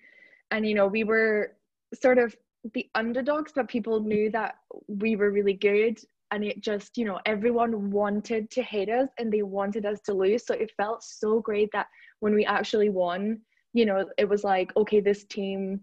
and 0.50 0.66
you 0.66 0.74
know 0.74 0.86
we 0.86 1.04
were 1.04 1.56
sort 1.94 2.18
of 2.18 2.34
the 2.74 2.88
underdogs, 2.94 3.52
but 3.54 3.68
people 3.68 4.00
knew 4.00 4.30
that 4.30 4.56
we 4.88 5.16
were 5.16 5.30
really 5.30 5.54
good. 5.54 5.98
And 6.32 6.44
it 6.44 6.60
just, 6.60 6.98
you 6.98 7.04
know, 7.04 7.20
everyone 7.24 7.90
wanted 7.90 8.50
to 8.50 8.62
hate 8.62 8.88
us 8.88 9.08
and 9.18 9.32
they 9.32 9.42
wanted 9.42 9.86
us 9.86 10.00
to 10.02 10.14
lose. 10.14 10.44
So 10.44 10.54
it 10.54 10.72
felt 10.76 11.04
so 11.04 11.40
great 11.40 11.70
that 11.72 11.86
when 12.20 12.34
we 12.34 12.44
actually 12.44 12.88
won, 12.88 13.40
you 13.72 13.86
know, 13.86 14.06
it 14.18 14.28
was 14.28 14.42
like, 14.42 14.74
okay, 14.76 15.00
this 15.00 15.24
team 15.24 15.80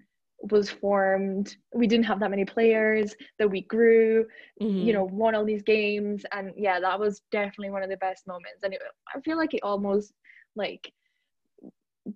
was 0.52 0.70
formed. 0.70 1.56
We 1.74 1.88
didn't 1.88 2.06
have 2.06 2.20
that 2.20 2.30
many 2.30 2.46
players, 2.46 3.16
that 3.40 3.50
we 3.50 3.62
grew, 3.62 4.26
Mm-hmm. 4.62 4.86
you 4.88 4.94
know, 4.94 5.06
won 5.06 5.36
all 5.36 5.46
these 5.46 5.64
games. 5.64 6.26
And 6.32 6.52
yeah, 6.56 6.80
that 6.80 7.00
was 7.00 7.22
definitely 7.32 7.72
one 7.72 7.84
of 7.84 7.90
the 7.90 7.98
best 7.98 8.28
moments. 8.28 8.64
And 8.64 8.74
it, 8.74 8.82
I 9.14 9.20
feel 9.22 9.38
like 9.38 9.54
it 9.54 9.64
almost 9.64 10.14
like 10.56 10.92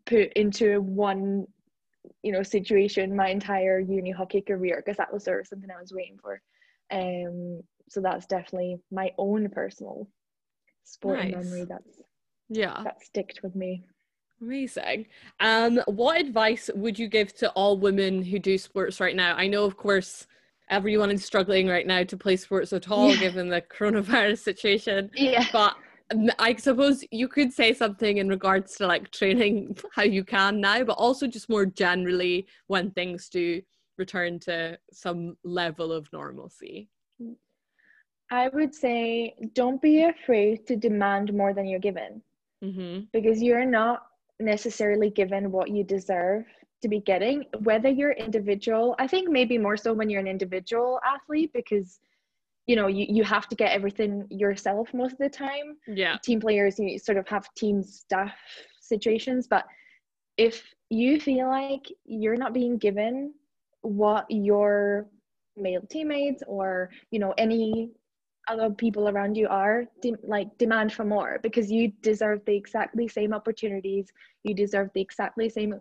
put 0.06 0.32
into 0.34 0.82
one, 0.82 1.48
you 2.22 2.32
know, 2.32 2.44
situation 2.44 3.16
my 3.16 3.30
entire 3.30 3.80
uni 3.80 4.12
hockey 4.12 4.42
career 4.42 4.84
because 4.84 4.98
that 4.98 5.12
was 5.12 5.24
sort 5.24 5.40
of 5.42 5.48
something 5.48 5.70
I 5.72 5.82
was 5.82 5.94
waiting 5.94 6.18
for. 6.22 6.42
Um, 6.92 7.62
so 7.90 8.02
that's 8.02 8.26
definitely 8.28 8.78
my 8.92 9.12
own 9.18 9.50
personal 9.50 10.08
sporting 10.84 11.32
Nice. 11.32 11.46
memory 11.46 11.66
that's 11.68 12.00
yeah. 12.50 12.82
that 12.84 13.04
sticked 13.04 13.42
with 13.44 13.56
me. 13.56 13.84
Amazing. 14.42 15.08
Um, 15.40 15.80
what 15.88 16.20
advice 16.20 16.70
would 16.76 16.98
you 17.00 17.08
give 17.08 17.34
to 17.38 17.50
all 17.52 17.78
women 17.78 18.22
who 18.22 18.38
do 18.40 18.58
sports 18.58 19.00
right 19.00 19.16
now? 19.16 19.36
I 19.36 19.48
know, 19.48 19.64
of 19.66 19.78
course, 19.78 20.28
everyone 20.70 21.10
is 21.12 21.26
struggling 21.26 21.68
right 21.68 21.88
now 21.88 22.04
to 22.04 22.18
play 22.18 22.36
sports 22.36 22.72
at 22.74 22.90
all, 22.92 23.10
Yeah. 23.10 23.20
given 23.20 23.50
the 23.50 23.62
coronavirus 23.62 24.40
situation. 24.40 25.10
Yeah. 25.16 25.46
But 25.52 25.76
I 26.40 26.56
suppose 26.56 27.04
you 27.12 27.28
could 27.28 27.52
say 27.52 27.74
something 27.74 28.18
in 28.18 28.30
regards 28.30 28.76
to 28.78 28.88
like 28.88 29.12
training 29.12 29.78
how 29.96 30.04
you 30.04 30.24
can 30.24 30.62
now, 30.62 30.84
but 30.84 30.94
also 30.94 31.28
just 31.28 31.50
more 31.50 31.66
generally 31.66 32.48
when 32.68 32.92
things 32.92 33.30
do 33.30 33.62
return 33.98 34.40
to 34.42 34.78
some 34.94 35.36
level 35.44 35.92
of 35.92 36.08
normalcy. 36.14 36.90
I 38.30 38.50
would 38.50 38.76
say 38.76 39.36
don't 39.54 39.82
be 39.82 40.04
afraid 40.04 40.68
to 40.68 40.76
demand 40.76 41.34
more 41.34 41.54
than 41.54 41.66
you're 41.66 41.80
given 41.80 42.22
Mm-hmm. 42.64 43.02
because 43.14 43.40
you're 43.42 43.66
not 43.66 44.08
necessarily 44.40 45.10
given 45.10 45.52
what 45.52 45.70
you 45.70 45.84
deserve 45.84 46.46
to 46.82 46.88
be 46.88 47.00
getting, 47.00 47.46
whether 47.64 47.90
you're 47.90 48.12
individual. 48.12 48.96
I 49.00 49.08
think 49.08 49.30
maybe 49.30 49.58
more 49.58 49.78
so 49.78 49.94
when 49.94 50.10
you're 50.10 50.22
an 50.22 50.28
individual 50.28 51.00
athlete 51.06 51.52
because 51.54 52.00
you 52.68 52.76
know 52.76 52.88
you, 52.88 53.06
you 53.10 53.24
have 53.24 53.48
to 53.48 53.56
get 53.56 53.72
everything 53.72 54.28
yourself 54.30 54.94
most 54.94 55.14
of 55.14 55.20
the 55.20 55.30
time. 55.30 55.78
Yeah. 55.88 56.18
Team 56.24 56.40
players, 56.40 56.78
you 56.78 57.00
sort 57.00 57.18
of 57.18 57.28
have 57.28 57.48
team 57.56 57.82
staff 57.84 58.34
situations, 58.82 59.48
but 59.50 59.66
if 60.38 60.64
you 60.90 61.20
feel 61.20 61.48
like 61.48 61.88
you're 62.06 62.38
not 62.38 62.54
being 62.54 62.78
given 62.78 63.34
what 63.82 64.26
your 64.30 65.08
male 65.56 65.82
teammates 65.90 66.44
or 66.48 66.92
you 67.10 67.20
know 67.20 67.34
any 67.38 67.90
other 68.48 68.70
people 68.70 69.10
around 69.10 69.36
you 69.36 69.48
are 69.48 69.86
de- 70.02 70.16
like 70.24 70.48
demand 70.58 70.94
for 70.94 71.04
more 71.04 71.40
because 71.44 71.72
you 71.72 71.92
deserve 72.02 72.40
the 72.46 72.56
exactly 72.56 73.08
same 73.08 73.34
opportunities 73.34 74.08
you 74.44 74.54
deserve 74.54 74.90
the 74.94 75.02
exactly 75.02 75.50
same 75.50 75.74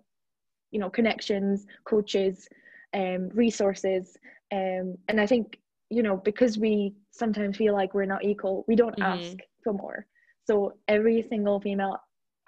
you 0.72 0.81
know 0.81 0.90
connections 0.90 1.66
coaches 1.85 2.48
um 2.94 3.29
resources 3.35 4.16
um 4.52 4.96
and 5.09 5.20
i 5.20 5.26
think 5.26 5.59
you 5.90 6.02
know 6.02 6.16
because 6.16 6.59
we 6.59 6.94
sometimes 7.12 7.57
feel 7.57 7.74
like 7.74 7.94
we're 7.94 8.05
not 8.05 8.24
equal 8.24 8.64
we 8.68 8.74
don't 8.76 8.96
Mhm. 8.98 9.05
ask 9.05 9.38
for 9.62 9.72
more 9.72 10.07
so 10.48 10.76
every 10.88 11.22
single 11.22 11.61
female 11.61 11.96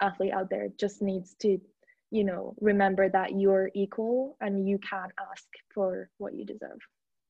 athlete 0.01 0.33
out 0.33 0.49
there 0.49 0.67
just 0.77 1.01
needs 1.01 1.35
to 1.35 1.59
you 2.11 2.23
know 2.23 2.55
remember 2.61 3.09
that 3.09 3.39
you're 3.39 3.69
equal 3.73 4.35
and 4.41 4.67
you 4.67 4.77
can 4.79 5.09
ask 5.31 5.47
for 5.73 6.09
what 6.17 6.33
you 6.33 6.45
deserve 6.45 6.79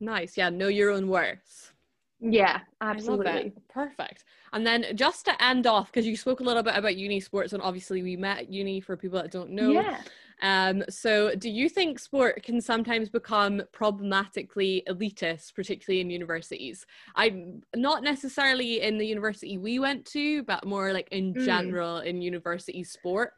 Nice. 0.02 0.38
Yeah. 0.38 0.50
Know 0.50 0.70
your 0.70 0.92
own 0.92 1.10
worth. 1.10 1.74
Yeah 2.22 2.60
absolutely. 2.82 3.54
Perfect. 3.70 4.24
And 4.54 4.66
then 4.66 4.86
just 4.96 5.26
to 5.26 5.44
end 5.44 5.68
off, 5.68 5.88
because 5.92 6.08
you 6.08 6.16
spoke 6.18 6.40
a 6.40 6.44
little 6.44 6.64
bit 6.64 6.76
about 6.76 6.96
uni 6.98 7.20
sports, 7.20 7.54
and 7.54 7.62
obviously 7.62 8.02
we 8.04 8.16
met 8.18 8.40
at 8.40 8.50
uni 8.52 8.82
for 8.82 8.98
people 8.98 9.22
that 9.22 9.32
don't 9.32 9.52
know. 9.52 9.72
yeah 9.72 10.02
Um, 10.42 10.84
so 10.90 11.36
do 11.36 11.50
you 11.50 11.68
think 11.68 12.00
sport 12.00 12.42
can 12.44 12.62
sometimes 12.62 13.10
become 13.10 13.62
problematically 13.74 14.84
elitist, 14.88 15.54
particularly 15.54 16.00
in 16.02 16.10
universities? 16.10 16.86
I'm 17.16 17.62
not 17.76 18.04
necessarily 18.04 18.82
in 18.82 18.98
the 18.98 19.06
university 19.06 19.58
we 19.58 19.80
went 19.80 20.06
to, 20.08 20.44
but 20.44 20.66
more 20.66 20.94
like 20.94 21.10
in 21.12 21.34
Mm. 21.36 21.44
general 21.46 21.98
in 22.00 22.22
university 22.22 22.84
sport. 22.86 23.34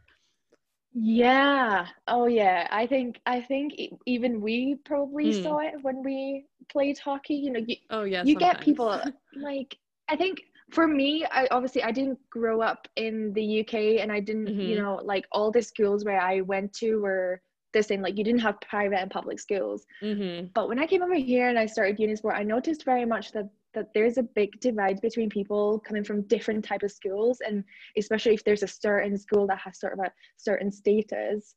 Yeah. 0.93 1.87
Oh, 2.07 2.25
yeah. 2.25 2.67
I 2.71 2.85
think 2.87 3.21
I 3.25 3.41
think 3.41 3.73
even 4.05 4.41
we 4.41 4.75
probably 4.85 5.31
Mm. 5.31 5.33
saw 5.33 5.59
it 5.59 5.75
when 5.81 6.03
we 6.03 6.45
played 6.69 6.97
hockey. 6.99 7.35
You 7.35 7.51
know, 7.51 7.59
you, 7.65 7.75
Oh 7.89 8.03
yeah. 8.03 8.23
you 8.23 8.35
get 8.35 8.61
people 8.61 9.01
like 9.33 9.77
I 10.09 10.15
think 10.17 10.41
for 10.71 10.87
me, 10.87 11.25
I 11.31 11.47
obviously 11.51 11.83
I 11.83 11.91
didn't 11.91 12.19
grow 12.29 12.61
up 12.61 12.87
in 12.97 13.33
the 13.33 13.43
UK, 13.43 13.99
and 13.99 14.11
I 14.11 14.19
didn't, 14.19 14.53
you 14.59 14.75
Mhm. 14.75 14.81
know, 14.81 14.99
like 15.03 15.25
all 15.31 15.51
the 15.51 15.61
schools 15.61 16.03
where 16.05 16.19
I 16.21 16.41
went 16.41 16.73
to 16.75 16.97
were 17.01 17.41
the 17.73 17.83
same. 17.83 18.01
Like 18.01 18.17
you 18.17 18.23
didn't 18.23 18.41
have 18.41 18.59
private 18.61 18.99
and 18.99 19.11
public 19.11 19.39
schools. 19.39 19.85
Mhm. 20.01 20.53
But 20.53 20.67
when 20.69 20.79
I 20.79 20.87
came 20.87 21.03
over 21.03 21.15
here 21.15 21.43
and 21.43 21.57
I 21.57 21.65
started 21.65 21.97
Unisport, 21.97 22.35
I 22.35 22.43
noticed 22.43 22.83
very 22.85 23.05
much 23.05 23.31
that 23.31 23.49
that 23.73 23.93
there's 23.93 24.17
a 24.17 24.23
big 24.23 24.59
divide 24.59 24.99
between 25.01 25.29
people 25.29 25.79
coming 25.79 26.03
from 26.03 26.23
different 26.23 26.63
type 26.65 26.83
of 26.83 26.91
schools, 26.91 27.39
and 27.45 27.63
especially 27.97 28.33
if 28.33 28.43
there's 28.43 28.63
a 28.63 28.67
certain 28.67 29.17
school 29.17 29.47
that 29.47 29.59
has 29.59 29.79
sort 29.79 29.93
of 29.93 29.99
a 29.99 30.11
certain 30.37 30.71
status, 30.71 31.55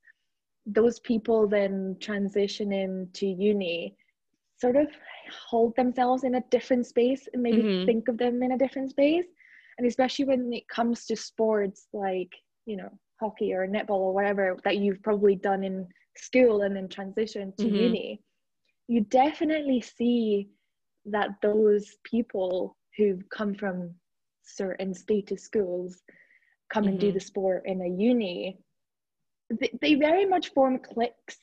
those 0.67 1.01
people 1.01 1.47
then 1.49 1.97
transition 2.01 2.73
into 2.73 3.27
uni, 3.27 3.97
sort 4.61 4.77
of 4.77 4.87
hold 5.49 5.75
themselves 5.77 6.25
in 6.25 6.37
a 6.37 6.45
different 6.51 6.87
space 6.87 7.29
and 7.33 7.43
maybe 7.43 7.63
Mhm. 7.63 7.87
think 7.87 8.09
of 8.09 8.19
them 8.19 8.43
in 8.43 8.53
a 8.53 8.59
different 8.59 8.91
space, 8.91 9.27
and 9.79 9.87
especially 9.87 10.25
when 10.25 10.53
it 10.53 10.69
comes 10.69 11.07
to 11.07 11.17
sports 11.17 11.89
like 11.93 12.33
you 12.67 12.77
know 12.77 12.91
hockey 13.21 13.53
or 13.53 13.67
netball 13.67 14.01
or 14.01 14.15
whatever 14.15 14.57
that 14.65 14.79
you've 14.79 15.03
probably 15.03 15.37
done 15.37 15.63
in 15.65 15.87
school 16.17 16.63
and 16.63 16.77
then 16.77 16.89
transition 16.89 17.53
to 17.59 17.69
Mhm. 17.69 17.83
uni 17.83 18.21
you 18.89 19.01
definitely 19.03 19.81
see 19.81 20.49
that 21.07 21.31
those 21.43 21.97
people 22.05 22.77
who've 22.97 23.29
come 23.31 23.55
from 23.55 23.95
certain 24.43 24.95
status 24.95 25.43
schools 25.43 26.03
come 26.73 26.85
and 26.85 26.99
do 26.99 27.11
Mhm. 27.11 27.15
the 27.15 27.21
sport 27.21 27.63
in 27.67 27.81
a 27.83 27.89
uni 27.89 28.59
they, 29.51 29.71
they 29.81 29.95
very 29.95 30.25
much 30.25 30.53
form 30.55 30.79
cliques 30.79 31.39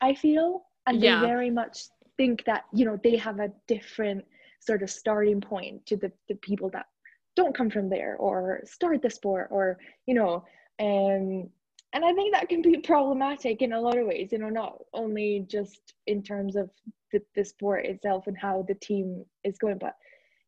i 0.00 0.14
feel 0.14 0.66
and 0.86 1.02
Yeah. 1.02 1.20
they 1.20 1.26
very 1.26 1.50
much 1.50 1.86
think 2.16 2.44
that 2.44 2.64
you 2.72 2.84
know 2.84 2.98
they 3.02 3.16
have 3.16 3.40
a 3.40 3.52
different 3.66 4.24
sort 4.60 4.82
of 4.82 4.90
starting 4.90 5.40
point 5.40 5.84
to 5.86 5.96
the, 5.96 6.12
the 6.28 6.34
people 6.36 6.68
that 6.70 6.86
don't 7.34 7.54
come 7.56 7.70
from 7.70 7.88
there 7.88 8.16
or 8.16 8.60
start 8.64 9.02
the 9.02 9.10
sport 9.10 9.48
or 9.50 9.78
you 10.06 10.14
know 10.14 10.44
um 10.80 11.48
and 11.92 12.04
i 12.04 12.12
think 12.12 12.32
that 12.32 12.48
can 12.48 12.62
be 12.62 12.76
problematic 12.78 13.62
in 13.62 13.72
a 13.72 13.80
lot 13.80 13.96
of 13.96 14.06
ways 14.06 14.30
you 14.32 14.38
know 14.38 14.48
not 14.48 14.78
only 14.92 15.44
just 15.48 15.94
in 16.06 16.22
terms 16.22 16.56
of 16.56 16.70
the, 17.12 17.20
the 17.34 17.44
sport 17.44 17.86
itself 17.86 18.26
and 18.26 18.36
how 18.36 18.64
the 18.68 18.74
team 18.74 19.24
is 19.44 19.58
going 19.58 19.78
but 19.78 19.94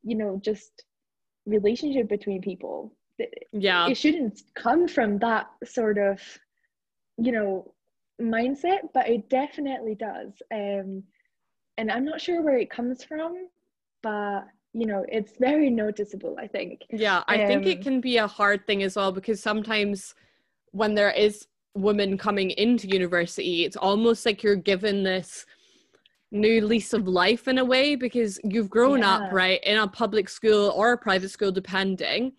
you 0.02 0.16
know 0.16 0.40
just 0.44 0.84
relationship 1.46 2.08
between 2.08 2.40
people. 2.40 2.92
Yeah. 3.52 3.88
it 3.88 3.96
shouldn't 3.96 4.42
come 4.54 4.86
from 4.86 5.18
that 5.18 5.46
sort 5.64 5.98
of 5.98 6.20
you 7.16 7.32
know 7.32 7.74
mindset 8.20 8.80
but 8.94 9.08
it 9.08 9.28
definitely 9.28 9.96
does. 9.96 10.32
Um 10.52 11.02
and 11.78 11.90
i'm 11.90 12.04
not 12.04 12.20
sure 12.20 12.42
where 12.42 12.58
it 12.58 12.70
comes 12.70 13.02
from 13.02 13.48
but 14.02 14.42
you 14.72 14.86
know 14.86 15.04
it's 15.08 15.32
very 15.40 15.70
noticeable 15.70 16.36
i 16.38 16.46
think. 16.46 16.82
Yeah 16.90 17.24
i 17.26 17.42
um, 17.42 17.48
think 17.48 17.66
it 17.66 17.78
um, 17.78 17.82
can 17.82 18.00
be 18.00 18.18
a 18.18 18.26
hard 18.26 18.66
thing 18.66 18.84
as 18.84 18.94
well 18.94 19.10
because 19.10 19.42
sometimes 19.42 20.14
when 20.72 20.94
there 20.94 21.10
is 21.10 21.46
women 21.74 22.18
coming 22.18 22.50
into 22.52 22.88
university 22.88 23.64
it's 23.64 23.76
almost 23.76 24.26
like 24.26 24.42
you're 24.42 24.56
given 24.56 25.02
this 25.02 25.46
new 26.30 26.60
lease 26.60 26.92
of 26.92 27.08
life 27.08 27.48
in 27.48 27.58
a 27.58 27.64
way 27.64 27.94
because 27.94 28.38
you've 28.44 28.68
grown 28.68 29.00
yeah. 29.00 29.16
up 29.16 29.32
right 29.32 29.62
in 29.64 29.78
a 29.78 29.88
public 29.88 30.28
school 30.28 30.72
or 30.74 30.92
a 30.92 30.98
private 30.98 31.30
school 31.30 31.50
depending 31.52 32.32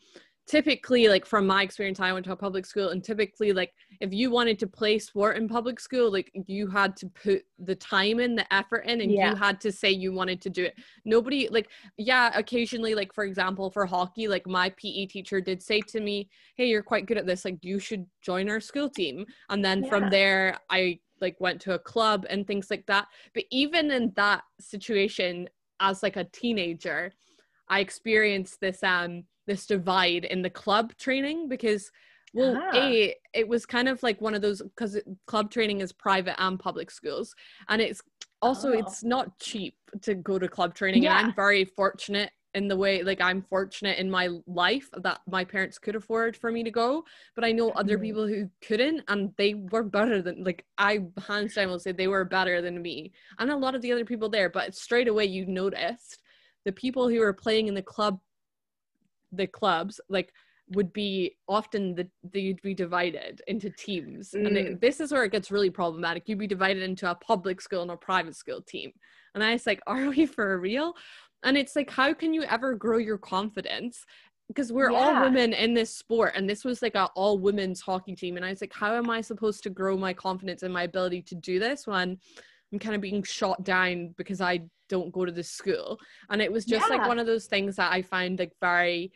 typically 0.49 1.07
like 1.07 1.27
from 1.27 1.45
my 1.45 1.61
experience 1.61 1.99
i 1.99 2.11
went 2.11 2.25
to 2.25 2.31
a 2.31 2.35
public 2.35 2.65
school 2.65 2.89
and 2.89 3.03
typically 3.03 3.53
like 3.53 3.71
if 4.01 4.11
you 4.11 4.31
wanted 4.31 4.57
to 4.57 4.65
play 4.65 4.97
sport 4.97 5.37
in 5.37 5.47
public 5.47 5.79
school 5.79 6.11
like 6.11 6.31
you 6.47 6.67
had 6.67 6.95
to 6.95 7.05
put 7.09 7.43
the 7.59 7.75
time 7.75 8.19
in 8.19 8.35
the 8.35 8.51
effort 8.51 8.79
in 8.87 9.01
and 9.01 9.11
yeah. 9.11 9.29
you 9.29 9.35
had 9.35 9.61
to 9.61 9.71
say 9.71 9.91
you 9.91 10.11
wanted 10.11 10.41
to 10.41 10.49
do 10.49 10.63
it 10.63 10.73
nobody 11.05 11.47
like 11.51 11.69
yeah 11.97 12.31
occasionally 12.35 12.95
like 12.95 13.13
for 13.13 13.25
example 13.25 13.69
for 13.69 13.85
hockey 13.85 14.27
like 14.27 14.47
my 14.47 14.69
pe 14.71 15.05
teacher 15.05 15.39
did 15.39 15.61
say 15.61 15.81
to 15.81 15.99
me 15.99 16.27
hey 16.57 16.67
you're 16.67 16.81
quite 16.81 17.05
good 17.05 17.17
at 17.17 17.27
this 17.27 17.45
like 17.45 17.59
you 17.61 17.77
should 17.77 18.03
join 18.23 18.49
our 18.49 18.59
school 18.59 18.89
team 18.89 19.23
and 19.49 19.63
then 19.63 19.83
yeah. 19.83 19.89
from 19.89 20.09
there 20.09 20.57
i 20.71 20.97
like 21.21 21.35
went 21.39 21.61
to 21.61 21.75
a 21.75 21.79
club 21.79 22.25
and 22.27 22.47
things 22.47 22.71
like 22.71 22.85
that 22.87 23.05
but 23.35 23.43
even 23.51 23.91
in 23.91 24.11
that 24.15 24.41
situation 24.59 25.47
as 25.79 26.01
like 26.01 26.15
a 26.15 26.23
teenager 26.23 27.11
i 27.67 27.81
experienced 27.81 28.59
this 28.61 28.81
um 28.81 29.23
this 29.49 29.65
divide 29.65 30.25
in 30.25 30.41
the 30.43 30.49
club 30.49 30.95
training 30.97 31.49
because 31.49 31.91
well 32.33 32.55
ah. 32.55 32.77
a 32.77 33.15
it 33.33 33.47
was 33.47 33.65
kind 33.65 33.89
of 33.89 34.01
like 34.03 34.21
one 34.21 34.35
of 34.35 34.41
those 34.41 34.61
because 34.61 34.99
club 35.25 35.49
training 35.51 35.81
is 35.81 35.91
private 35.91 36.39
and 36.41 36.59
public 36.59 36.91
schools 36.91 37.33
and 37.67 37.81
it's 37.81 38.01
also 38.41 38.69
oh. 38.69 38.77
it's 38.77 39.03
not 39.03 39.37
cheap 39.39 39.75
to 40.01 40.13
go 40.13 40.37
to 40.37 40.47
club 40.47 40.75
training 40.75 41.03
yeah. 41.03 41.17
and 41.17 41.27
i'm 41.27 41.35
very 41.35 41.65
fortunate 41.65 42.29
in 42.53 42.67
the 42.67 42.77
way 42.77 43.01
like 43.01 43.21
i'm 43.21 43.41
fortunate 43.41 43.97
in 43.97 44.09
my 44.09 44.29
life 44.45 44.87
that 45.01 45.19
my 45.27 45.43
parents 45.43 45.79
could 45.79 45.95
afford 45.95 46.37
for 46.37 46.51
me 46.51 46.63
to 46.63 46.71
go 46.71 47.03
but 47.35 47.43
i 47.43 47.51
know 47.51 47.71
other 47.71 47.95
mm-hmm. 47.95 48.03
people 48.03 48.27
who 48.27 48.47
couldn't 48.61 49.01
and 49.07 49.33
they 49.37 49.55
were 49.55 49.83
better 49.83 50.21
than 50.21 50.43
like 50.43 50.63
i 50.77 50.99
hands 51.27 51.55
down 51.55 51.69
will 51.69 51.79
say 51.79 51.91
they 51.91 52.07
were 52.07 52.25
better 52.25 52.61
than 52.61 52.81
me 52.81 53.11
and 53.39 53.49
a 53.49 53.55
lot 53.55 53.73
of 53.73 53.81
the 53.81 53.91
other 53.91 54.05
people 54.05 54.29
there 54.29 54.49
but 54.49 54.75
straight 54.75 55.07
away 55.07 55.25
you 55.25 55.45
noticed 55.47 56.21
the 56.65 56.71
people 56.71 57.07
who 57.07 57.19
were 57.19 57.33
playing 57.33 57.67
in 57.67 57.73
the 57.73 57.81
club 57.81 58.19
the 59.31 59.47
clubs 59.47 59.99
like 60.09 60.33
would 60.71 60.93
be 60.93 61.35
often 61.47 61.95
the 61.95 62.07
they'd 62.23 62.61
be 62.61 62.73
divided 62.73 63.41
into 63.47 63.69
teams. 63.71 64.31
Mm. 64.31 64.47
and 64.47 64.57
it, 64.57 64.81
this 64.81 64.99
is 64.99 65.11
where 65.11 65.23
it 65.23 65.31
gets 65.31 65.51
really 65.51 65.69
problematic. 65.69 66.23
You'd 66.27 66.39
be 66.39 66.47
divided 66.47 66.83
into 66.83 67.09
a 67.09 67.15
public 67.15 67.61
school 67.61 67.81
and 67.81 67.91
a 67.91 67.97
private 67.97 68.35
school 68.35 68.61
team. 68.61 68.91
And 69.35 69.43
i 69.43 69.53
was 69.53 69.65
like 69.65 69.81
are 69.87 70.09
we 70.09 70.25
for 70.25 70.59
real? 70.59 70.93
And 71.43 71.57
it's 71.57 71.75
like 71.75 71.89
how 71.89 72.13
can 72.13 72.33
you 72.33 72.43
ever 72.43 72.75
grow 72.75 72.97
your 72.97 73.17
confidence? 73.17 74.05
Because 74.47 74.71
we're 74.71 74.91
yeah. 74.91 74.97
all 74.97 75.21
women 75.21 75.53
in 75.53 75.73
this 75.73 75.95
sport 75.95 76.33
and 76.35 76.49
this 76.49 76.65
was 76.65 76.81
like 76.81 76.95
a 76.95 77.05
all 77.15 77.37
women's 77.37 77.81
hockey 77.81 78.15
team. 78.15 78.35
And 78.35 78.45
i 78.45 78.49
was 78.49 78.61
like 78.61 78.73
how 78.73 78.95
am 78.95 79.09
i 79.09 79.21
supposed 79.21 79.63
to 79.63 79.69
grow 79.69 79.97
my 79.97 80.13
confidence 80.13 80.63
and 80.63 80.73
my 80.73 80.83
ability 80.83 81.21
to 81.23 81.35
do 81.35 81.59
this 81.59 81.87
when 81.87 82.17
i'm 82.71 82.79
kind 82.79 82.95
of 82.95 83.01
being 83.01 83.23
shot 83.23 83.63
down 83.63 84.13
because 84.17 84.41
i 84.41 84.61
don't 84.89 85.13
go 85.13 85.23
to 85.23 85.31
this 85.31 85.51
school. 85.51 85.99
And 86.29 86.41
it 86.41 86.51
was 86.51 86.65
just 86.65 86.89
yeah. 86.89 86.97
like 86.97 87.07
one 87.07 87.19
of 87.19 87.27
those 87.27 87.45
things 87.45 87.77
that 87.77 87.93
i 87.93 88.01
find 88.01 88.37
like 88.39 88.53
very 88.59 89.11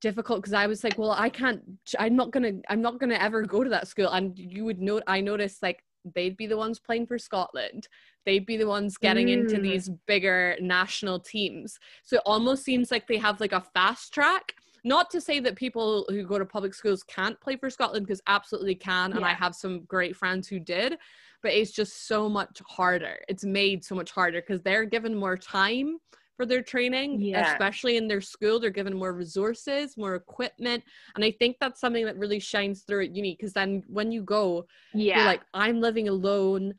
difficult 0.00 0.40
because 0.40 0.54
i 0.54 0.66
was 0.66 0.84
like 0.84 0.96
well 0.96 1.10
i 1.10 1.28
can't 1.28 1.60
i'm 1.98 2.14
not 2.14 2.30
gonna 2.30 2.52
i'm 2.68 2.80
not 2.80 3.00
gonna 3.00 3.16
ever 3.16 3.42
go 3.42 3.64
to 3.64 3.70
that 3.70 3.88
school. 3.88 4.08
And 4.10 4.38
you 4.38 4.64
would 4.64 4.80
note 4.80 5.02
i 5.06 5.20
noticed 5.20 5.62
like 5.62 5.82
they'd 6.14 6.36
be 6.36 6.46
the 6.46 6.56
ones 6.56 6.78
playing 6.78 7.06
for 7.06 7.18
scotland. 7.18 7.88
They'd 8.24 8.46
be 8.46 8.56
the 8.56 8.68
ones 8.68 8.96
getting 8.96 9.26
mm. 9.28 9.32
into 9.32 9.60
these 9.60 9.90
bigger 10.06 10.56
national 10.60 11.20
teams. 11.20 11.78
So 12.04 12.16
it 12.16 12.22
almost 12.24 12.64
seems 12.64 12.90
like 12.90 13.06
they 13.06 13.16
have 13.18 13.40
like 13.40 13.52
a 13.52 13.64
fast 13.74 14.14
track 14.14 14.54
not 14.88 15.10
to 15.10 15.20
say 15.20 15.38
that 15.38 15.54
people 15.54 16.04
who 16.08 16.24
go 16.24 16.38
to 16.38 16.44
public 16.44 16.74
schools 16.74 17.02
can't 17.04 17.40
play 17.40 17.56
for 17.56 17.70
scotland 17.70 18.06
because 18.06 18.22
absolutely 18.26 18.74
can 18.74 19.12
and 19.12 19.20
yeah. 19.20 19.26
i 19.26 19.32
have 19.32 19.54
some 19.54 19.84
great 19.84 20.16
friends 20.16 20.48
who 20.48 20.58
did 20.58 20.98
but 21.42 21.52
it's 21.52 21.70
just 21.70 22.06
so 22.06 22.28
much 22.28 22.60
harder. 22.66 23.18
It's 23.28 23.44
made 23.44 23.84
so 23.84 23.94
much 23.94 24.10
harder 24.10 24.40
because 24.40 24.62
they're 24.62 24.84
given 24.84 25.14
more 25.14 25.36
time 25.36 25.98
for 26.36 26.46
their 26.46 26.62
training, 26.62 27.20
yeah. 27.20 27.52
especially 27.52 27.96
in 27.96 28.08
their 28.08 28.20
school. 28.20 28.60
They're 28.60 28.70
given 28.70 28.96
more 28.96 29.12
resources, 29.12 29.96
more 29.96 30.14
equipment. 30.14 30.84
And 31.14 31.24
I 31.24 31.32
think 31.32 31.56
that's 31.60 31.80
something 31.80 32.04
that 32.06 32.16
really 32.16 32.38
shines 32.38 32.82
through 32.82 33.04
at 33.04 33.14
uni 33.14 33.34
because 33.34 33.52
then 33.52 33.82
when 33.88 34.12
you 34.12 34.22
go, 34.22 34.66
yeah. 34.94 35.16
you're 35.16 35.26
like, 35.26 35.42
I'm 35.54 35.80
living 35.80 36.08
alone 36.08 36.74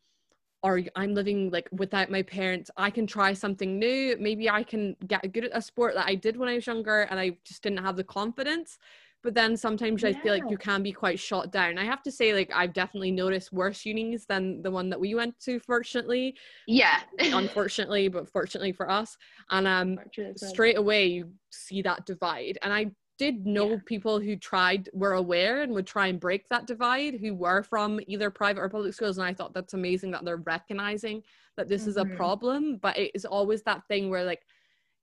or 0.63 0.81
I'm 0.95 1.13
living 1.13 1.49
like 1.51 1.69
without 1.71 2.09
my 2.09 2.21
parents. 2.21 2.69
I 2.77 2.89
can 2.89 3.07
try 3.07 3.33
something 3.33 3.79
new. 3.79 4.17
Maybe 4.19 4.49
I 4.49 4.63
can 4.63 4.95
get 5.07 5.31
good 5.31 5.45
at 5.45 5.51
a 5.57 5.61
sport 5.61 5.95
that 5.95 6.07
I 6.07 6.15
did 6.15 6.37
when 6.37 6.49
I 6.49 6.55
was 6.55 6.67
younger 6.67 7.01
and 7.03 7.19
I 7.19 7.37
just 7.45 7.63
didn't 7.63 7.83
have 7.83 7.95
the 7.95 8.03
confidence 8.03 8.77
but 9.21 9.33
then 9.33 9.57
sometimes 9.57 10.03
yeah. 10.03 10.09
I 10.09 10.13
feel 10.13 10.33
like 10.33 10.49
you 10.49 10.57
can 10.57 10.81
be 10.81 10.91
quite 10.91 11.19
shot 11.19 11.51
down. 11.51 11.77
I 11.77 11.83
have 11.83 12.01
to 12.03 12.11
say, 12.11 12.33
like, 12.33 12.51
I've 12.53 12.73
definitely 12.73 13.11
noticed 13.11 13.51
worse 13.51 13.85
unis 13.85 14.25
than 14.25 14.61
the 14.61 14.71
one 14.71 14.89
that 14.89 14.99
we 14.99 15.13
went 15.13 15.37
to, 15.41 15.59
fortunately. 15.59 16.35
Yeah. 16.67 17.01
Unfortunately, 17.19 18.07
but 18.07 18.29
fortunately 18.29 18.71
for 18.71 18.89
us. 18.89 19.17
And 19.49 19.67
um 19.67 19.99
straight 20.35 20.77
away 20.77 21.07
you 21.07 21.31
see 21.49 21.81
that 21.81 22.05
divide. 22.05 22.57
And 22.61 22.73
I 22.73 22.91
did 23.19 23.45
know 23.45 23.71
yeah. 23.71 23.77
people 23.85 24.19
who 24.19 24.35
tried 24.35 24.89
were 24.93 25.13
aware 25.13 25.61
and 25.61 25.73
would 25.73 25.85
try 25.85 26.07
and 26.07 26.19
break 26.19 26.47
that 26.49 26.65
divide 26.65 27.15
who 27.15 27.35
were 27.35 27.61
from 27.61 27.99
either 28.07 28.31
private 28.31 28.61
or 28.61 28.69
public 28.69 28.93
schools 28.93 29.17
and 29.17 29.27
i 29.27 29.33
thought 29.33 29.53
that's 29.53 29.75
amazing 29.75 30.09
that 30.09 30.25
they're 30.25 30.37
recognizing 30.37 31.21
that 31.57 31.67
this 31.67 31.81
mm-hmm. 31.81 31.89
is 31.91 31.97
a 31.97 32.03
mm-hmm. 32.03 32.15
problem 32.15 32.77
but 32.81 32.97
it 32.97 33.11
is 33.13 33.25
always 33.25 33.61
that 33.63 33.85
thing 33.87 34.09
where 34.09 34.23
like 34.23 34.41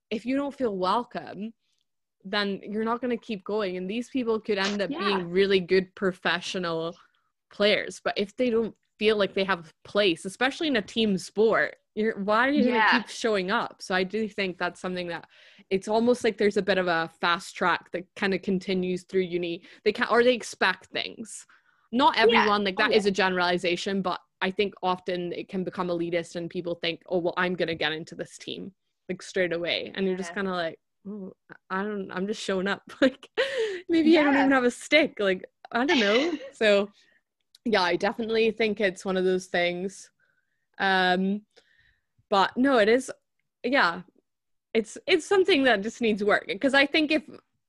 if 0.09 0.25
you 0.25 0.35
don't 0.35 0.57
feel 0.57 0.75
welcome 0.75 1.53
then 2.25 2.59
you're 2.63 2.83
not 2.83 2.99
going 2.99 3.15
to 3.15 3.25
keep 3.25 3.43
going 3.45 3.77
and 3.77 3.89
these 3.89 4.09
people 4.09 4.39
could 4.39 4.57
end 4.57 4.81
up 4.81 4.89
yeah. 4.89 4.99
being 4.99 5.29
really 5.29 5.59
good 5.59 5.93
professional 5.95 6.97
players 7.51 8.01
but 8.03 8.13
if 8.17 8.35
they 8.35 8.49
don't 8.49 8.75
feel 8.99 9.15
like 9.15 9.33
they 9.33 9.43
have 9.43 9.59
a 9.59 9.87
place 9.87 10.25
especially 10.25 10.67
in 10.67 10.77
a 10.77 10.81
team 10.81 11.17
sport 11.17 11.75
you're 11.93 12.19
why 12.19 12.47
are 12.47 12.51
you 12.51 12.63
yeah. 12.63 12.71
going 12.71 12.81
to 12.81 12.97
keep 12.97 13.09
showing 13.09 13.51
up 13.51 13.77
so 13.79 13.93
i 13.93 14.03
do 14.03 14.27
think 14.27 14.57
that's 14.57 14.81
something 14.81 15.07
that 15.07 15.25
it's 15.69 15.87
almost 15.87 16.23
like 16.23 16.37
there's 16.37 16.57
a 16.57 16.61
bit 16.61 16.77
of 16.77 16.87
a 16.87 17.09
fast 17.19 17.55
track 17.55 17.91
that 17.91 18.03
kind 18.15 18.33
of 18.33 18.41
continues 18.41 19.03
through 19.03 19.21
uni 19.21 19.61
they 19.83 19.91
can 19.91 20.07
or 20.09 20.23
they 20.23 20.33
expect 20.33 20.87
things 20.87 21.45
not 21.91 22.17
everyone 22.17 22.61
yeah. 22.61 22.65
like 22.65 22.77
that 22.77 22.91
oh, 22.91 22.95
is 22.95 23.05
a 23.05 23.11
generalization 23.11 24.01
but 24.01 24.19
i 24.41 24.51
think 24.51 24.73
often 24.83 25.31
it 25.33 25.49
can 25.49 25.63
become 25.63 25.87
elitist 25.87 26.35
and 26.35 26.49
people 26.49 26.75
think 26.75 27.01
oh 27.09 27.17
well 27.17 27.33
i'm 27.37 27.55
going 27.55 27.67
to 27.67 27.75
get 27.75 27.91
into 27.91 28.15
this 28.15 28.37
team 28.37 28.71
like 29.09 29.21
straight 29.21 29.53
away 29.53 29.91
and 29.95 30.05
you're 30.05 30.17
just 30.17 30.35
kind 30.35 30.47
of 30.47 30.53
like 30.53 30.79
oh, 31.07 31.33
I 31.69 31.83
don't, 31.83 32.11
I'm 32.11 32.27
just 32.27 32.41
showing 32.41 32.67
up. 32.67 32.83
like 33.01 33.29
maybe 33.89 34.11
yeah. 34.11 34.21
I 34.21 34.23
don't 34.25 34.35
even 34.35 34.51
have 34.51 34.63
a 34.63 34.71
stick. 34.71 35.19
Like, 35.19 35.45
I 35.71 35.85
don't 35.85 35.99
know. 35.99 36.33
so 36.53 36.89
yeah, 37.65 37.81
I 37.81 37.95
definitely 37.95 38.51
think 38.51 38.79
it's 38.79 39.05
one 39.05 39.17
of 39.17 39.25
those 39.25 39.47
things. 39.47 40.09
Um, 40.79 41.41
but 42.29 42.55
no, 42.57 42.77
it 42.77 42.89
is, 42.89 43.11
yeah, 43.63 44.01
it's, 44.77 44.97
it's 45.07 45.25
something 45.25 45.63
that 45.63 45.81
just 45.81 46.01
needs 46.01 46.23
work. 46.23 46.45
Because 46.47 46.73
I 46.73 46.85
think 46.85 47.11
if, 47.11 47.23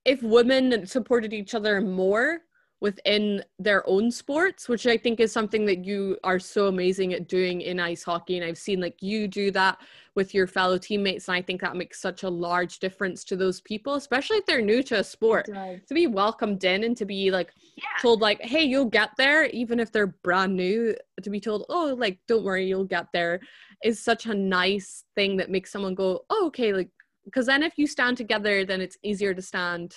if 0.05 0.23
women 0.23 0.87
supported 0.87 1.33
each 1.33 1.55
other 1.55 1.81
more, 1.81 2.43
within 2.81 3.43
their 3.59 3.89
own 3.89 4.11
sports, 4.11 4.69
which 4.69 4.87
I 4.87 4.97
think 4.97 5.19
is 5.19 5.33
something 5.33 5.67
that 5.67 5.85
you 5.85 6.17
are 6.23 6.39
so 6.39 6.69
amazing 6.69 7.13
at 7.13 7.29
doing 7.29 7.61
in 7.61 7.81
ice 7.81 8.05
hockey. 8.05 8.37
And 8.37 8.47
I've 8.47 8.59
seen 8.59 8.81
like 8.81 9.03
you 9.03 9.27
do 9.27 9.51
that 9.51 9.79
with 10.15 10.33
your 10.33 10.47
fellow 10.47 10.79
teammates. 10.79 11.29
And 11.29 11.37
I 11.37 11.43
think 11.43 11.61
that 11.61 11.75
makes 11.75 12.01
such 12.01 12.23
a 12.23 12.29
large 12.29 12.79
difference 12.79 13.25
to 13.25 13.37
those 13.37 13.61
people, 13.61 13.95
especially 13.95 14.37
if 14.37 14.47
they're 14.47 14.63
new 14.63 14.83
to 14.85 15.01
a 15.01 15.05
sport. 15.05 15.49
To 15.89 15.95
be 15.95 16.07
welcomed 16.07 16.63
in 16.63 16.85
and 16.85 16.97
to 16.99 17.05
be 17.05 17.33
like 17.33 17.53
yeah. 17.77 17.85
told, 18.01 18.21
like, 18.21 18.41
hey, 18.43 18.63
you'll 18.63 18.85
get 18.85 19.11
there, 19.19 19.47
even 19.47 19.81
if 19.81 19.91
they're 19.91 20.15
brand 20.23 20.55
new, 20.55 20.95
to 21.21 21.31
be 21.31 21.41
told, 21.41 21.67
oh, 21.69 21.97
like, 21.99 22.21
don't 22.29 22.45
worry, 22.45 22.67
you'll 22.67 22.85
get 22.85 23.09
there 23.13 23.41
is 23.85 24.03
such 24.03 24.27
a 24.27 24.35
nice 24.35 25.05
thing 25.15 25.37
that 25.37 25.51
makes 25.51 25.71
someone 25.71 25.95
go, 25.95 26.25
oh, 26.31 26.47
okay, 26.47 26.73
like, 26.73 26.91
because 27.29 27.47
then 27.47 27.63
if 27.63 27.75
you 27.77 27.87
stand 27.87 28.17
together, 28.17 28.65
then 28.65 28.81
it's 28.81 28.97
easier 29.03 29.35
to 29.35 29.43
stand 29.43 29.97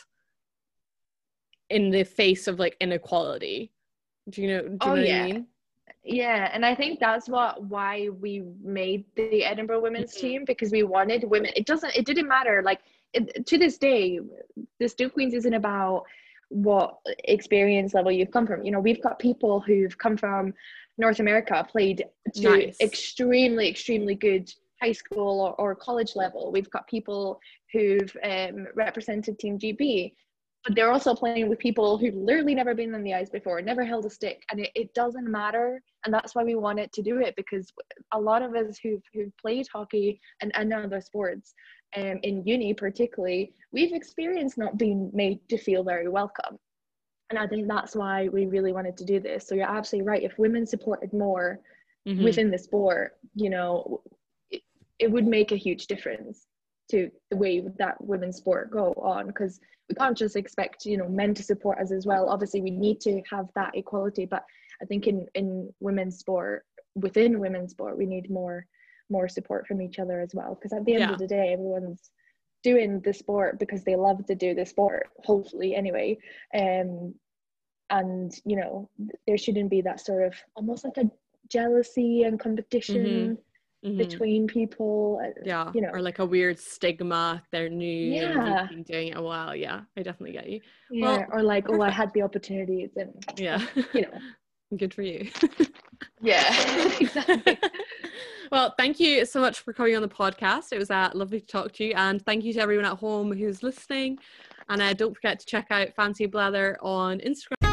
in 1.69 1.89
the 1.89 2.03
face 2.03 2.47
of 2.47 2.59
like 2.59 2.75
inequality. 2.81 3.71
Do 4.29 4.41
you 4.41 4.47
know? 4.49 4.61
Do 4.61 4.69
you 4.71 4.77
oh, 4.81 4.95
know 4.95 5.01
yeah. 5.01 5.23
I 5.23 5.31
mean? 5.31 5.47
Yeah, 6.03 6.49
and 6.53 6.65
I 6.65 6.75
think 6.75 6.99
that's 6.99 7.29
what 7.29 7.63
why 7.63 8.09
we 8.09 8.43
made 8.61 9.05
the 9.15 9.45
Edinburgh 9.45 9.81
women's 9.81 10.11
mm-hmm. 10.13 10.27
team 10.27 10.45
because 10.45 10.71
we 10.71 10.83
wanted 10.83 11.23
women. 11.23 11.51
It 11.55 11.65
doesn't. 11.65 11.95
It 11.95 12.05
didn't 12.05 12.27
matter. 12.27 12.61
Like 12.65 12.81
it, 13.13 13.45
to 13.45 13.57
this 13.57 13.77
day, 13.77 14.19
the 14.79 14.89
Still 14.89 15.09
Queens 15.09 15.33
isn't 15.33 15.53
about 15.53 16.03
what 16.49 16.97
experience 17.23 17.93
level 17.93 18.11
you've 18.11 18.31
come 18.31 18.45
from. 18.45 18.63
You 18.63 18.71
know, 18.71 18.79
we've 18.79 19.01
got 19.01 19.19
people 19.19 19.61
who've 19.61 19.97
come 19.97 20.17
from 20.17 20.53
North 20.97 21.21
America, 21.21 21.65
played 21.71 22.03
to 22.35 22.49
nice. 22.49 22.77
extremely, 22.81 23.69
extremely 23.69 24.15
good 24.15 24.51
high 24.81 24.91
school 24.91 25.41
or, 25.41 25.53
or 25.55 25.75
college 25.75 26.15
level. 26.15 26.51
We've 26.51 26.69
got 26.69 26.87
people 26.87 27.39
who've 27.71 28.15
um, 28.23 28.67
represented 28.75 29.39
Team 29.39 29.59
GB, 29.59 30.13
but 30.65 30.75
they're 30.75 30.91
also 30.91 31.15
playing 31.15 31.49
with 31.49 31.59
people 31.59 31.97
who've 31.97 32.15
literally 32.15 32.55
never 32.55 32.75
been 32.75 32.93
on 32.93 33.03
the 33.03 33.13
ice 33.13 33.29
before, 33.29 33.61
never 33.61 33.83
held 33.83 34.05
a 34.05 34.09
stick, 34.09 34.43
and 34.51 34.59
it, 34.59 34.71
it 34.75 34.93
doesn't 34.93 35.29
matter. 35.29 35.81
And 36.05 36.13
that's 36.13 36.35
why 36.35 36.43
we 36.43 36.55
wanted 36.55 36.91
to 36.93 37.01
do 37.01 37.19
it 37.19 37.35
because 37.35 37.71
a 38.13 38.19
lot 38.19 38.41
of 38.41 38.55
us 38.55 38.79
who've, 38.81 39.01
who've 39.13 39.35
played 39.37 39.67
hockey 39.73 40.19
and, 40.41 40.51
and 40.55 40.73
other 40.73 41.01
sports, 41.01 41.53
um, 41.95 42.19
in 42.23 42.43
uni 42.45 42.73
particularly, 42.73 43.53
we've 43.71 43.93
experienced 43.93 44.57
not 44.57 44.77
being 44.77 45.11
made 45.13 45.39
to 45.49 45.57
feel 45.57 45.83
very 45.83 46.07
welcome. 46.07 46.57
And 47.29 47.39
I 47.39 47.47
think 47.47 47.67
that's 47.67 47.95
why 47.95 48.27
we 48.27 48.45
really 48.45 48.73
wanted 48.73 48.97
to 48.97 49.05
do 49.05 49.19
this. 49.19 49.47
So 49.47 49.55
you're 49.55 49.69
absolutely 49.69 50.07
right. 50.07 50.23
If 50.23 50.37
women 50.37 50.65
supported 50.65 51.13
more 51.13 51.59
mm-hmm. 52.07 52.23
within 52.23 52.51
the 52.51 52.57
sport, 52.57 53.17
you 53.35 53.49
know, 53.49 54.01
it, 55.01 55.11
would 55.11 55.27
make 55.27 55.51
a 55.51 55.57
huge 55.57 55.87
difference 55.87 56.47
to 56.89 57.09
the 57.29 57.37
way 57.37 57.63
that 57.77 58.03
women's 58.03 58.37
sport 58.37 58.71
go 58.71 58.93
on 58.97 59.27
because 59.27 59.59
we 59.89 59.95
can't 59.95 60.17
just 60.17 60.35
expect 60.35 60.85
you 60.85 60.97
know 60.97 61.07
men 61.07 61.33
to 61.33 61.43
support 61.43 61.79
us 61.79 61.91
as 61.91 62.05
well. 62.05 62.29
Obviously 62.29 62.61
we 62.61 62.71
need 62.71 62.99
to 63.01 63.21
have 63.29 63.47
that 63.55 63.71
equality 63.75 64.25
but 64.25 64.43
i 64.81 64.85
think 64.85 65.07
in 65.07 65.27
in 65.35 65.71
women's 65.79 66.17
sport 66.17 66.65
within 66.95 67.39
women's 67.39 67.71
sport 67.71 67.97
we 67.97 68.05
need 68.05 68.29
more 68.29 68.65
more 69.09 69.27
support 69.27 69.67
from 69.67 69.81
each 69.81 69.99
other 69.99 70.21
as 70.21 70.33
well 70.33 70.55
because 70.55 70.73
at 70.73 70.85
the 70.85 70.93
end 70.93 71.01
yeah. 71.01 71.11
of 71.11 71.19
the 71.19 71.27
day 71.27 71.53
everyone's 71.53 72.11
doing 72.63 72.99
the 73.01 73.13
sport 73.13 73.59
because 73.59 73.83
they 73.83 73.95
love 73.95 74.25
to 74.25 74.35
do 74.35 74.53
the 74.53 74.65
sport 74.65 75.07
hopefully 75.23 75.75
anyway. 75.75 76.17
Um 76.53 77.15
and 77.89 78.31
you 78.45 78.55
know 78.55 78.89
there 79.27 79.37
shouldn't 79.37 79.69
be 79.69 79.81
that 79.81 79.99
sort 79.99 80.23
of 80.25 80.33
almost 80.55 80.83
like 80.85 80.97
a 80.97 81.11
jealousy 81.49 82.23
and 82.23 82.39
competition 82.39 83.05
mm-hmm 83.05 83.33
mm-hmm. 83.83 83.97
between 83.97 84.47
people. 84.47 85.21
Uh, 85.23 85.41
yeah, 85.43 85.71
you 85.73 85.81
know, 85.81 85.89
or 85.89 86.01
like 86.01 86.19
a 86.19 86.25
weird 86.25 86.59
stigma. 86.59 87.41
They're 87.51 87.69
new. 87.69 88.13
Yeah, 88.13 88.67
and 88.69 88.85
doing 88.85 89.09
it 89.09 89.17
a 89.17 89.21
while. 89.21 89.55
Yeah, 89.55 89.81
I 89.97 90.03
definitely 90.03 90.33
get 90.33 90.49
you. 90.49 90.61
Yeah, 90.89 91.05
well, 91.05 91.25
or 91.31 91.43
like, 91.43 91.65
perfect. 91.65 91.81
oh, 91.81 91.85
I 91.85 91.89
had 91.89 92.13
the 92.13 92.21
opportunities, 92.21 92.91
and 92.95 93.23
yeah, 93.37 93.65
you 93.93 94.01
know, 94.01 94.19
good 94.77 94.93
for 94.93 95.01
you. 95.01 95.29
yeah, 96.21 96.91
exactly. 96.99 97.57
Well, 98.51 98.73
thank 98.77 98.99
you 98.99 99.25
so 99.25 99.39
much 99.39 99.61
for 99.61 99.71
coming 99.71 99.95
on 99.95 100.01
the 100.01 100.09
podcast. 100.09 100.73
It 100.73 100.77
was 100.77 100.91
uh, 100.91 101.09
lovely 101.13 101.39
to 101.39 101.47
talk 101.47 101.71
to 101.73 101.85
you, 101.85 101.93
and 101.95 102.21
thank 102.25 102.43
you 102.43 102.53
to 102.53 102.59
everyone 102.59 102.85
at 102.85 102.97
home 102.97 103.31
who's 103.31 103.63
listening. 103.63 104.19
And 104.69 104.81
uh, 104.81 104.93
don't 104.93 105.13
forget 105.13 105.39
to 105.39 105.45
check 105.45 105.67
out 105.71 105.93
Fancy 105.95 106.25
Blather 106.25 106.77
on 106.81 107.19
Instagram. 107.19 107.70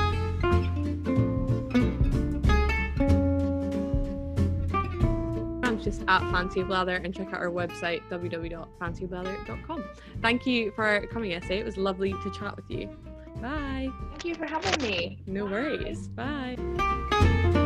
Just 5.89 6.03
at 6.07 6.21
Fancy 6.31 6.63
Blather 6.63 6.97
and 6.97 7.15
check 7.15 7.29
out 7.29 7.41
our 7.41 7.51
website 7.51 8.03
www.fancyblather.com. 8.11 9.85
Thank 10.21 10.47
you 10.47 10.71
for 10.73 11.07
coming, 11.07 11.33
Essay. 11.33 11.59
It 11.61 11.65
was 11.65 11.79
lovely 11.79 12.13
to 12.13 12.31
chat 12.39 12.57
with 12.57 12.71
you. 12.71 12.91
Bye. 13.41 13.89
Thank 14.11 14.25
you 14.27 14.35
for 14.35 14.47
having 14.47 14.83
me. 14.83 15.19
No 15.27 15.47
Bye. 15.47 15.51
worries. 15.51 16.09
Bye. 16.09 17.65